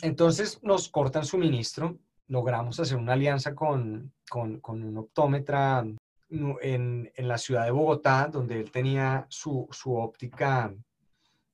Entonces 0.01 0.62
nos 0.62 0.89
cortan 0.89 1.26
suministro, 1.26 1.99
logramos 2.28 2.80
hacer 2.80 2.97
una 2.97 3.12
alianza 3.12 3.55
con, 3.55 4.11
con, 4.30 4.61
un 4.66 4.97
optómetra 4.97 5.85
en, 6.30 7.12
en, 7.14 7.28
la 7.28 7.37
ciudad 7.37 7.66
de 7.66 7.70
Bogotá, 7.70 8.28
donde 8.32 8.61
él 8.61 8.70
tenía 8.70 9.26
su, 9.28 9.68
su 9.72 9.95
óptica 9.95 10.74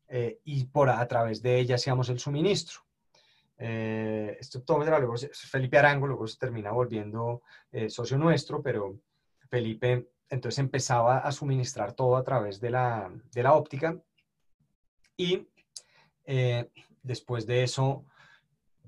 eh, 0.06 0.38
y 0.44 0.64
por 0.66 0.90
a, 0.90 1.08
través 1.08 1.42
de 1.42 1.58
ella 1.58 1.74
hacíamos 1.74 2.08
el 2.08 2.20
suministro. 2.20 2.82
Eh, 3.58 4.36
este 4.38 4.58
optómetra, 4.58 5.00
luego 5.00 5.16
Felipe 5.32 5.76
Arango, 5.76 6.06
luego 6.06 6.28
se 6.28 6.38
termina 6.38 6.70
volviendo 6.70 7.42
socio 7.88 8.16
nuestro, 8.16 8.62
pero 8.62 8.96
Felipe 9.48 10.08
entonces 10.28 10.60
empezaba 10.60 11.18
a 11.18 11.32
suministrar 11.32 11.94
todo 11.94 12.16
a 12.16 12.22
través 12.22 12.60
de 12.60 12.70
la, 12.70 13.10
de 13.32 13.42
la 13.42 13.54
óptica 13.54 14.00
y 15.20 15.46
eh, 16.24 16.70
después 17.02 17.46
de 17.46 17.62
eso 17.62 18.06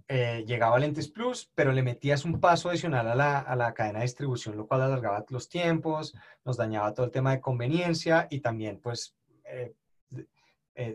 eh, 0.09 0.45
llegaba 0.47 0.79
Lentes 0.79 1.11
Plus, 1.11 1.51
pero 1.55 1.73
le 1.73 1.83
metías 1.83 2.25
un 2.25 2.41
paso 2.41 2.71
adicional 2.71 3.07
a 3.07 3.15
la, 3.15 3.39
a 3.41 3.55
la, 3.55 3.75
cadena 3.75 3.99
de 3.99 4.07
distribución, 4.07 4.57
lo 4.57 4.67
cual 4.67 4.81
alargaba 4.81 5.27
los 5.29 5.51
tiempos, 5.51 6.15
nos 6.43 6.57
dañaba 6.57 6.95
todo 6.95 7.05
el 7.05 7.13
tema 7.13 7.33
de 7.33 7.41
conveniencia 7.43 8.29
y 8.31 8.41
también 8.41 8.81
pues 8.81 9.15
eh, 9.45 9.75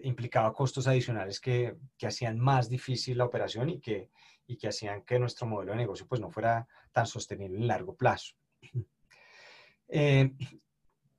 implicaba 0.04 0.54
costos 0.54 0.88
adicionales 0.88 1.40
que, 1.40 1.76
que, 2.00 2.08
hacían 2.08 2.40
más 2.40 2.68
difícil 2.68 3.20
la 3.20 3.26
operación 3.26 3.70
y 3.70 3.80
que, 3.80 4.10
y 4.48 4.58
que 4.58 4.70
hacían 4.70 5.04
que 5.04 5.20
nuestro 5.20 5.46
modelo 5.46 5.74
de 5.74 5.78
negocio 5.78 6.08
pues 6.08 6.20
no 6.20 6.32
fuera 6.32 6.68
tan 6.92 7.06
sostenible 7.06 7.58
en 7.58 7.68
largo 7.68 7.96
plazo. 7.96 8.34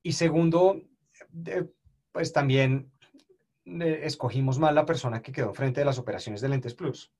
y 0.02 0.12
segundo, 0.12 0.82
pues 2.10 2.32
también 2.32 2.90
escogimos 4.02 4.58
mal 4.58 4.74
la 4.74 4.86
persona 4.86 5.22
que 5.22 5.32
quedó 5.32 5.52
frente 5.52 5.80
de 5.80 5.84
las 5.84 5.98
operaciones 5.98 6.40
de 6.40 6.48
Lentes 6.48 6.74
Plus. 6.74 7.12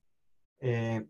Eh, 0.61 1.07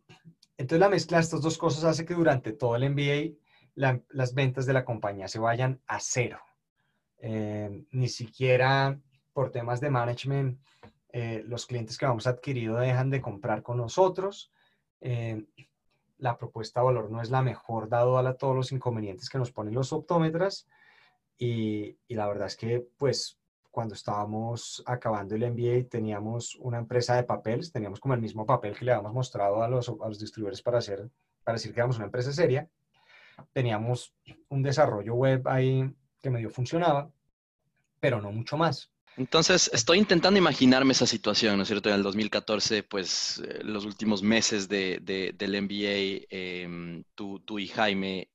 entonces 0.57 0.81
la 0.81 0.89
mezcla 0.89 1.19
de 1.19 1.25
estas 1.25 1.41
dos 1.41 1.57
cosas 1.57 1.85
hace 1.85 2.05
que 2.05 2.15
durante 2.15 2.53
todo 2.53 2.77
el 2.77 2.91
MBA 2.91 3.37
las 3.75 4.35
ventas 4.35 4.67
de 4.67 4.73
la 4.73 4.85
compañía 4.85 5.29
se 5.29 5.39
vayan 5.39 5.81
a 5.87 6.01
cero. 6.01 6.41
Eh, 7.21 7.85
ni 7.91 8.09
siquiera 8.09 9.01
por 9.33 9.51
temas 9.51 9.81
de 9.81 9.91
management 9.91 10.61
eh, 11.11 11.43
los 11.47 11.67
clientes 11.67 11.99
que 11.99 12.07
vamos 12.07 12.27
adquirido 12.27 12.77
dejan 12.77 13.11
de 13.11 13.21
comprar 13.21 13.63
con 13.63 13.79
nosotros. 13.79 14.53
la 16.19 16.37
propuesta 16.37 16.81
de 16.81 16.87
valor 16.87 17.11
no 17.11 17.23
es 17.23 17.31
la 17.31 17.43
mejor 17.43 17.89
dado 17.89 18.19
a 18.19 18.35
todos 18.35 18.57
los 18.57 18.73
inconvenientes 18.73 19.29
que 19.29 19.39
nos 19.39 19.53
ponen 19.53 19.75
los 19.75 19.93
optómetras 19.93 20.67
y, 21.39 21.97
y 22.09 22.15
la 22.17 22.27
verdad 22.27 22.49
es 22.49 22.57
que 22.57 22.85
pues 22.97 23.39
cuando 23.79 23.95
estábamos 23.95 24.83
acabando 24.87 25.37
el 25.37 25.53
MBA 25.53 25.89
teníamos 25.89 26.57
una 26.57 26.79
empresa 26.79 27.15
de 27.15 27.23
papeles, 27.23 27.71
teníamos 27.71 28.01
como 28.01 28.13
el 28.13 28.21
mismo 28.21 28.45
papel 28.45 28.77
que 28.77 28.85
le 28.85 28.91
habíamos 28.91 29.15
mostrado 29.15 29.63
a 29.63 29.69
los, 29.69 29.89
a 29.89 30.09
los 30.09 30.19
distribuidores 30.19 30.63
para, 30.63 30.79
hacer, 30.79 31.09
para 31.45 31.59
decir 31.59 31.73
que 31.73 31.79
éramos 31.79 31.95
una 31.95 32.07
empresa 32.07 32.33
seria. 32.33 32.69
Teníamos 33.53 34.13
un 34.49 34.65
desarrollo 34.65 35.15
web 35.15 35.47
ahí 35.47 35.89
que 36.21 36.29
medio 36.29 36.51
funcionaba, 36.51 37.09
pero 38.01 38.21
no 38.21 38.33
mucho 38.33 38.57
más. 38.57 38.91
Entonces, 39.17 39.71
estoy 39.73 39.99
intentando 39.99 40.39
imaginarme 40.39 40.91
esa 40.91 41.07
situación, 41.07 41.57
¿no 41.57 41.63
es 41.63 41.69
cierto? 41.69 41.89
En 41.89 41.95
el 41.95 42.03
2014, 42.03 42.83
pues 42.83 43.41
eh, 43.47 43.61
los 43.63 43.85
últimos 43.85 44.25
meses 44.25 44.69
de, 44.69 44.99
de, 45.01 45.33
del 45.39 45.63
MBA, 45.63 46.27
em, 46.31 47.05
tú, 47.15 47.39
tú, 47.39 47.61
y 47.61 47.69
Jaime, 47.69 48.29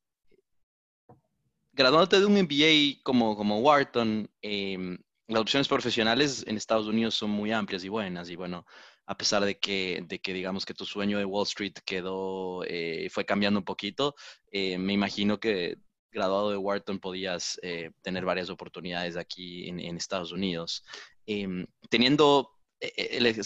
graduándote 1.74 2.18
de 2.18 2.24
un 2.24 2.32
MBA 2.32 3.02
como, 3.02 3.36
como 3.36 3.58
Wharton, 3.58 4.30
eh, 4.40 4.96
las 5.26 5.40
opciones 5.40 5.68
profesionales 5.68 6.44
en 6.46 6.56
Estados 6.56 6.86
Unidos 6.86 7.14
son 7.14 7.30
muy 7.30 7.52
amplias 7.52 7.84
y 7.84 7.88
buenas. 7.88 8.28
Y 8.30 8.36
bueno, 8.36 8.66
a 9.06 9.16
pesar 9.16 9.44
de 9.44 9.58
que, 9.58 10.04
de 10.06 10.20
que 10.20 10.32
digamos 10.34 10.66
que 10.66 10.74
tu 10.74 10.84
sueño 10.84 11.18
de 11.18 11.24
Wall 11.24 11.44
Street 11.44 11.74
quedó, 11.84 12.62
eh, 12.64 13.08
fue 13.10 13.24
cambiando 13.24 13.60
un 13.60 13.64
poquito, 13.64 14.14
eh, 14.50 14.78
me 14.78 14.92
imagino 14.92 15.38
que 15.40 15.76
graduado 16.10 16.50
de 16.50 16.56
Wharton 16.56 17.00
podías 17.00 17.58
eh, 17.62 17.90
tener 18.02 18.24
varias 18.24 18.48
oportunidades 18.48 19.16
aquí 19.16 19.68
en, 19.68 19.96
Estados 19.96 20.30
Unidos. 20.30 20.84
Em, 21.26 21.66
teniendo, 21.90 22.50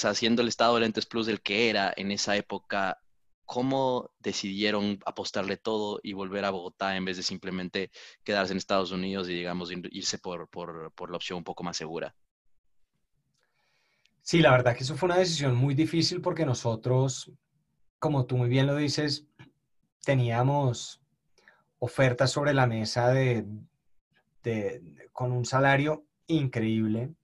haciendo 0.04 0.42
el 0.42 0.48
estado 0.48 0.74
de 0.74 0.80
Lentes 0.82 1.06
Plus 1.06 1.28
el 1.28 1.40
que 1.40 1.70
era 1.70 1.94
en 1.96 2.10
esa 2.12 2.36
época, 2.36 2.98
¿cómo 3.48 4.10
decidieron 4.18 4.98
apostarle 5.06 5.56
todo 5.56 6.00
y 6.02 6.12
volver 6.12 6.44
a 6.44 6.50
Bogotá 6.50 6.96
en 6.96 7.06
vez 7.06 7.16
de 7.16 7.22
simplemente 7.22 7.90
quedarse 8.22 8.52
en 8.52 8.58
Estados 8.58 8.92
Unidos 8.92 9.26
y, 9.30 9.32
digamos, 9.32 9.72
irse 9.72 10.18
por, 10.18 10.50
la 11.10 11.16
opción 11.16 11.38
un 11.38 11.44
poco 11.44 11.64
más 11.64 11.78
segura? 11.78 12.14
Sí, 14.20 14.40
la 14.42 14.50
verdad 14.50 14.76
que 14.76 14.84
eso 14.84 14.96
fue 14.96 15.06
una 15.06 15.16
decisión 15.16 15.56
muy 15.56 15.74
difícil 15.74 16.20
porque 16.20 16.44
nosotros, 16.44 17.32
como 17.98 18.26
tú 18.26 18.36
muy 18.36 18.50
bien 18.50 18.66
lo 18.66 18.76
dices, 18.76 19.26
teníamos 20.04 21.00
ofertas 21.78 22.30
sobre 22.30 22.52
la 22.52 22.66
mesa 22.66 23.08
de, 23.08 23.46
con 25.10 25.32
un 25.32 25.46
salario 25.46 26.04
increíble 26.26 27.14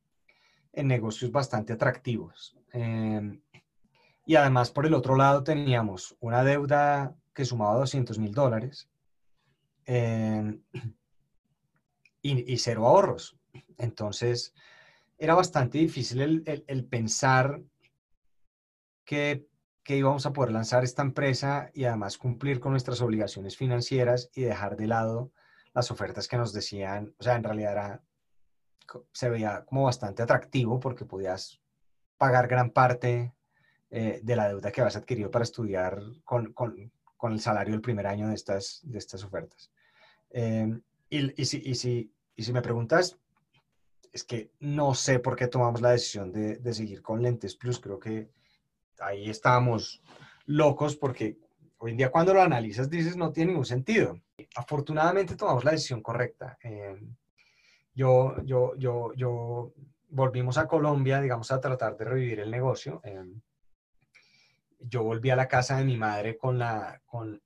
en 0.72 0.88
negocios 0.88 1.30
bastante 1.30 1.74
atractivos. 1.74 2.56
Em, 2.72 3.42
y 4.26 4.36
además, 4.36 4.70
por 4.70 4.86
el 4.86 4.94
otro 4.94 5.16
lado, 5.16 5.42
teníamos 5.44 6.16
una 6.20 6.42
deuda 6.44 7.14
que 7.34 7.44
sumaba 7.44 7.76
200 7.76 8.18
mil 8.18 8.32
dólares 8.32 8.88
em, 9.84 10.62
y, 12.22 12.56
cero 12.58 12.86
ahorros. 12.86 13.36
Entonces, 13.76 14.54
era 15.18 15.34
bastante 15.34 15.78
difícil 15.78 16.42
el, 16.46 16.84
pensar 16.86 17.60
que, 19.04 19.46
que, 19.82 19.96
íbamos 19.96 20.24
a 20.24 20.32
poder 20.32 20.52
lanzar 20.52 20.84
esta 20.84 21.02
empresa 21.02 21.70
y 21.74 21.84
además 21.84 22.16
cumplir 22.16 22.60
con 22.60 22.72
nuestras 22.72 23.02
obligaciones 23.02 23.56
financieras 23.56 24.30
y 24.34 24.42
dejar 24.42 24.76
de 24.76 24.86
lado 24.86 25.32
las 25.74 25.90
ofertas 25.90 26.28
que 26.28 26.38
nos 26.38 26.52
decían, 26.52 27.14
o 27.18 27.22
sea, 27.22 27.36
en 27.36 27.44
realidad 27.44 27.72
era, 27.72 28.02
se 29.12 29.28
veía 29.28 29.64
como 29.66 29.84
bastante 29.84 30.22
atractivo 30.22 30.80
porque 30.80 31.04
podías 31.04 31.60
pagar 32.16 32.48
gran 32.48 32.70
parte 32.70 33.34
eh, 33.96 34.18
de 34.24 34.34
la 34.34 34.48
deuda 34.48 34.72
que 34.72 34.80
habías 34.80 34.96
adquirido 34.96 35.30
para 35.30 35.44
estudiar 35.44 36.02
con, 36.24 36.52
con, 36.52 36.90
con, 37.16 37.32
el 37.32 37.38
salario 37.38 37.74
del 37.74 37.80
primer 37.80 38.08
año 38.08 38.26
de 38.26 38.34
estas, 38.34 38.80
de 38.82 38.98
estas 38.98 39.22
ofertas. 39.22 39.70
Em, 40.30 40.82
y, 41.08 41.40
y, 41.40 41.44
si, 41.44 41.62
y, 41.64 41.76
si, 41.76 42.12
y 42.34 42.42
si 42.42 42.52
me 42.52 42.60
preguntas, 42.60 43.16
es 44.12 44.24
que 44.24 44.50
no 44.58 44.94
sé 44.94 45.20
por 45.20 45.36
qué 45.36 45.46
tomamos 45.46 45.80
la 45.80 45.92
decisión 45.92 46.32
de, 46.32 46.56
de 46.56 46.74
seguir 46.74 47.02
con 47.02 47.22
Lentes 47.22 47.54
Plus. 47.54 47.78
Creo 47.78 48.00
que 48.00 48.30
ahí 48.98 49.30
estábamos 49.30 50.02
locos 50.46 50.96
porque 50.96 51.38
hoy 51.78 51.92
en 51.92 51.96
día 51.96 52.10
cuando 52.10 52.34
lo 52.34 52.42
analizas 52.42 52.90
dices 52.90 53.16
no 53.16 53.30
tiene 53.30 53.52
ningún 53.52 53.64
sentido. 53.64 54.18
Afortunadamente 54.56 55.36
tomamos 55.36 55.62
la 55.62 55.70
decisión 55.70 56.02
correcta. 56.02 56.58
Em, 56.62 57.14
yo, 57.94 58.42
yo, 58.42 58.74
yo, 58.76 59.12
yo 59.14 59.72
volvimos 60.08 60.58
a 60.58 60.66
Colombia, 60.66 61.20
digamos, 61.20 61.52
a 61.52 61.60
tratar 61.60 61.96
de 61.96 62.04
revivir 62.04 62.40
el 62.40 62.50
negocio. 62.50 63.00
Em, 63.04 63.40
yo 64.88 65.02
volví 65.02 65.30
a 65.30 65.36
la 65.36 65.48
casa 65.48 65.76
de 65.76 65.84
mi 65.84 65.96
madre 65.96 66.36
con 66.36 66.58
la, 66.58 67.00
con, 67.06 67.42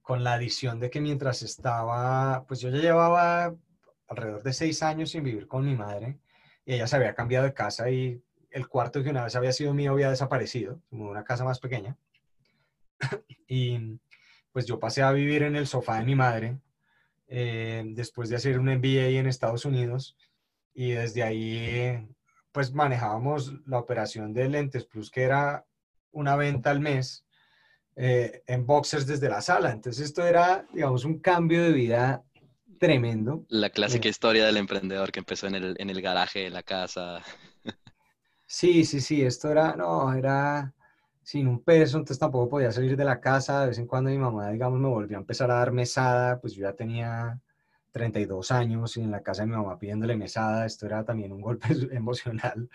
con 0.00 0.24
la 0.24 0.34
adición 0.34 0.80
de 0.80 0.90
que 0.90 1.00
mientras 1.00 1.42
estaba, 1.42 2.44
pues 2.46 2.60
yo 2.60 2.70
ya 2.70 2.78
llevaba 2.80 3.54
alrededor 4.08 4.42
de 4.42 4.52
seis 4.52 4.82
años 4.82 5.10
sin 5.10 5.24
vivir 5.24 5.46
con 5.46 5.64
mi 5.64 5.74
madre 5.74 6.18
y 6.64 6.74
ella 6.74 6.86
se 6.86 6.96
había 6.96 7.14
cambiado 7.14 7.46
de 7.46 7.54
casa 7.54 7.90
y 7.90 8.22
el 8.50 8.68
cuarto 8.68 9.02
que 9.02 9.10
una 9.10 9.24
vez 9.24 9.34
había 9.34 9.52
sido 9.52 9.74
mío 9.74 9.92
había 9.92 10.10
desaparecido, 10.10 10.80
como 10.90 11.10
una 11.10 11.24
casa 11.24 11.44
más 11.44 11.58
pequeña. 11.58 11.96
y 13.48 13.98
pues 14.52 14.66
yo 14.66 14.78
pasé 14.78 15.02
a 15.02 15.12
vivir 15.12 15.42
en 15.42 15.56
el 15.56 15.66
sofá 15.66 15.98
de 15.98 16.04
mi 16.04 16.14
madre 16.14 16.58
eh, 17.26 17.82
después 17.86 18.28
de 18.28 18.36
hacer 18.36 18.58
un 18.58 18.66
MBA 18.66 19.18
en 19.18 19.26
Estados 19.26 19.64
Unidos 19.64 20.16
y 20.74 20.92
desde 20.92 21.22
ahí 21.22 22.06
pues 22.52 22.72
manejábamos 22.72 23.54
la 23.66 23.78
operación 23.78 24.34
de 24.34 24.48
Lentes 24.48 24.84
Plus 24.84 25.10
que 25.10 25.22
era 25.22 25.64
una 26.12 26.36
venta 26.36 26.70
al 26.70 26.80
mes 26.80 27.24
eh, 27.96 28.42
en 28.46 28.66
boxers 28.66 29.06
desde 29.06 29.28
la 29.28 29.40
sala. 29.40 29.70
Entonces 29.70 30.06
esto 30.06 30.26
era, 30.26 30.66
digamos, 30.72 31.04
un 31.04 31.18
cambio 31.18 31.62
de 31.62 31.72
vida 31.72 32.24
tremendo. 32.78 33.44
La 33.48 33.70
clásica 33.70 34.08
eh, 34.08 34.10
historia 34.10 34.46
del 34.46 34.56
emprendedor 34.56 35.12
que 35.12 35.20
empezó 35.20 35.46
en 35.46 35.56
el, 35.56 35.76
en 35.78 35.90
el 35.90 36.00
garaje 36.00 36.40
de 36.40 36.50
la 36.50 36.62
casa. 36.62 37.22
Sí, 38.46 38.84
sí, 38.84 39.00
sí, 39.00 39.22
esto 39.22 39.50
era, 39.50 39.76
no, 39.76 40.12
era 40.12 40.74
sin 41.22 41.48
un 41.48 41.62
peso, 41.62 41.96
entonces 41.96 42.18
tampoco 42.18 42.50
podía 42.50 42.72
salir 42.72 42.96
de 42.96 43.04
la 43.04 43.20
casa. 43.20 43.62
De 43.62 43.68
vez 43.68 43.78
en 43.78 43.86
cuando 43.86 44.10
mi 44.10 44.18
mamá, 44.18 44.50
digamos, 44.50 44.78
me 44.78 44.88
volvió 44.88 45.16
a 45.16 45.20
empezar 45.20 45.50
a 45.50 45.54
dar 45.54 45.72
mesada, 45.72 46.40
pues 46.40 46.54
yo 46.54 46.62
ya 46.62 46.74
tenía 46.74 47.40
32 47.92 48.50
años 48.50 48.96
y 48.96 49.02
en 49.02 49.10
la 49.10 49.22
casa 49.22 49.42
de 49.42 49.48
mi 49.48 49.56
mamá 49.56 49.78
pidiéndole 49.78 50.16
mesada, 50.16 50.66
esto 50.66 50.86
era 50.86 51.04
también 51.04 51.32
un 51.32 51.40
golpe 51.40 51.68
emocional 51.92 52.68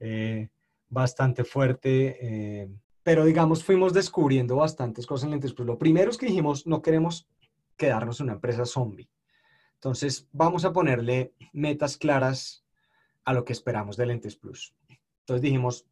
eh, 0.00 0.48
bastante 0.94 1.44
fuerte. 1.44 2.16
Eh, 2.20 2.68
pero 3.02 3.26
digamos, 3.26 3.62
fuimos 3.62 3.92
descubriendo 3.92 4.56
bastantes 4.56 5.06
cosas 5.06 5.24
en 5.24 5.32
Lentes 5.32 5.52
Pues 5.52 5.66
lo 5.66 5.78
primero 5.78 6.10
es 6.10 6.16
que 6.16 6.26
dijimos, 6.26 6.66
no 6.66 6.80
queremos 6.80 7.28
quedarnos 7.76 8.20
en 8.20 8.24
una 8.24 8.34
empresa 8.34 8.64
zombie. 8.64 9.10
Entonces, 9.74 10.26
vamos 10.32 10.64
a 10.64 10.72
ponerle 10.72 11.34
metas 11.52 11.98
claras 11.98 12.64
a 13.24 13.34
lo 13.34 13.44
que 13.44 13.52
esperamos 13.52 13.98
de 13.98 14.06
Lentes 14.06 14.36
Plus. 14.36 14.74
Entonces 15.20 15.42
dijimos, 15.42 15.86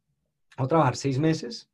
vamos 0.57 0.67
a 0.67 0.69
trabajar 0.69 0.95
seis 0.95 1.19
meses 1.19 1.69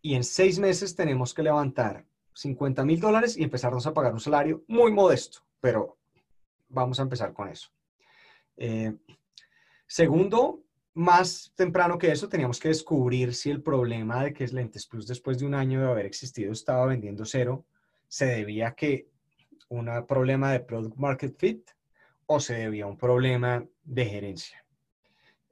y 0.00 0.14
en 0.14 0.22
seis 0.22 0.58
meses 0.58 0.94
tenemos 0.94 1.34
que 1.34 1.42
levantar 1.42 2.04
50 2.34 2.84
mil 2.84 3.00
dólares 3.00 3.36
y 3.36 3.42
empezarnos 3.42 3.86
a 3.86 3.94
pagar 3.94 4.12
un 4.12 4.20
salario 4.20 4.62
muy 4.68 4.92
modesto, 4.92 5.40
pero 5.60 5.96
vamos 6.68 6.98
a 6.98 7.02
empezar 7.02 7.32
con 7.32 7.48
eso. 7.48 7.70
Eh, 8.56 8.94
segundo, 9.86 10.60
más 10.94 11.52
temprano 11.54 11.98
que 11.98 12.12
eso, 12.12 12.28
teníamos 12.28 12.60
que 12.60 12.68
descubrir 12.68 13.34
si 13.34 13.50
el 13.50 13.62
problema 13.62 14.24
de 14.24 14.32
que 14.32 14.46
Lentes 14.48 14.86
Plus 14.86 15.06
después 15.06 15.38
de 15.38 15.46
un 15.46 15.54
año 15.54 15.80
de 15.80 15.90
haber 15.90 16.06
existido 16.06 16.52
estaba 16.52 16.86
vendiendo 16.86 17.24
cero 17.24 17.64
se 18.08 18.26
debía 18.26 18.68
a 18.68 18.74
que 18.74 19.08
un 19.68 19.88
problema 20.06 20.52
de 20.52 20.60
product 20.60 20.96
market 20.96 21.34
fit 21.38 21.70
o 22.26 22.38
se 22.40 22.54
debía 22.54 22.84
a 22.84 22.88
un 22.88 22.98
problema 22.98 23.64
de 23.82 24.04
gerencia. 24.04 24.64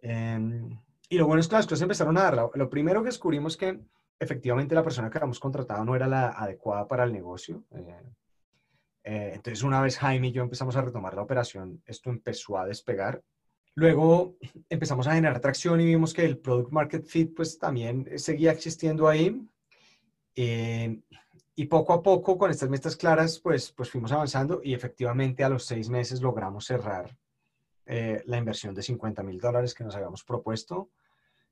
Em, 0.02 0.78
y 1.08 1.16
lo 1.16 1.26
bueno 1.26 1.40
es 1.40 1.48
que 1.48 1.56
las 1.56 1.66
cosas 1.66 1.82
empezaron 1.82 2.18
a 2.18 2.22
dar. 2.22 2.50
Lo, 2.54 2.68
primero 2.68 3.02
que 3.02 3.08
descubrimos 3.08 3.56
que 3.56 3.80
efectivamente 4.18 4.74
la 4.74 4.82
persona 4.82 5.08
que 5.08 5.18
habíamos 5.18 5.40
contratado 5.40 5.84
no 5.84 5.96
era 5.96 6.06
la 6.06 6.28
adecuada 6.28 6.86
para 6.86 7.04
el 7.04 7.12
negocio. 7.12 7.64
Eh, 7.70 8.02
eh, 9.04 9.30
entonces, 9.34 9.62
una 9.62 9.80
vez 9.80 9.98
Jaime 9.98 10.28
y 10.28 10.32
yo 10.32 10.42
empezamos 10.42 10.76
a 10.76 10.82
retomar 10.82 11.14
la 11.14 11.22
operación, 11.22 11.82
esto 11.86 12.10
empezó 12.10 12.58
a 12.58 12.66
despegar. 12.66 13.22
Luego 13.74 14.36
empezamos 14.68 15.06
a 15.06 15.14
generar 15.14 15.40
tracción 15.40 15.80
y 15.80 15.86
vimos 15.86 16.12
que 16.12 16.24
el 16.24 16.38
product 16.38 16.72
market 16.72 17.04
fit 17.04 17.34
pues 17.34 17.58
también 17.58 18.06
seguía 18.18 18.52
existiendo 18.52 19.08
ahí. 19.08 19.40
Eh, 20.34 21.00
y 21.54 21.66
poco 21.66 21.92
a 21.92 22.02
poco, 22.02 22.38
con 22.38 22.50
estas 22.50 22.70
metas 22.70 22.96
claras, 22.96 23.38
pues, 23.38 23.70
pues 23.72 23.90
fuimos 23.90 24.12
avanzando 24.12 24.60
y 24.64 24.72
efectivamente 24.72 25.44
a 25.44 25.48
los 25.48 25.64
seis 25.64 25.90
meses 25.90 26.22
logramos 26.22 26.64
cerrar 26.64 27.16
eh, 27.86 28.22
la 28.26 28.38
inversión 28.38 28.74
de 28.74 28.82
50 28.82 29.22
mil 29.22 29.38
dólares 29.38 29.74
que 29.74 29.84
nos 29.84 29.94
habíamos 29.94 30.24
propuesto. 30.24 30.90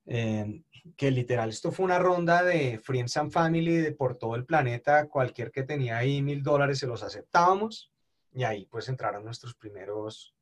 Eh, 0.05 0.63
que 0.95 1.11
literal, 1.11 1.49
esto 1.49 1.71
fue 1.71 1.85
una 1.85 1.99
ronda 1.99 2.43
de 2.43 2.79
Friends 2.79 3.17
and 3.17 3.31
Family 3.31 3.77
de 3.77 3.91
por 3.91 4.17
todo 4.17 4.35
el 4.35 4.45
planeta. 4.45 5.07
Cualquier 5.07 5.51
que 5.51 5.63
tenía 5.63 5.97
ahí 5.97 6.21
mil 6.21 6.41
dólares 6.41 6.79
se 6.79 6.87
los 6.87 7.03
aceptábamos. 7.03 7.91
Y 8.33 8.43
ahí 8.43 8.65
pues 8.65 8.89
entraron 8.89 9.23
nuestros 9.23 9.53
primeros 9.53 10.33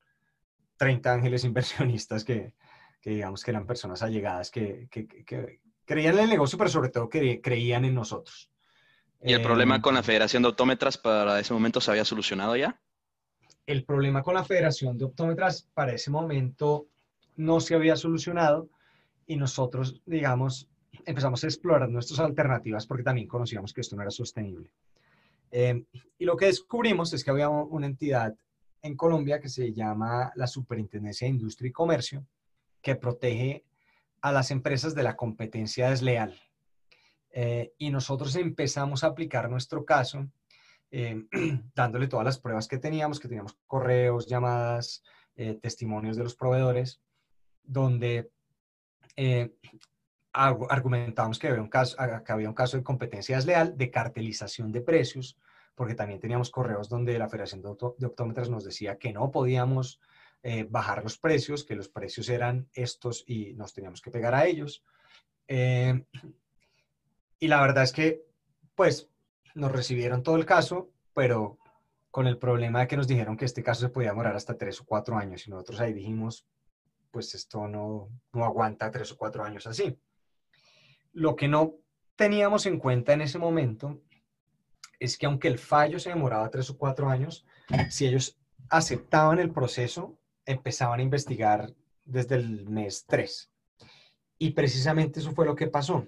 30 0.78 1.13
ángeles 1.13 1.43
inversionistas 1.43 2.23
que, 2.23 2.53
que 3.01 3.09
digamos 3.11 3.43
que 3.43 3.51
eran 3.51 3.65
personas 3.65 4.01
allegadas 4.01 4.51
que, 4.51 4.88
que, 4.89 5.07
que, 5.07 5.59
creían 5.86 6.15
en 6.15 6.25
el 6.25 6.30
negocio, 6.30 6.57
pero 6.57 6.69
sobre 6.69 6.89
todo 6.89 7.09
que 7.09 7.41
creían 7.41 7.86
en 7.86 7.95
nosotros. 7.95 8.51
¿Y 9.21 9.34
el 9.34 9.41
problema 9.41 9.78
em, 9.78 9.82
con 9.82 9.95
la 9.95 10.03
Federación 10.03 10.43
de 10.43 10.49
Optómetras 10.49 10.97
para 10.97 11.39
ese 11.39 11.53
momento 11.53 11.82
se 11.82 11.91
había 11.91 12.05
solucionado 12.05 12.55
ya? 12.55 12.80
El 13.65 13.84
problema 13.84 14.21
con 14.21 14.36
la 14.36 14.43
Federación 14.43 14.97
de 14.97 15.05
Optómetras 15.05 15.67
para 15.73 15.93
ese 15.93 16.11
momento 16.11 16.88
no 17.36 17.59
se 17.59 17.75
había 17.75 17.95
solucionado 17.95 18.69
y 19.25 19.38
nosotros, 19.38 20.01
digamos, 20.05 20.69
empezamos 21.05 21.43
a 21.43 21.47
explorar 21.47 21.89
nuestras 21.89 22.19
alternativas 22.19 22.86
porque 22.86 23.03
también 23.03 23.28
conocíamos 23.28 23.73
que 23.73 23.82
esto 23.82 23.95
no 23.95 24.01
era 24.01 24.11
sostenible. 24.11 24.71
Em, 25.51 25.86
y 26.17 26.25
lo 26.25 26.36
que 26.36 26.47
descubrimos 26.47 27.13
es 27.13 27.23
que 27.23 27.32
había 27.32 27.49
una 27.49 27.88
entidad 27.88 28.36
en 28.88 28.95
Colombia 28.95 29.39
que 29.39 29.49
se 29.49 29.73
llama 29.73 30.31
la 30.35 30.47
Superintendencia 30.47 31.25
de 31.25 31.33
Industria 31.33 31.69
y 31.69 31.73
Comercio, 31.73 32.25
que 32.81 32.95
protege 32.95 33.65
a 34.21 34.31
las 34.31 34.51
empresas 34.51 34.95
de 34.95 35.03
la 35.03 35.15
competencia 35.15 35.89
desleal. 35.89 36.39
Eh, 37.31 37.73
y 37.77 37.91
nosotros 37.91 38.35
empezamos 38.35 39.03
a 39.03 39.07
aplicar 39.07 39.49
nuestro 39.49 39.85
caso, 39.85 40.27
eh, 40.89 41.25
dándole 41.75 42.07
todas 42.07 42.25
las 42.25 42.39
pruebas 42.39 42.67
que 42.67 42.77
teníamos, 42.77 43.19
que 43.19 43.27
teníamos 43.27 43.57
correos, 43.67 44.27
llamadas, 44.27 45.03
eh, 45.35 45.59
testimonios 45.61 46.17
de 46.17 46.23
los 46.23 46.35
proveedores, 46.35 46.99
donde 47.63 48.31
argumentábamos 50.31 51.39
que 51.39 51.47
había, 51.47 51.61
un 51.61 51.69
caso, 51.69 51.97
que 52.23 52.31
había 52.31 52.49
un 52.49 52.55
caso 52.55 52.77
de 52.77 52.83
competencia 52.83 53.35
desleal, 53.35 53.75
de 53.75 53.89
cartelización 53.89 54.71
de 54.71 54.81
precios, 54.81 55.38
porque 55.78 55.93
también 55.93 56.19
teníamos 56.19 56.49
correos 56.49 56.89
donde 56.89 57.19
la 57.19 57.30
Federación 57.30 57.61
de, 57.61 57.69
Optómetras 57.69 58.49
nos 58.49 58.63
decía 58.65 58.97
que 58.97 59.13
no 59.13 59.30
podíamos 59.32 60.01
bajar 60.69 61.03
los 61.03 61.17
precios, 61.17 61.63
que 61.65 61.75
los 61.75 61.89
precios 61.89 62.30
eran 62.30 62.69
estos 62.73 63.23
y 63.28 63.53
nos 63.53 63.73
teníamos 63.73 64.01
que 64.01 64.11
pegar 64.11 64.34
a 64.34 64.45
ellos. 64.45 64.84
Y 67.39 67.47
la 67.47 67.61
verdad 67.61 67.84
es 67.84 67.91
que, 67.91 68.23
pues, 68.75 69.09
nos 69.55 69.71
recibieron 69.71 70.23
todo 70.23 70.36
el 70.36 70.45
caso, 70.45 70.91
pero 71.13 71.57
con 72.09 72.25
el 72.28 72.38
problema 72.38 72.80
de 72.80 72.88
que 72.88 72.97
nos 72.97 73.07
dijeron 73.07 73.38
que 73.38 73.45
este 73.45 73.61
caso 73.61 73.82
se 73.82 73.89
podía 73.89 74.09
demorar 74.09 74.36
hasta 74.36 74.57
tres 74.57 74.82
o 74.82 74.86
cuatro 74.86 75.17
años. 75.17 75.45
Y 75.45 75.51
nosotros 75.51 75.80
ahí 75.80 75.93
dijimos, 75.93 76.47
pues 77.11 77.36
esto 77.36 77.67
no, 77.67 78.09
no 78.34 78.45
aguanta 78.45 78.89
tres 78.89 79.11
o 79.11 79.17
cuatro 79.17 79.43
años 79.43 79.67
así. 79.67 79.99
Lo 81.13 81.36
que 81.36 81.47
no 81.47 81.75
teníamos 82.15 82.65
en 82.65 82.80
cuenta 82.80 83.13
en 83.13 83.21
ese 83.21 83.38
momento 83.38 84.01
es 84.99 85.17
que 85.17 85.25
aunque 85.25 85.47
el 85.47 85.59
fallo 85.59 85.99
se 85.99 86.09
demoraba 86.09 86.49
tres 86.49 86.69
o 86.69 86.77
cuatro 86.77 87.09
años, 87.09 87.45
si 87.89 88.07
ellos 88.07 88.37
aceptaban 88.69 89.39
el 89.39 89.51
proceso, 89.51 90.17
empezaban 90.45 90.99
a 90.99 91.03
investigar 91.03 91.73
desde 92.05 92.35
el 92.35 92.67
mes 92.67 93.05
3. 93.07 93.51
Y 94.39 94.51
precisamente 94.51 95.19
eso 95.19 95.33
fue 95.33 95.45
lo 95.45 95.55
que 95.55 95.67
pasó. 95.67 96.07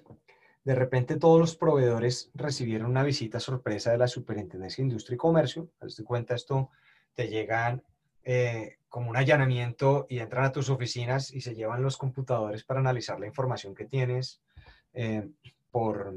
De 0.64 0.74
repente 0.74 1.16
todos 1.16 1.40
los 1.40 1.56
proveedores 1.56 2.30
recibieron 2.34 2.90
una 2.90 3.02
visita 3.02 3.40
sorpresa 3.40 3.92
de 3.92 3.98
la 3.98 4.08
Superintendencia 4.08 4.82
de 4.82 4.88
Industria 4.88 5.14
y 5.14 5.18
Comercio. 5.18 5.70
De 5.80 6.04
cuenta 6.04 6.34
esto 6.34 6.70
te 7.14 7.28
llegan 7.28 7.82
eh, 8.24 8.78
como 8.88 9.10
un 9.10 9.16
allanamiento 9.16 10.06
y 10.08 10.18
entran 10.18 10.44
a 10.44 10.52
tus 10.52 10.68
oficinas 10.68 11.32
y 11.32 11.40
se 11.40 11.54
llevan 11.54 11.82
los 11.82 11.96
computadores 11.96 12.64
para 12.64 12.80
analizar 12.80 13.18
la 13.18 13.26
información 13.26 13.74
que 13.74 13.86
tienes 13.86 14.42
eh, 14.92 15.28
por, 15.70 16.14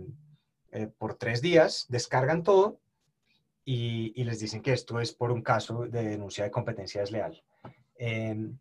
eh, 0.73 0.87
por 0.97 1.15
tres 1.15 1.41
días, 1.41 1.85
descargan 1.87 2.43
todo 2.43 2.79
y, 3.63 4.23
les 4.23 4.39
dicen 4.39 4.61
que 4.61 4.73
esto 4.73 4.99
es 4.99 5.13
por 5.13 5.31
un 5.31 5.41
caso 5.41 5.85
de 5.85 6.03
denuncia 6.03 6.43
de 6.43 6.51
competencia 6.51 7.01
desleal. 7.01 7.43
Em, 7.95 8.57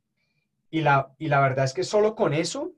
y, 0.70 0.82
la, 0.82 1.14
y 1.18 1.28
la 1.28 1.40
verdad 1.40 1.64
es 1.64 1.72
que 1.72 1.84
solo 1.84 2.14
con 2.14 2.34
eso 2.34 2.72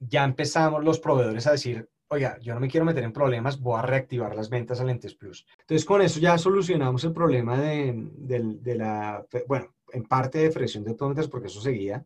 ya 0.00 0.24
empezamos 0.24 0.82
los 0.82 0.98
proveedores 0.98 1.46
a 1.46 1.52
decir, 1.52 1.88
oiga, 2.08 2.38
yo 2.40 2.54
no 2.54 2.60
me 2.60 2.68
quiero 2.68 2.86
meter 2.86 3.04
en 3.04 3.12
problemas, 3.12 3.60
voy 3.60 3.78
a 3.78 3.82
reactivar 3.82 4.34
las 4.34 4.48
ventas 4.48 4.80
a 4.80 4.84
Lentes 4.84 5.14
Plus. 5.14 5.46
Entonces, 5.60 5.84
con 5.84 6.02
eso 6.02 6.18
ya 6.20 6.38
solucionamos 6.38 7.04
el 7.04 7.12
problema 7.12 7.60
de, 7.60 7.92
de, 7.94 8.74
la, 8.74 9.24
bueno, 9.46 9.74
en 9.92 10.04
parte 10.04 10.38
de 10.38 10.50
fricción 10.50 10.84
de 10.84 10.92
optómetros, 10.92 11.28
porque 11.28 11.48
eso 11.48 11.60
seguía. 11.60 12.04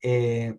Eh, 0.00 0.58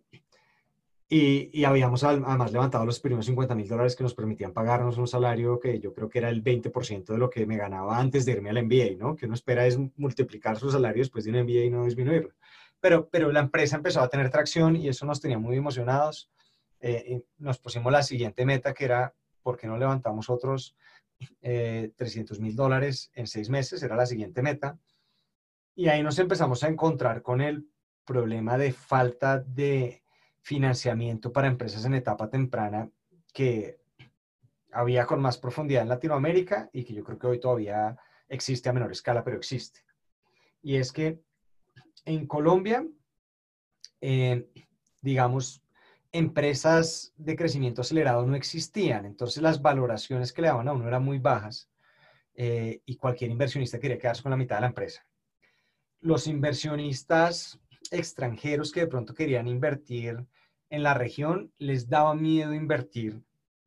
y, 1.08 1.51
y, 1.53 1.66
habíamos 1.66 2.03
además 2.03 2.51
levantado 2.51 2.84
los 2.84 2.99
primeros 2.99 3.28
50 3.28 3.53
mil 3.53 3.68
dólares 3.68 3.95
que 3.95 4.01
nos 4.01 4.16
permitían 4.16 4.53
pagarnos 4.53 4.97
un 4.97 5.08
salario 5.08 5.60
que 5.60 5.80
yo 5.80 5.93
creo 5.93 6.10
que 6.10 6.18
era 6.18 6.30
el 6.30 6.43
20% 6.43 7.06
de 7.06 7.18
lo 7.20 7.30
que 7.30 7.45
me 7.45 7.58
ganaba 7.58 7.99
antes 7.99 8.26
de 8.26 8.32
irme 8.32 8.49
al 8.49 8.64
MBA, 8.64 8.97
¿no? 8.97 9.16
Que 9.16 9.28
uno 9.28 9.36
espera 9.36 9.68
es 9.68 9.78
multiplicar 9.97 10.58
su 10.58 10.72
salario 10.72 11.01
después 11.01 11.24
de 11.24 11.32
un 11.32 11.43
MBA 11.43 11.66
y 11.66 11.70
no 11.70 11.86
disminuirlo. 11.86 12.34
Pero, 12.80 13.08
pero 13.10 13.32
la 13.32 13.41
empresa 13.41 13.76
empezó 13.76 14.01
a 14.01 14.10
tener 14.10 14.32
tracción 14.32 14.76
y 14.76 14.88
eso 14.88 15.06
nos 15.06 15.22
tenía 15.22 15.38
muy 15.38 15.58
emocionados. 15.58 16.32
Eh, 16.80 17.22
nos 17.38 17.60
pusimos 17.60 17.91
la 17.91 18.01
siguiente 18.01 18.43
meta 18.43 18.74
que 18.74 18.86
era, 18.86 19.14
¿por 19.43 19.58
qué 19.58 19.68
no 19.68 19.78
levantamos 19.78 20.30
otros 20.30 20.76
300 21.41 22.38
eh, 22.38 22.41
mil 22.41 22.56
dólares 22.56 23.12
en 23.14 23.28
seis 23.28 23.51
meses? 23.51 23.84
Era 23.84 23.95
la 23.95 24.08
siguiente 24.08 24.41
meta. 24.41 24.80
Y 25.76 25.88
ahí 25.88 26.01
nos 26.01 26.18
empezamos 26.18 26.64
a 26.64 26.68
encontrar 26.68 27.22
con 27.22 27.41
el 27.41 27.68
problema 28.06 28.58
de 28.58 28.72
falta 28.72 29.39
de 29.39 30.05
financiamiento 30.45 31.33
para 31.33 31.47
empresas 31.47 31.83
en 31.85 31.95
etapa 31.95 32.29
temprana 32.29 32.87
que 33.33 33.79
había 34.71 35.07
con 35.07 35.19
más 35.19 35.39
profundidad 35.39 35.81
en 35.81 35.89
Latinoamérica 35.89 36.69
y 36.71 36.83
que 36.83 36.93
yo 36.93 37.03
creo 37.03 37.17
que 37.17 37.25
hoy 37.25 37.39
todavía 37.39 37.97
existe 38.29 38.69
a 38.69 38.73
menor 38.73 38.91
escala, 38.91 39.23
pero 39.23 39.37
existe. 39.37 39.79
Y 40.61 40.75
es 40.75 40.91
que 40.91 41.19
en 42.05 42.27
Colombia, 42.27 42.85
eh, 44.01 44.47
digamos, 45.01 45.63
empresas 46.11 47.11
de 47.17 47.35
crecimiento 47.35 47.81
acelerado 47.81 48.23
no 48.27 48.35
existían, 48.35 49.07
entonces 49.07 49.41
las 49.41 49.63
valoraciones 49.63 50.31
que 50.31 50.43
le 50.43 50.49
daban 50.49 50.67
a 50.67 50.73
uno 50.73 50.87
eran 50.87 51.03
muy 51.03 51.17
bajas 51.17 51.71
eh, 52.35 52.81
y 52.85 52.97
cualquier 52.97 53.31
inversionista 53.31 53.79
quería 53.79 53.97
quedarse 53.97 54.21
con 54.21 54.29
la 54.29 54.37
mitad 54.37 54.57
de 54.57 54.61
la 54.61 54.67
empresa. 54.67 55.03
Los 56.01 56.27
inversionistas 56.27 57.59
extranjeros 57.91 58.71
que 58.71 58.81
de 58.81 58.88
pronto 58.88 59.13
querían 59.13 59.47
invertir 59.47 60.25
en 60.69 60.83
la 60.83 60.93
región 60.93 61.51
les 61.57 61.89
daba 61.89 62.15
miedo 62.15 62.53
invertir 62.53 63.21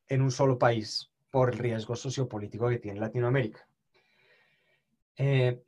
en 0.08 0.22
un 0.22 0.30
solo 0.30 0.58
país 0.58 1.10
por 1.30 1.52
el 1.52 1.58
riesgo 1.58 1.94
sociopolítico 1.96 2.68
que 2.68 2.78
tiene 2.78 3.00
Latinoamérica. 3.00 3.66
Eh, 5.16 5.62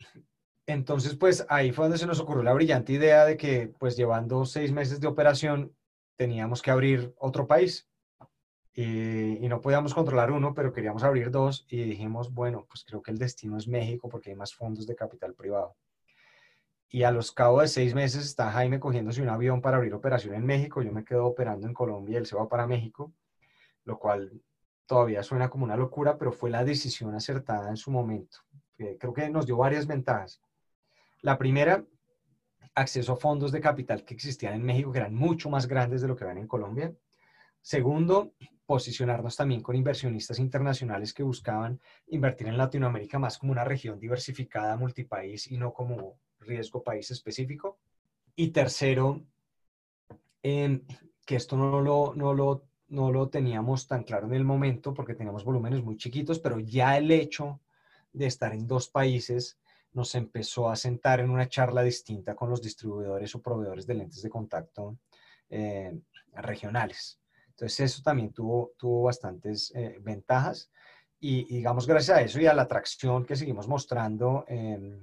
entonces, 0.67 1.17
pues 1.17 1.45
ahí 1.49 1.73
fue 1.73 1.87
donde 1.87 1.99
se 1.99 2.07
nos 2.07 2.21
ocurrió 2.21 2.43
la 2.43 2.53
brillante 2.53 2.93
idea 2.93 3.25
de 3.25 3.37
que, 3.37 3.73
pues 3.79 3.97
llevando 3.97 4.45
seis 4.45 4.73
meses 4.73 5.01
de 5.01 5.09
operación, 5.09 5.75
teníamos 6.17 6.63
que 6.63 6.71
abrir 6.71 7.15
otro 7.19 7.47
país. 7.47 7.89
Y, 8.73 9.45
y, 9.45 9.49
no 9.49 9.61
podíamos 9.61 9.93
controlar 9.95 10.31
uno, 10.31 10.55
pero 10.55 10.73
queríamos 10.73 11.03
abrir 11.03 11.31
dos 11.31 11.67
y 11.69 11.83
dijimos, 11.83 12.33
bueno, 12.33 12.67
pues 12.69 12.85
creo 12.85 13.03
que 13.03 13.11
el 13.11 13.19
destino 13.19 13.57
es 13.59 13.67
México 13.67 14.09
porque 14.09 14.31
hay 14.31 14.37
más 14.37 14.55
fondos 14.55 14.87
de 14.87 14.95
capital 14.95 15.35
privado 15.35 15.77
y 16.93 17.05
a 17.05 17.13
los 17.13 17.31
cabos 17.31 17.63
de 17.63 17.69
seis 17.69 17.95
meses 17.95 18.27
está 18.27 18.51
Jaime 18.51 18.81
cogiéndose 18.81 19.23
un 19.23 19.29
avión 19.29 19.61
para 19.61 19.77
abrir 19.77 19.95
operación 19.95 20.35
en 20.35 20.45
México, 20.45 20.83
yo 20.83 20.93
me 20.93 21.05
quedo 21.05 21.27
operando 21.27 21.69
en 21.69 21.73
Colombia, 21.73 22.19
él 22.19 22.27
se 22.27 22.35
va 22.35 22.49
para 22.49 22.67
México, 22.67 23.13
lo 23.85 23.97
cual 23.97 24.43
todavía 24.87 25.23
suena 25.23 25.49
como 25.49 25.65
una 25.65 25.77
locura, 25.77 26.19
pero 26.19 26.33
fue 26.33 26.51
la 26.51 26.65
decisión 26.65 27.15
acertada 27.15 27.71
en 27.71 27.77
su 27.77 27.93
momento. 27.93 28.39
Creo 28.77 29.13
que 29.13 29.31
nos 29.31 29.47
dio 29.47 29.57
varias 29.57 29.87
ventajas. 29.87 30.43
La 31.23 31.39
primera, 31.39 31.85
acceso 32.75 33.13
a 33.13 33.17
fondos 33.17 33.53
de 33.53 33.61
capital 33.61 34.05
que 34.05 34.15
existían 34.15 34.55
en 34.55 34.65
México, 34.65 34.91
que 34.91 34.99
eran 34.99 35.15
mucho 35.15 35.49
más 35.49 35.69
grandes 35.69 36.01
de 36.03 36.09
lo 36.09 36.17
que 36.17 36.25
ven 36.25 36.39
en 36.39 36.49
Colombia. 36.49 36.93
Segundo, 37.61 38.33
posicionarnos 38.67 39.37
también 39.37 39.61
con 39.61 39.77
inversionistas 39.77 40.41
internacionales 40.41 41.15
que 41.15 41.23
buscaban 41.23 41.79
invertir 42.09 42.49
en 42.49 42.57
Latinoamérica 42.57 43.19
más 43.19 43.39
como 43.39 43.53
una 43.53 43.65
región 43.65 44.01
diversificada, 44.01 44.77
multipaís 44.77 45.49
y 45.53 45.57
no 45.57 45.73
como 45.73 46.19
riesgo 46.51 46.83
país 46.83 47.11
específico. 47.11 47.79
Y 48.37 48.49
tercero, 48.49 49.23
que 50.43 51.37
esto 51.37 51.57
no 51.57 51.81
lo, 51.81 52.15
no, 52.15 52.35
lo, 52.35 52.65
no 52.89 53.13
lo 53.13 53.29
teníamos 53.29 53.87
tan 53.87 54.05
claro 54.05 54.27
en 54.27 54.35
el 54.35 54.45
momento 54.45 54.93
porque 54.93 55.15
teníamos 55.15 55.45
volúmenes 55.45 55.83
muy 55.83 55.97
chiquitos, 55.97 56.39
pero 56.39 56.59
ya 56.59 56.97
el 56.99 57.11
hecho 57.11 57.61
de 58.13 58.27
estar 58.27 58.53
en 58.53 58.67
dos 58.67 58.89
países 58.89 59.59
nos 59.93 60.15
empezó 60.15 60.69
a 60.69 60.77
sentar 60.77 61.21
en 61.21 61.31
una 61.31 61.49
charla 61.49 61.83
distinta 61.83 62.35
con 62.35 62.51
los 62.51 62.63
distribuidores 62.63 63.35
o 63.35 63.43
proveedores 63.43 63.87
de 63.87 63.95
lentes 63.95 64.23
de 64.23 64.31
contacto 64.31 64.99
eh, 65.49 65.99
regionales. 66.35 67.21
Entonces 67.51 67.81
eso 67.81 68.03
también 68.03 68.33
tuvo, 68.33 68.73
tuvo 68.77 69.03
bastantes 69.03 69.73
eh, 69.75 69.99
ventajas 70.01 70.71
y, 71.19 71.45
digamos 71.45 71.87
gracias 71.87 72.17
a 72.17 72.23
eso 72.23 72.41
y 72.41 72.47
a 72.47 72.55
la 72.55 72.63
atracción 72.63 73.25
que 73.25 73.37
seguimos 73.37 73.69
mostrando, 73.69 74.45
eh, 74.49 75.01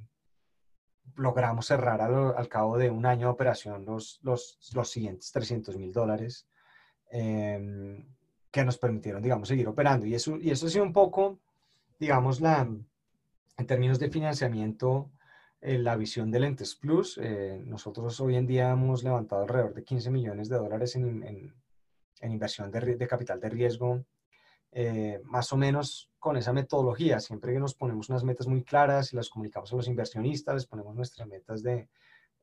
logramos 1.15 1.67
cerrar 1.67 2.01
al, 2.01 2.47
cabo 2.47 2.77
de 2.77 2.89
un 2.89 3.05
año 3.05 3.27
de 3.27 3.33
operación 3.33 3.85
los, 3.85 4.19
los, 4.23 4.59
los 4.73 4.89
siguientes 4.89 5.31
300 5.31 5.77
mil 5.77 5.91
dólares 5.91 6.47
em, 7.09 8.05
que 8.51 8.63
nos 8.63 8.77
permitieron, 8.77 9.21
digamos, 9.21 9.47
seguir 9.47 9.67
operando. 9.67 10.05
Y 10.05 10.15
eso, 10.15 10.37
y 10.37 10.51
eso 10.51 10.67
ha 10.67 10.69
sido 10.69 10.83
un 10.83 10.93
poco, 10.93 11.39
digamos, 11.99 12.41
la, 12.41 12.67
en 13.57 13.67
términos 13.67 13.99
de 13.99 14.09
financiamiento, 14.09 15.11
eh, 15.61 15.77
la 15.79 15.95
visión 15.95 16.31
de 16.31 16.39
Lentes 16.39 16.75
Plus. 16.75 17.19
Eh, 17.21 17.61
nosotros 17.65 18.19
hoy 18.19 18.35
en 18.35 18.45
día 18.45 18.71
hemos 18.71 19.03
levantado 19.03 19.41
alrededor 19.41 19.73
de 19.73 19.83
15 19.83 20.11
millones 20.11 20.49
de 20.49 20.57
dólares 20.57 20.95
en, 20.95 21.23
en, 21.23 21.53
en 22.21 22.31
inversión 22.31 22.71
de, 22.71 22.95
de, 22.95 23.07
capital 23.07 23.39
de 23.39 23.49
riesgo, 23.49 24.05
eh, 24.72 25.20
más 25.24 25.51
o 25.53 25.57
menos 25.57 26.11
con 26.20 26.38
esa 26.38 26.53
metodología. 26.53 27.20
Siempre 27.20 27.53
que 27.53 27.59
nos 27.59 27.76
ponemos 27.76 28.09
unas 28.09 28.24
metas 28.24 28.47
muy 28.47 28.63
claras 28.63 29.13
y 29.13 29.15
las 29.15 29.30
comunicamos 29.30 29.72
a 29.72 29.76
los 29.76 29.88
inversionistas, 29.88 30.55
les 30.55 30.65
ponemos 30.65 30.95
nuestras 30.95 31.28
metas 31.28 31.63
de, 31.63 31.89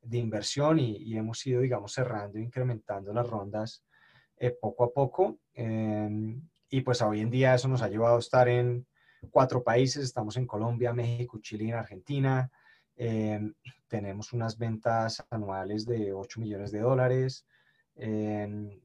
de 0.05 0.19
inversión 0.19 0.79
y, 0.79 1.17
hemos 1.17 1.45
ido, 1.47 1.61
digamos, 1.61 1.93
cerrando 1.93 2.39
e 2.39 2.43
incrementando 2.43 3.13
las 3.13 3.29
rondas 3.29 3.85
eh, 4.37 4.57
poco 4.61 4.85
a 4.85 4.93
poco. 4.93 5.39
Em, 5.55 6.41
y 6.69 6.81
pues 6.81 7.03
hoy 7.03 7.21
en 7.21 7.31
día 7.31 7.55
eso 7.55 7.69
nos 7.69 7.83
ha 7.83 7.89
llevado 7.89 8.17
a 8.17 8.21
estar 8.21 8.49
en 8.49 8.87
cuatro 9.31 9.63
países. 9.63 10.05
Estamos 10.05 10.37
en 10.37 10.47
Colombia, 10.47 10.93
México, 10.93 11.39
Chile 11.41 11.65
y 11.65 11.71
en 11.71 11.77
Argentina. 11.77 12.51
Em, 12.97 13.55
tenemos 13.89 14.33
unas 14.33 14.57
ventas 14.59 15.25
anuales 15.31 15.87
de 15.87 16.13
8 16.13 16.41
millones 16.41 16.71
de 16.73 16.81
dólares, 16.81 17.47
100 17.95 18.81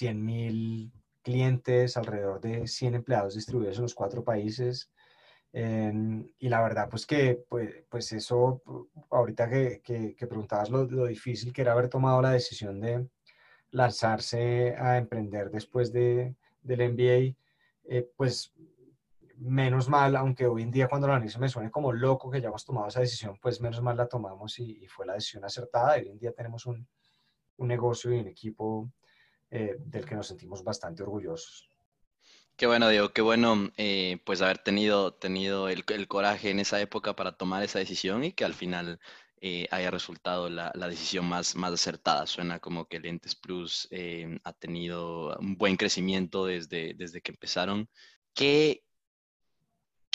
em, 0.00 0.14
mil 0.14 0.92
clientes, 1.26 1.96
alrededor 1.96 2.40
de 2.40 2.68
100 2.68 2.94
empleados 2.94 3.34
distribuidos 3.34 3.78
en 3.78 3.82
los 3.82 3.94
cuatro 3.96 4.22
países. 4.22 4.92
Em, 5.52 6.28
y 6.38 6.48
la 6.48 6.62
verdad, 6.62 6.88
pues 6.88 7.04
que 7.04 7.44
pues, 7.48 7.84
pues 7.88 8.12
eso, 8.12 8.62
ahorita 9.10 9.48
que, 9.48 9.82
que, 9.82 10.26
preguntabas 10.28 10.70
lo, 10.70 10.84
lo, 10.84 11.06
difícil 11.06 11.52
que 11.52 11.62
era 11.62 11.72
haber 11.72 11.88
tomado 11.88 12.22
la 12.22 12.30
decisión 12.30 12.80
de 12.80 13.08
lanzarse 13.72 14.76
a 14.78 14.98
emprender 14.98 15.50
después 15.50 15.92
de, 15.92 16.36
del 16.62 16.92
MBA, 16.92 17.36
eh, 17.84 18.08
pues 18.16 18.54
menos 19.38 19.88
mal, 19.88 20.14
aunque 20.16 20.46
hoy 20.46 20.62
en 20.62 20.70
día 20.70 20.88
cuando 20.88 21.08
lo 21.08 21.14
analizo 21.14 21.40
me 21.40 21.48
suene 21.48 21.70
como 21.70 21.92
loco 21.92 22.30
que 22.30 22.40
ya 22.40 22.48
hemos 22.48 22.64
tomado 22.64 22.88
esa 22.88 23.00
decisión, 23.00 23.36
pues 23.42 23.60
menos 23.60 23.82
mal 23.82 23.96
la 23.96 24.08
tomamos 24.08 24.58
y, 24.60 24.78
y 24.84 24.86
fue 24.86 25.06
la 25.06 25.14
decisión 25.14 25.44
acertada. 25.44 25.94
Hoy 25.94 26.08
en 26.08 26.18
día 26.18 26.32
tenemos 26.32 26.66
un, 26.66 26.86
un 27.56 27.68
negocio 27.68 28.12
y 28.12 28.20
un 28.20 28.28
equipo 28.28 28.90
eh, 29.50 29.76
del 29.78 30.04
que 30.04 30.16
nos 30.16 30.26
sentimos 30.26 30.64
bastante 30.64 31.04
orgullosos. 31.04 31.70
Qué 32.56 32.66
bueno, 32.66 32.88
Diego, 32.88 33.12
qué 33.12 33.22
bueno 33.22 33.70
eh, 33.76 34.20
pues 34.24 34.42
haber 34.42 34.58
tenido, 34.58 35.14
tenido 35.14 35.68
el, 35.68 35.84
coraje 36.08 36.50
en 36.50 36.58
esa 36.58 36.80
época 36.80 37.14
para 37.14 37.36
tomar 37.36 37.62
esa 37.62 37.78
decisión 37.78 38.24
y 38.24 38.32
que 38.32 38.44
al 38.44 38.54
final 38.54 38.98
eh, 39.40 39.68
haya 39.70 39.90
resultado 39.90 40.48
la, 40.48 40.72
decisión 40.88 41.26
más, 41.26 41.54
más 41.54 41.72
acertada. 41.72 42.26
Suena 42.26 42.58
como 42.58 42.86
que 42.86 42.98
Lentes 42.98 43.36
Plus 43.36 43.88
ha 44.44 44.52
tenido 44.54 45.36
un 45.38 45.56
buen 45.56 45.76
crecimiento 45.76 46.46
desde, 46.46 46.94
desde 46.94 47.20
que 47.20 47.32
empezaron. 47.32 47.88
¿Qué, 48.34 48.82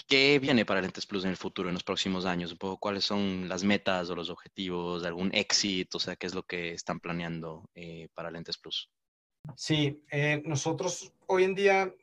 ¿Qué 0.08 0.40
viene 0.40 0.66
para 0.66 0.82
Lentes 0.82 1.06
Plus 1.06 1.24
en 1.24 1.32
el 1.32 1.38
futuro, 1.38 1.70
en 1.70 1.76
los 1.76 1.84
próximos 1.84 2.26
años? 2.26 2.52
Un 2.60 2.78
cuáles 2.78 3.06
son 3.06 3.48
las 3.48 3.64
metas 3.64 4.10
o 4.10 4.16
los 4.16 4.30
objetivos, 4.30 5.06
algún 5.06 5.34
éxito, 5.34 5.98
o 5.98 6.02
sea, 6.02 6.16
qué 6.18 6.28
es 6.28 6.36
lo 6.36 6.44
que 6.44 6.74
están 6.74 7.00
planeando 7.00 7.70
para 8.14 8.32
Lentes 8.32 8.58
Plus. 8.58 8.90
Sí, 9.56 10.02
nosotros 10.46 11.14
hoy 11.28 11.44
en 11.44 11.56
día 11.56 11.94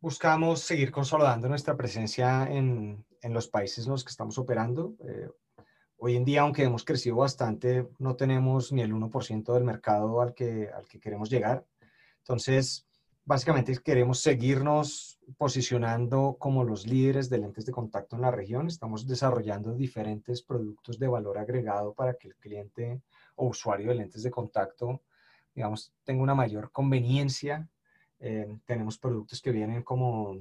buscamos 0.00 0.60
seguir 0.60 0.90
consolidando 0.90 1.48
nuestra 1.48 1.76
presencia 1.76 2.46
en, 2.50 3.04
en 3.22 3.34
los 3.34 3.48
países 3.48 3.86
en 3.86 3.92
los 3.92 4.04
que 4.04 4.10
estamos 4.10 4.38
operando. 4.38 4.94
Eh, 5.06 5.28
hoy 5.98 6.16
en 6.16 6.24
día, 6.24 6.42
aunque 6.42 6.62
hemos 6.62 6.84
crecido 6.84 7.16
bastante, 7.16 7.88
no 7.98 8.16
tenemos 8.16 8.72
ni 8.72 8.82
el 8.82 8.92
1% 8.92 9.52
del 9.52 9.64
mercado 9.64 10.20
al 10.20 10.34
que, 10.34 10.68
al 10.74 10.86
que 10.86 11.00
queremos 11.00 11.30
llegar. 11.30 11.64
Entonces, 12.18 12.86
básicamente 13.24 13.76
queremos 13.82 14.20
seguirnos 14.20 15.18
posicionando 15.36 16.36
como 16.38 16.64
los 16.64 16.86
líderes 16.86 17.28
de 17.28 17.38
lentes 17.38 17.66
de 17.66 17.72
contacto 17.72 18.16
en 18.16 18.22
la 18.22 18.30
región. 18.30 18.68
Estamos 18.68 19.06
desarrollando 19.06 19.74
diferentes 19.74 20.42
productos 20.42 20.98
de 20.98 21.08
valor 21.08 21.38
agregado 21.38 21.92
para 21.92 22.14
que 22.14 22.28
el 22.28 22.36
cliente 22.36 23.02
o 23.36 23.48
usuario 23.48 23.88
de 23.88 23.96
lentes 23.96 24.22
de 24.22 24.30
contacto, 24.30 25.02
digamos, 25.58 25.92
tenga 26.04 26.22
una 26.22 26.34
mayor 26.34 26.70
conveniencia 26.70 27.68
eh, 28.20 28.58
tenemos 28.64 28.98
productos 28.98 29.40
que 29.40 29.52
vienen 29.52 29.82
como 29.82 30.40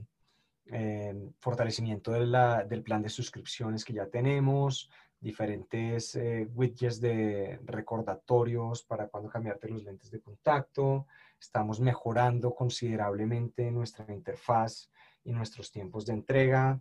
eh, 0.65 1.31
fortalecimiento 1.39 2.11
del 2.11 2.83
plan 2.83 3.01
de 3.01 3.09
suscripciones 3.09 3.85
que 3.85 3.93
ya 3.93 4.07
tenemos, 4.07 4.89
diferentes 5.19 6.15
eh, 6.15 6.47
widgets 6.53 6.99
de 6.99 7.59
recordatorios 7.65 8.83
para 8.83 9.07
cuando 9.07 9.29
cambiarte 9.29 9.69
los 9.69 9.83
lentes 9.83 10.11
de 10.11 10.21
contacto. 10.21 11.05
Estamos 11.39 11.79
mejorando 11.79 12.53
considerablemente 12.53 13.71
nuestra 13.71 14.11
interfaz 14.11 14.89
y 15.23 15.31
nuestros 15.31 15.71
tiempos 15.71 16.05
de 16.05 16.13
entrega. 16.13 16.79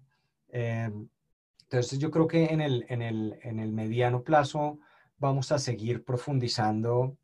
entonces 0.48 1.98
yo 1.98 2.10
creo 2.10 2.26
que 2.26 2.46
en 2.46 2.60
el, 2.60 2.86
en, 2.88 3.02
el, 3.02 3.38
en 3.42 3.58
el 3.58 3.72
mediano 3.72 4.22
plazo 4.22 4.78
vamos 5.18 5.52
a 5.52 5.58
seguir 5.58 6.04
profundizando 6.04 7.16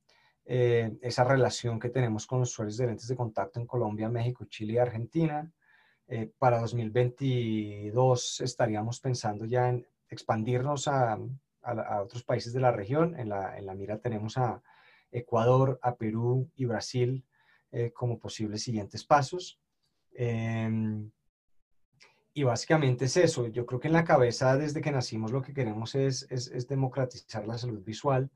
eh, 0.45 0.99
esa 1.03 1.23
relación 1.25 1.79
que 1.79 1.89
tenemos 1.89 2.27
con 2.27 2.41
los 2.41 2.51
usuarios 2.51 2.77
de 2.77 2.87
lentes 2.87 3.07
de 3.07 3.17
contacto 3.17 3.61
en 3.61 3.67
Colombia, 3.67 4.09
México, 4.09 4.45
Chile 4.47 4.75
y 4.75 4.79
Argentina. 4.79 5.51
Eh, 6.09 6.33
para 6.39 6.61
2022 6.61 8.41
estaríamos 8.41 9.01
pensando 9.01 9.45
ya 9.45 9.69
en 9.69 9.87
expandirnos 10.09 10.89
a, 10.89 11.19
otros 12.03 12.25
países 12.25 12.53
de 12.53 12.61
la 12.61 12.73
región. 12.73 13.19
En 13.19 13.29
la, 13.29 13.75
mira 13.77 13.99
tenemos 13.99 14.37
a 14.37 14.61
Ecuador, 15.13 15.79
a 15.81 15.95
Perú 15.95 16.51
y 16.57 16.65
Brasil 16.65 17.25
eh, 17.71 17.93
como 17.93 18.19
posibles 18.19 18.63
siguientes 18.63 19.05
pasos. 19.05 19.61
Em, 20.11 21.09
y 22.35 22.43
básicamente 22.43 23.05
es 23.05 23.17
eso. 23.17 23.47
Yo 23.47 23.65
creo 23.65 23.79
que 23.79 23.87
en 23.87 23.95
la 23.95 24.05
cabeza, 24.05 24.57
desde 24.57 24.81
que 24.81 24.91
nacimos, 24.91 25.31
lo 25.31 25.41
que 25.41 25.55
queremos 25.55 25.95
es 25.95 26.67
democratizar 26.67 27.47
la 27.47 27.59
salud 27.59 27.85
visual 27.85 28.29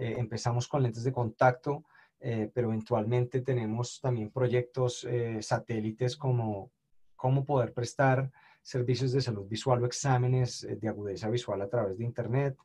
eh, 0.00 0.18
empezamos 0.18 0.66
con 0.66 0.82
lentes 0.82 1.04
de 1.04 1.12
contacto, 1.12 1.84
eh, 2.20 2.50
pero 2.54 2.68
eventualmente 2.68 3.42
tenemos 3.42 4.00
también 4.00 4.30
proyectos 4.30 5.04
eh, 5.04 5.42
satélites 5.42 6.16
como 6.16 6.70
cómo 7.14 7.44
poder 7.44 7.74
prestar 7.74 8.32
servicios 8.62 9.12
de 9.12 9.20
salud 9.20 9.46
visual 9.46 9.82
o 9.82 9.86
exámenes 9.86 10.66
de 10.80 10.88
agudeza 10.88 11.28
visual 11.28 11.60
a 11.60 11.68
través 11.68 11.98
de 11.98 12.04
Internet. 12.04 12.56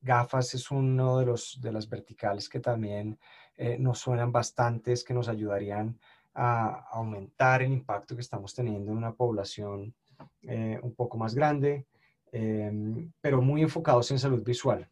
gafas 0.00 0.54
es 0.54 0.70
uno 0.70 1.18
de, 1.18 1.26
los, 1.26 1.58
de 1.60 1.72
las 1.72 1.88
verticales 1.88 2.48
que 2.48 2.60
también 2.60 3.18
nos 3.78 3.98
suenan 3.98 4.30
bastantes, 4.30 5.02
que 5.02 5.14
nos 5.14 5.28
ayudarían 5.28 5.98
a 6.34 6.86
aumentar 6.92 7.62
el 7.62 7.72
impacto 7.72 8.14
que 8.14 8.20
estamos 8.20 8.54
teniendo 8.54 8.92
en 8.92 8.98
una 8.98 9.14
población 9.14 9.94
un 10.42 10.94
poco 10.94 11.16
más 11.16 11.34
grande, 11.34 11.86
pero 13.20 13.42
muy 13.42 13.62
enfocados 13.62 14.10
en 14.12 14.18
salud 14.18 14.44
visual. 14.44 14.88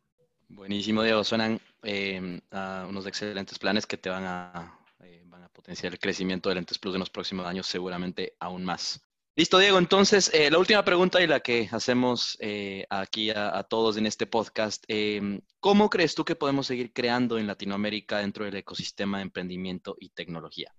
Buenísimo, 0.54 1.02
Diego. 1.02 1.24
Suenan 1.24 1.58
em, 1.82 2.40
unos 2.88 3.06
excelentes 3.06 3.58
planes 3.58 3.86
que 3.86 3.96
te 3.96 4.10
van 4.10 4.24
a, 4.24 4.78
eh, 5.00 5.24
potenciar 5.52 5.92
el 5.92 5.98
crecimiento 5.98 6.48
de 6.48 6.56
Lentes 6.56 6.78
Plus 6.78 6.94
en 6.94 7.00
los 7.00 7.10
próximos 7.10 7.46
años, 7.46 7.66
seguramente 7.66 8.36
aún 8.38 8.64
más. 8.64 9.00
Listo, 9.34 9.58
Diego. 9.58 9.78
Entonces, 9.78 10.30
eh, 10.34 10.50
la 10.50 10.58
última 10.58 10.84
pregunta 10.84 11.22
y 11.22 11.26
la 11.26 11.40
que 11.40 11.70
hacemos 11.72 12.36
eh, 12.38 12.84
aquí 12.90 13.30
a, 13.30 13.62
todos 13.62 13.96
en 13.96 14.04
este 14.04 14.26
podcast, 14.26 14.84
em, 14.88 15.40
¿cómo 15.58 15.88
crees 15.88 16.14
tú 16.14 16.22
que 16.22 16.36
podemos 16.36 16.66
seguir 16.66 16.92
creando 16.92 17.38
en 17.38 17.46
Latinoamérica 17.46 18.18
dentro 18.18 18.44
del 18.44 18.56
ecosistema 18.56 19.18
de 19.18 19.22
emprendimiento 19.22 19.96
y 19.98 20.10
tecnología? 20.10 20.74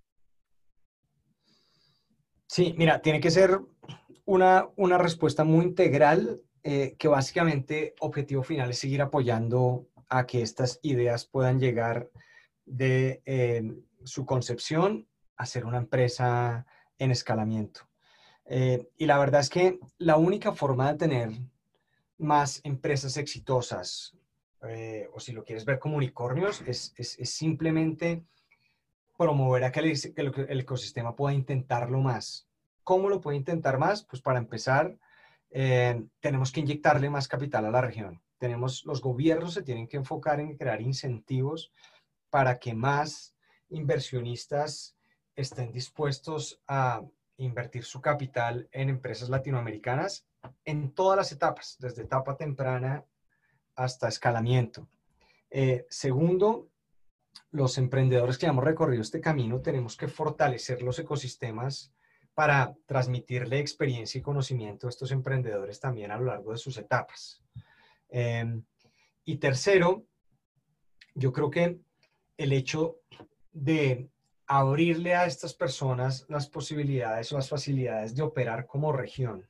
Sí, 2.46 2.76
mira, 2.78 3.02
tiene 3.02 3.20
que 3.20 3.32
ser 3.32 3.60
una, 4.26 4.68
una 4.76 5.00
respuesta 5.00 5.44
muy 5.44 5.66
integral 5.66 6.40
eh, 6.66 6.96
que 6.98 7.10
básicamente 7.10 7.94
objetivo 8.00 8.42
final 8.42 8.70
es 8.70 8.80
seguir 8.80 9.02
apoyando 9.02 9.90
a 10.08 10.26
que 10.26 10.42
estas 10.42 10.80
ideas 10.82 11.26
puedan 11.26 11.60
llegar 11.60 12.10
de 12.66 13.22
eh, 13.26 13.70
su 14.06 14.26
concepción 14.26 15.06
a 15.36 15.46
ser 15.46 15.66
una 15.66 15.80
empresa 15.80 16.66
en 17.00 17.12
escalamiento. 17.12 17.82
Eh, 18.46 18.88
y 18.98 19.06
la 19.08 19.18
verdad 19.18 19.42
es 19.42 19.50
que 19.50 19.78
la 19.98 20.16
única 20.16 20.54
forma 20.54 20.90
de 20.90 21.00
tener 21.00 21.32
más 22.18 22.62
empresas 22.64 23.18
exitosas, 23.18 24.16
o 25.12 25.20
si 25.20 25.34
lo 25.34 25.44
quieres 25.44 25.66
ver 25.66 25.80
como 25.80 25.98
unicornios, 25.98 26.62
es, 26.62 26.94
simplemente 27.24 28.24
promover 29.18 29.66
a 29.66 29.72
que 29.74 29.82
el, 29.82 30.32
que 30.32 30.42
el 30.48 30.60
ecosistema 30.62 31.14
pueda 31.14 31.36
intentarlo 31.36 32.00
más. 32.00 32.48
¿Cómo 32.86 33.10
lo 33.10 33.20
puede 33.20 33.36
intentar 33.36 33.78
más? 33.78 34.04
Pues 34.04 34.22
para 34.22 34.40
empezar, 34.40 34.98
eh, 35.56 36.04
tenemos 36.20 36.52
que 36.52 36.62
inyectarle 36.62 37.12
más 37.12 37.28
capital 37.28 37.66
a 37.66 37.72
la 37.72 37.82
región. 37.82 38.20
Tenemos, 38.40 38.84
los 38.86 39.02
gobiernos 39.02 39.54
se 39.54 39.62
tienen 39.62 39.88
que 39.88 39.98
enfocar 39.98 40.40
en 40.40 40.58
crear 40.58 40.82
incentivos 40.82 41.72
para 42.32 42.58
que 42.58 42.74
más 42.74 43.36
inversionistas 43.70 44.98
estén 45.36 45.72
dispuestos 45.72 46.60
a 46.68 47.04
invertir 47.38 47.84
su 47.84 48.02
capital 48.02 48.68
en 48.72 48.90
empresas 48.90 49.30
latinoamericanas 49.30 50.26
en 50.66 50.92
todas 50.92 51.18
las 51.18 51.32
etapas, 51.32 51.78
desde 51.80 52.02
etapa 52.02 52.36
temprana 52.36 53.06
hasta 53.76 54.08
escalamiento. 54.08 54.90
Eh, 55.52 55.86
segundo, 55.88 56.70
los 57.52 57.78
emprendedores 57.78 58.40
que 58.40 58.48
hemos 58.48 58.64
recorrido 58.64 59.04
este 59.04 59.22
camino 59.22 59.62
tenemos 59.62 59.98
que 59.98 60.08
fortalecer 60.08 60.82
los 60.82 60.98
ecosistemas 60.98 61.94
para 62.34 62.76
transmitirle 62.86 63.60
experiencia 63.60 64.20
y 64.20 64.22
conocimiento 64.22 64.88
a 64.88 64.90
estos 64.90 65.12
emprendedores 65.12 65.80
también 65.80 66.12
a 66.12 66.18
lo 66.18 66.26
largo 66.26 66.52
de 66.52 66.58
sus 66.58 66.78
etapas. 66.78 67.42
Em, 68.10 68.64
y 69.26 69.38
tercero, 69.38 70.06
yo 71.16 71.32
creo 71.32 71.50
que 71.50 71.80
el 72.38 72.54
hecho 72.54 72.98
de 73.52 74.10
abrirle 74.48 75.16
a 75.16 75.26
estas 75.26 75.54
personas 75.54 76.26
las 76.28 76.48
posibilidades 76.48 77.32
o 77.32 77.38
las 77.38 77.50
facilidades 77.50 78.16
de 78.16 78.24
operar 78.24 78.66
como 78.66 78.92
región 78.92 79.48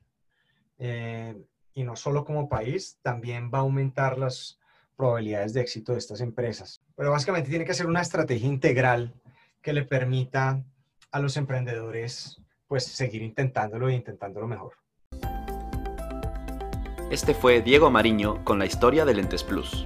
eh, 0.78 1.34
y 1.74 1.82
no 1.82 1.96
solo 1.96 2.24
como 2.24 2.48
país, 2.48 2.98
también 3.02 3.50
va 3.52 3.58
a 3.58 3.62
aumentar 3.62 4.18
las 4.18 4.58
probabilidades 4.96 5.52
de 5.52 5.60
éxito 5.60 5.92
de 5.92 5.98
estas 5.98 6.20
empresas. 6.20 6.80
Pero 6.94 7.10
básicamente 7.10 7.50
tiene 7.50 7.64
que 7.64 7.74
ser 7.74 7.86
una 7.86 8.02
estrategia 8.02 8.46
integral 8.46 9.12
que 9.60 9.72
le 9.72 9.84
permita 9.84 10.62
a 11.10 11.18
los 11.18 11.36
emprendedores 11.36 12.40
pues 12.74 12.86
seguir 12.86 13.22
intentándolo 13.22 13.88
e 13.88 13.94
intentándolo 13.94 14.48
mejor. 14.48 14.72
Este 17.08 17.32
fue 17.32 17.62
Diego 17.62 17.88
Mariño 17.88 18.44
con 18.44 18.58
la 18.58 18.66
historia 18.66 19.04
de 19.04 19.14
Lentes 19.14 19.44
Plus. 19.44 19.84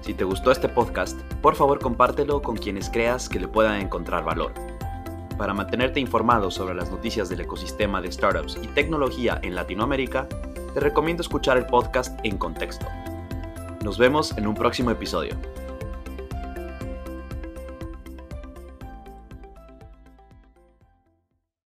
Si 0.00 0.14
te 0.14 0.24
gustó 0.24 0.50
este 0.50 0.70
podcast, 0.70 1.20
por 1.42 1.56
favor 1.56 1.78
compártelo 1.78 2.40
con 2.40 2.56
quienes 2.56 2.88
creas 2.88 3.28
que 3.28 3.38
le 3.38 3.48
puedan 3.48 3.82
encontrar 3.82 4.24
valor. 4.24 4.54
Para 5.36 5.52
mantenerte 5.52 6.00
informado 6.00 6.50
sobre 6.50 6.74
las 6.74 6.90
noticias 6.90 7.28
del 7.28 7.42
ecosistema 7.42 8.00
de 8.00 8.10
startups 8.10 8.58
y 8.62 8.66
tecnología 8.68 9.38
en 9.42 9.54
Latinoamérica, 9.54 10.26
te 10.72 10.80
recomiendo 10.80 11.20
escuchar 11.20 11.58
el 11.58 11.66
podcast 11.66 12.18
En 12.24 12.38
Contexto. 12.38 12.86
Nos 13.84 13.98
vemos 13.98 14.34
en 14.38 14.46
un 14.46 14.54
próximo 14.54 14.90
episodio. 14.90 15.36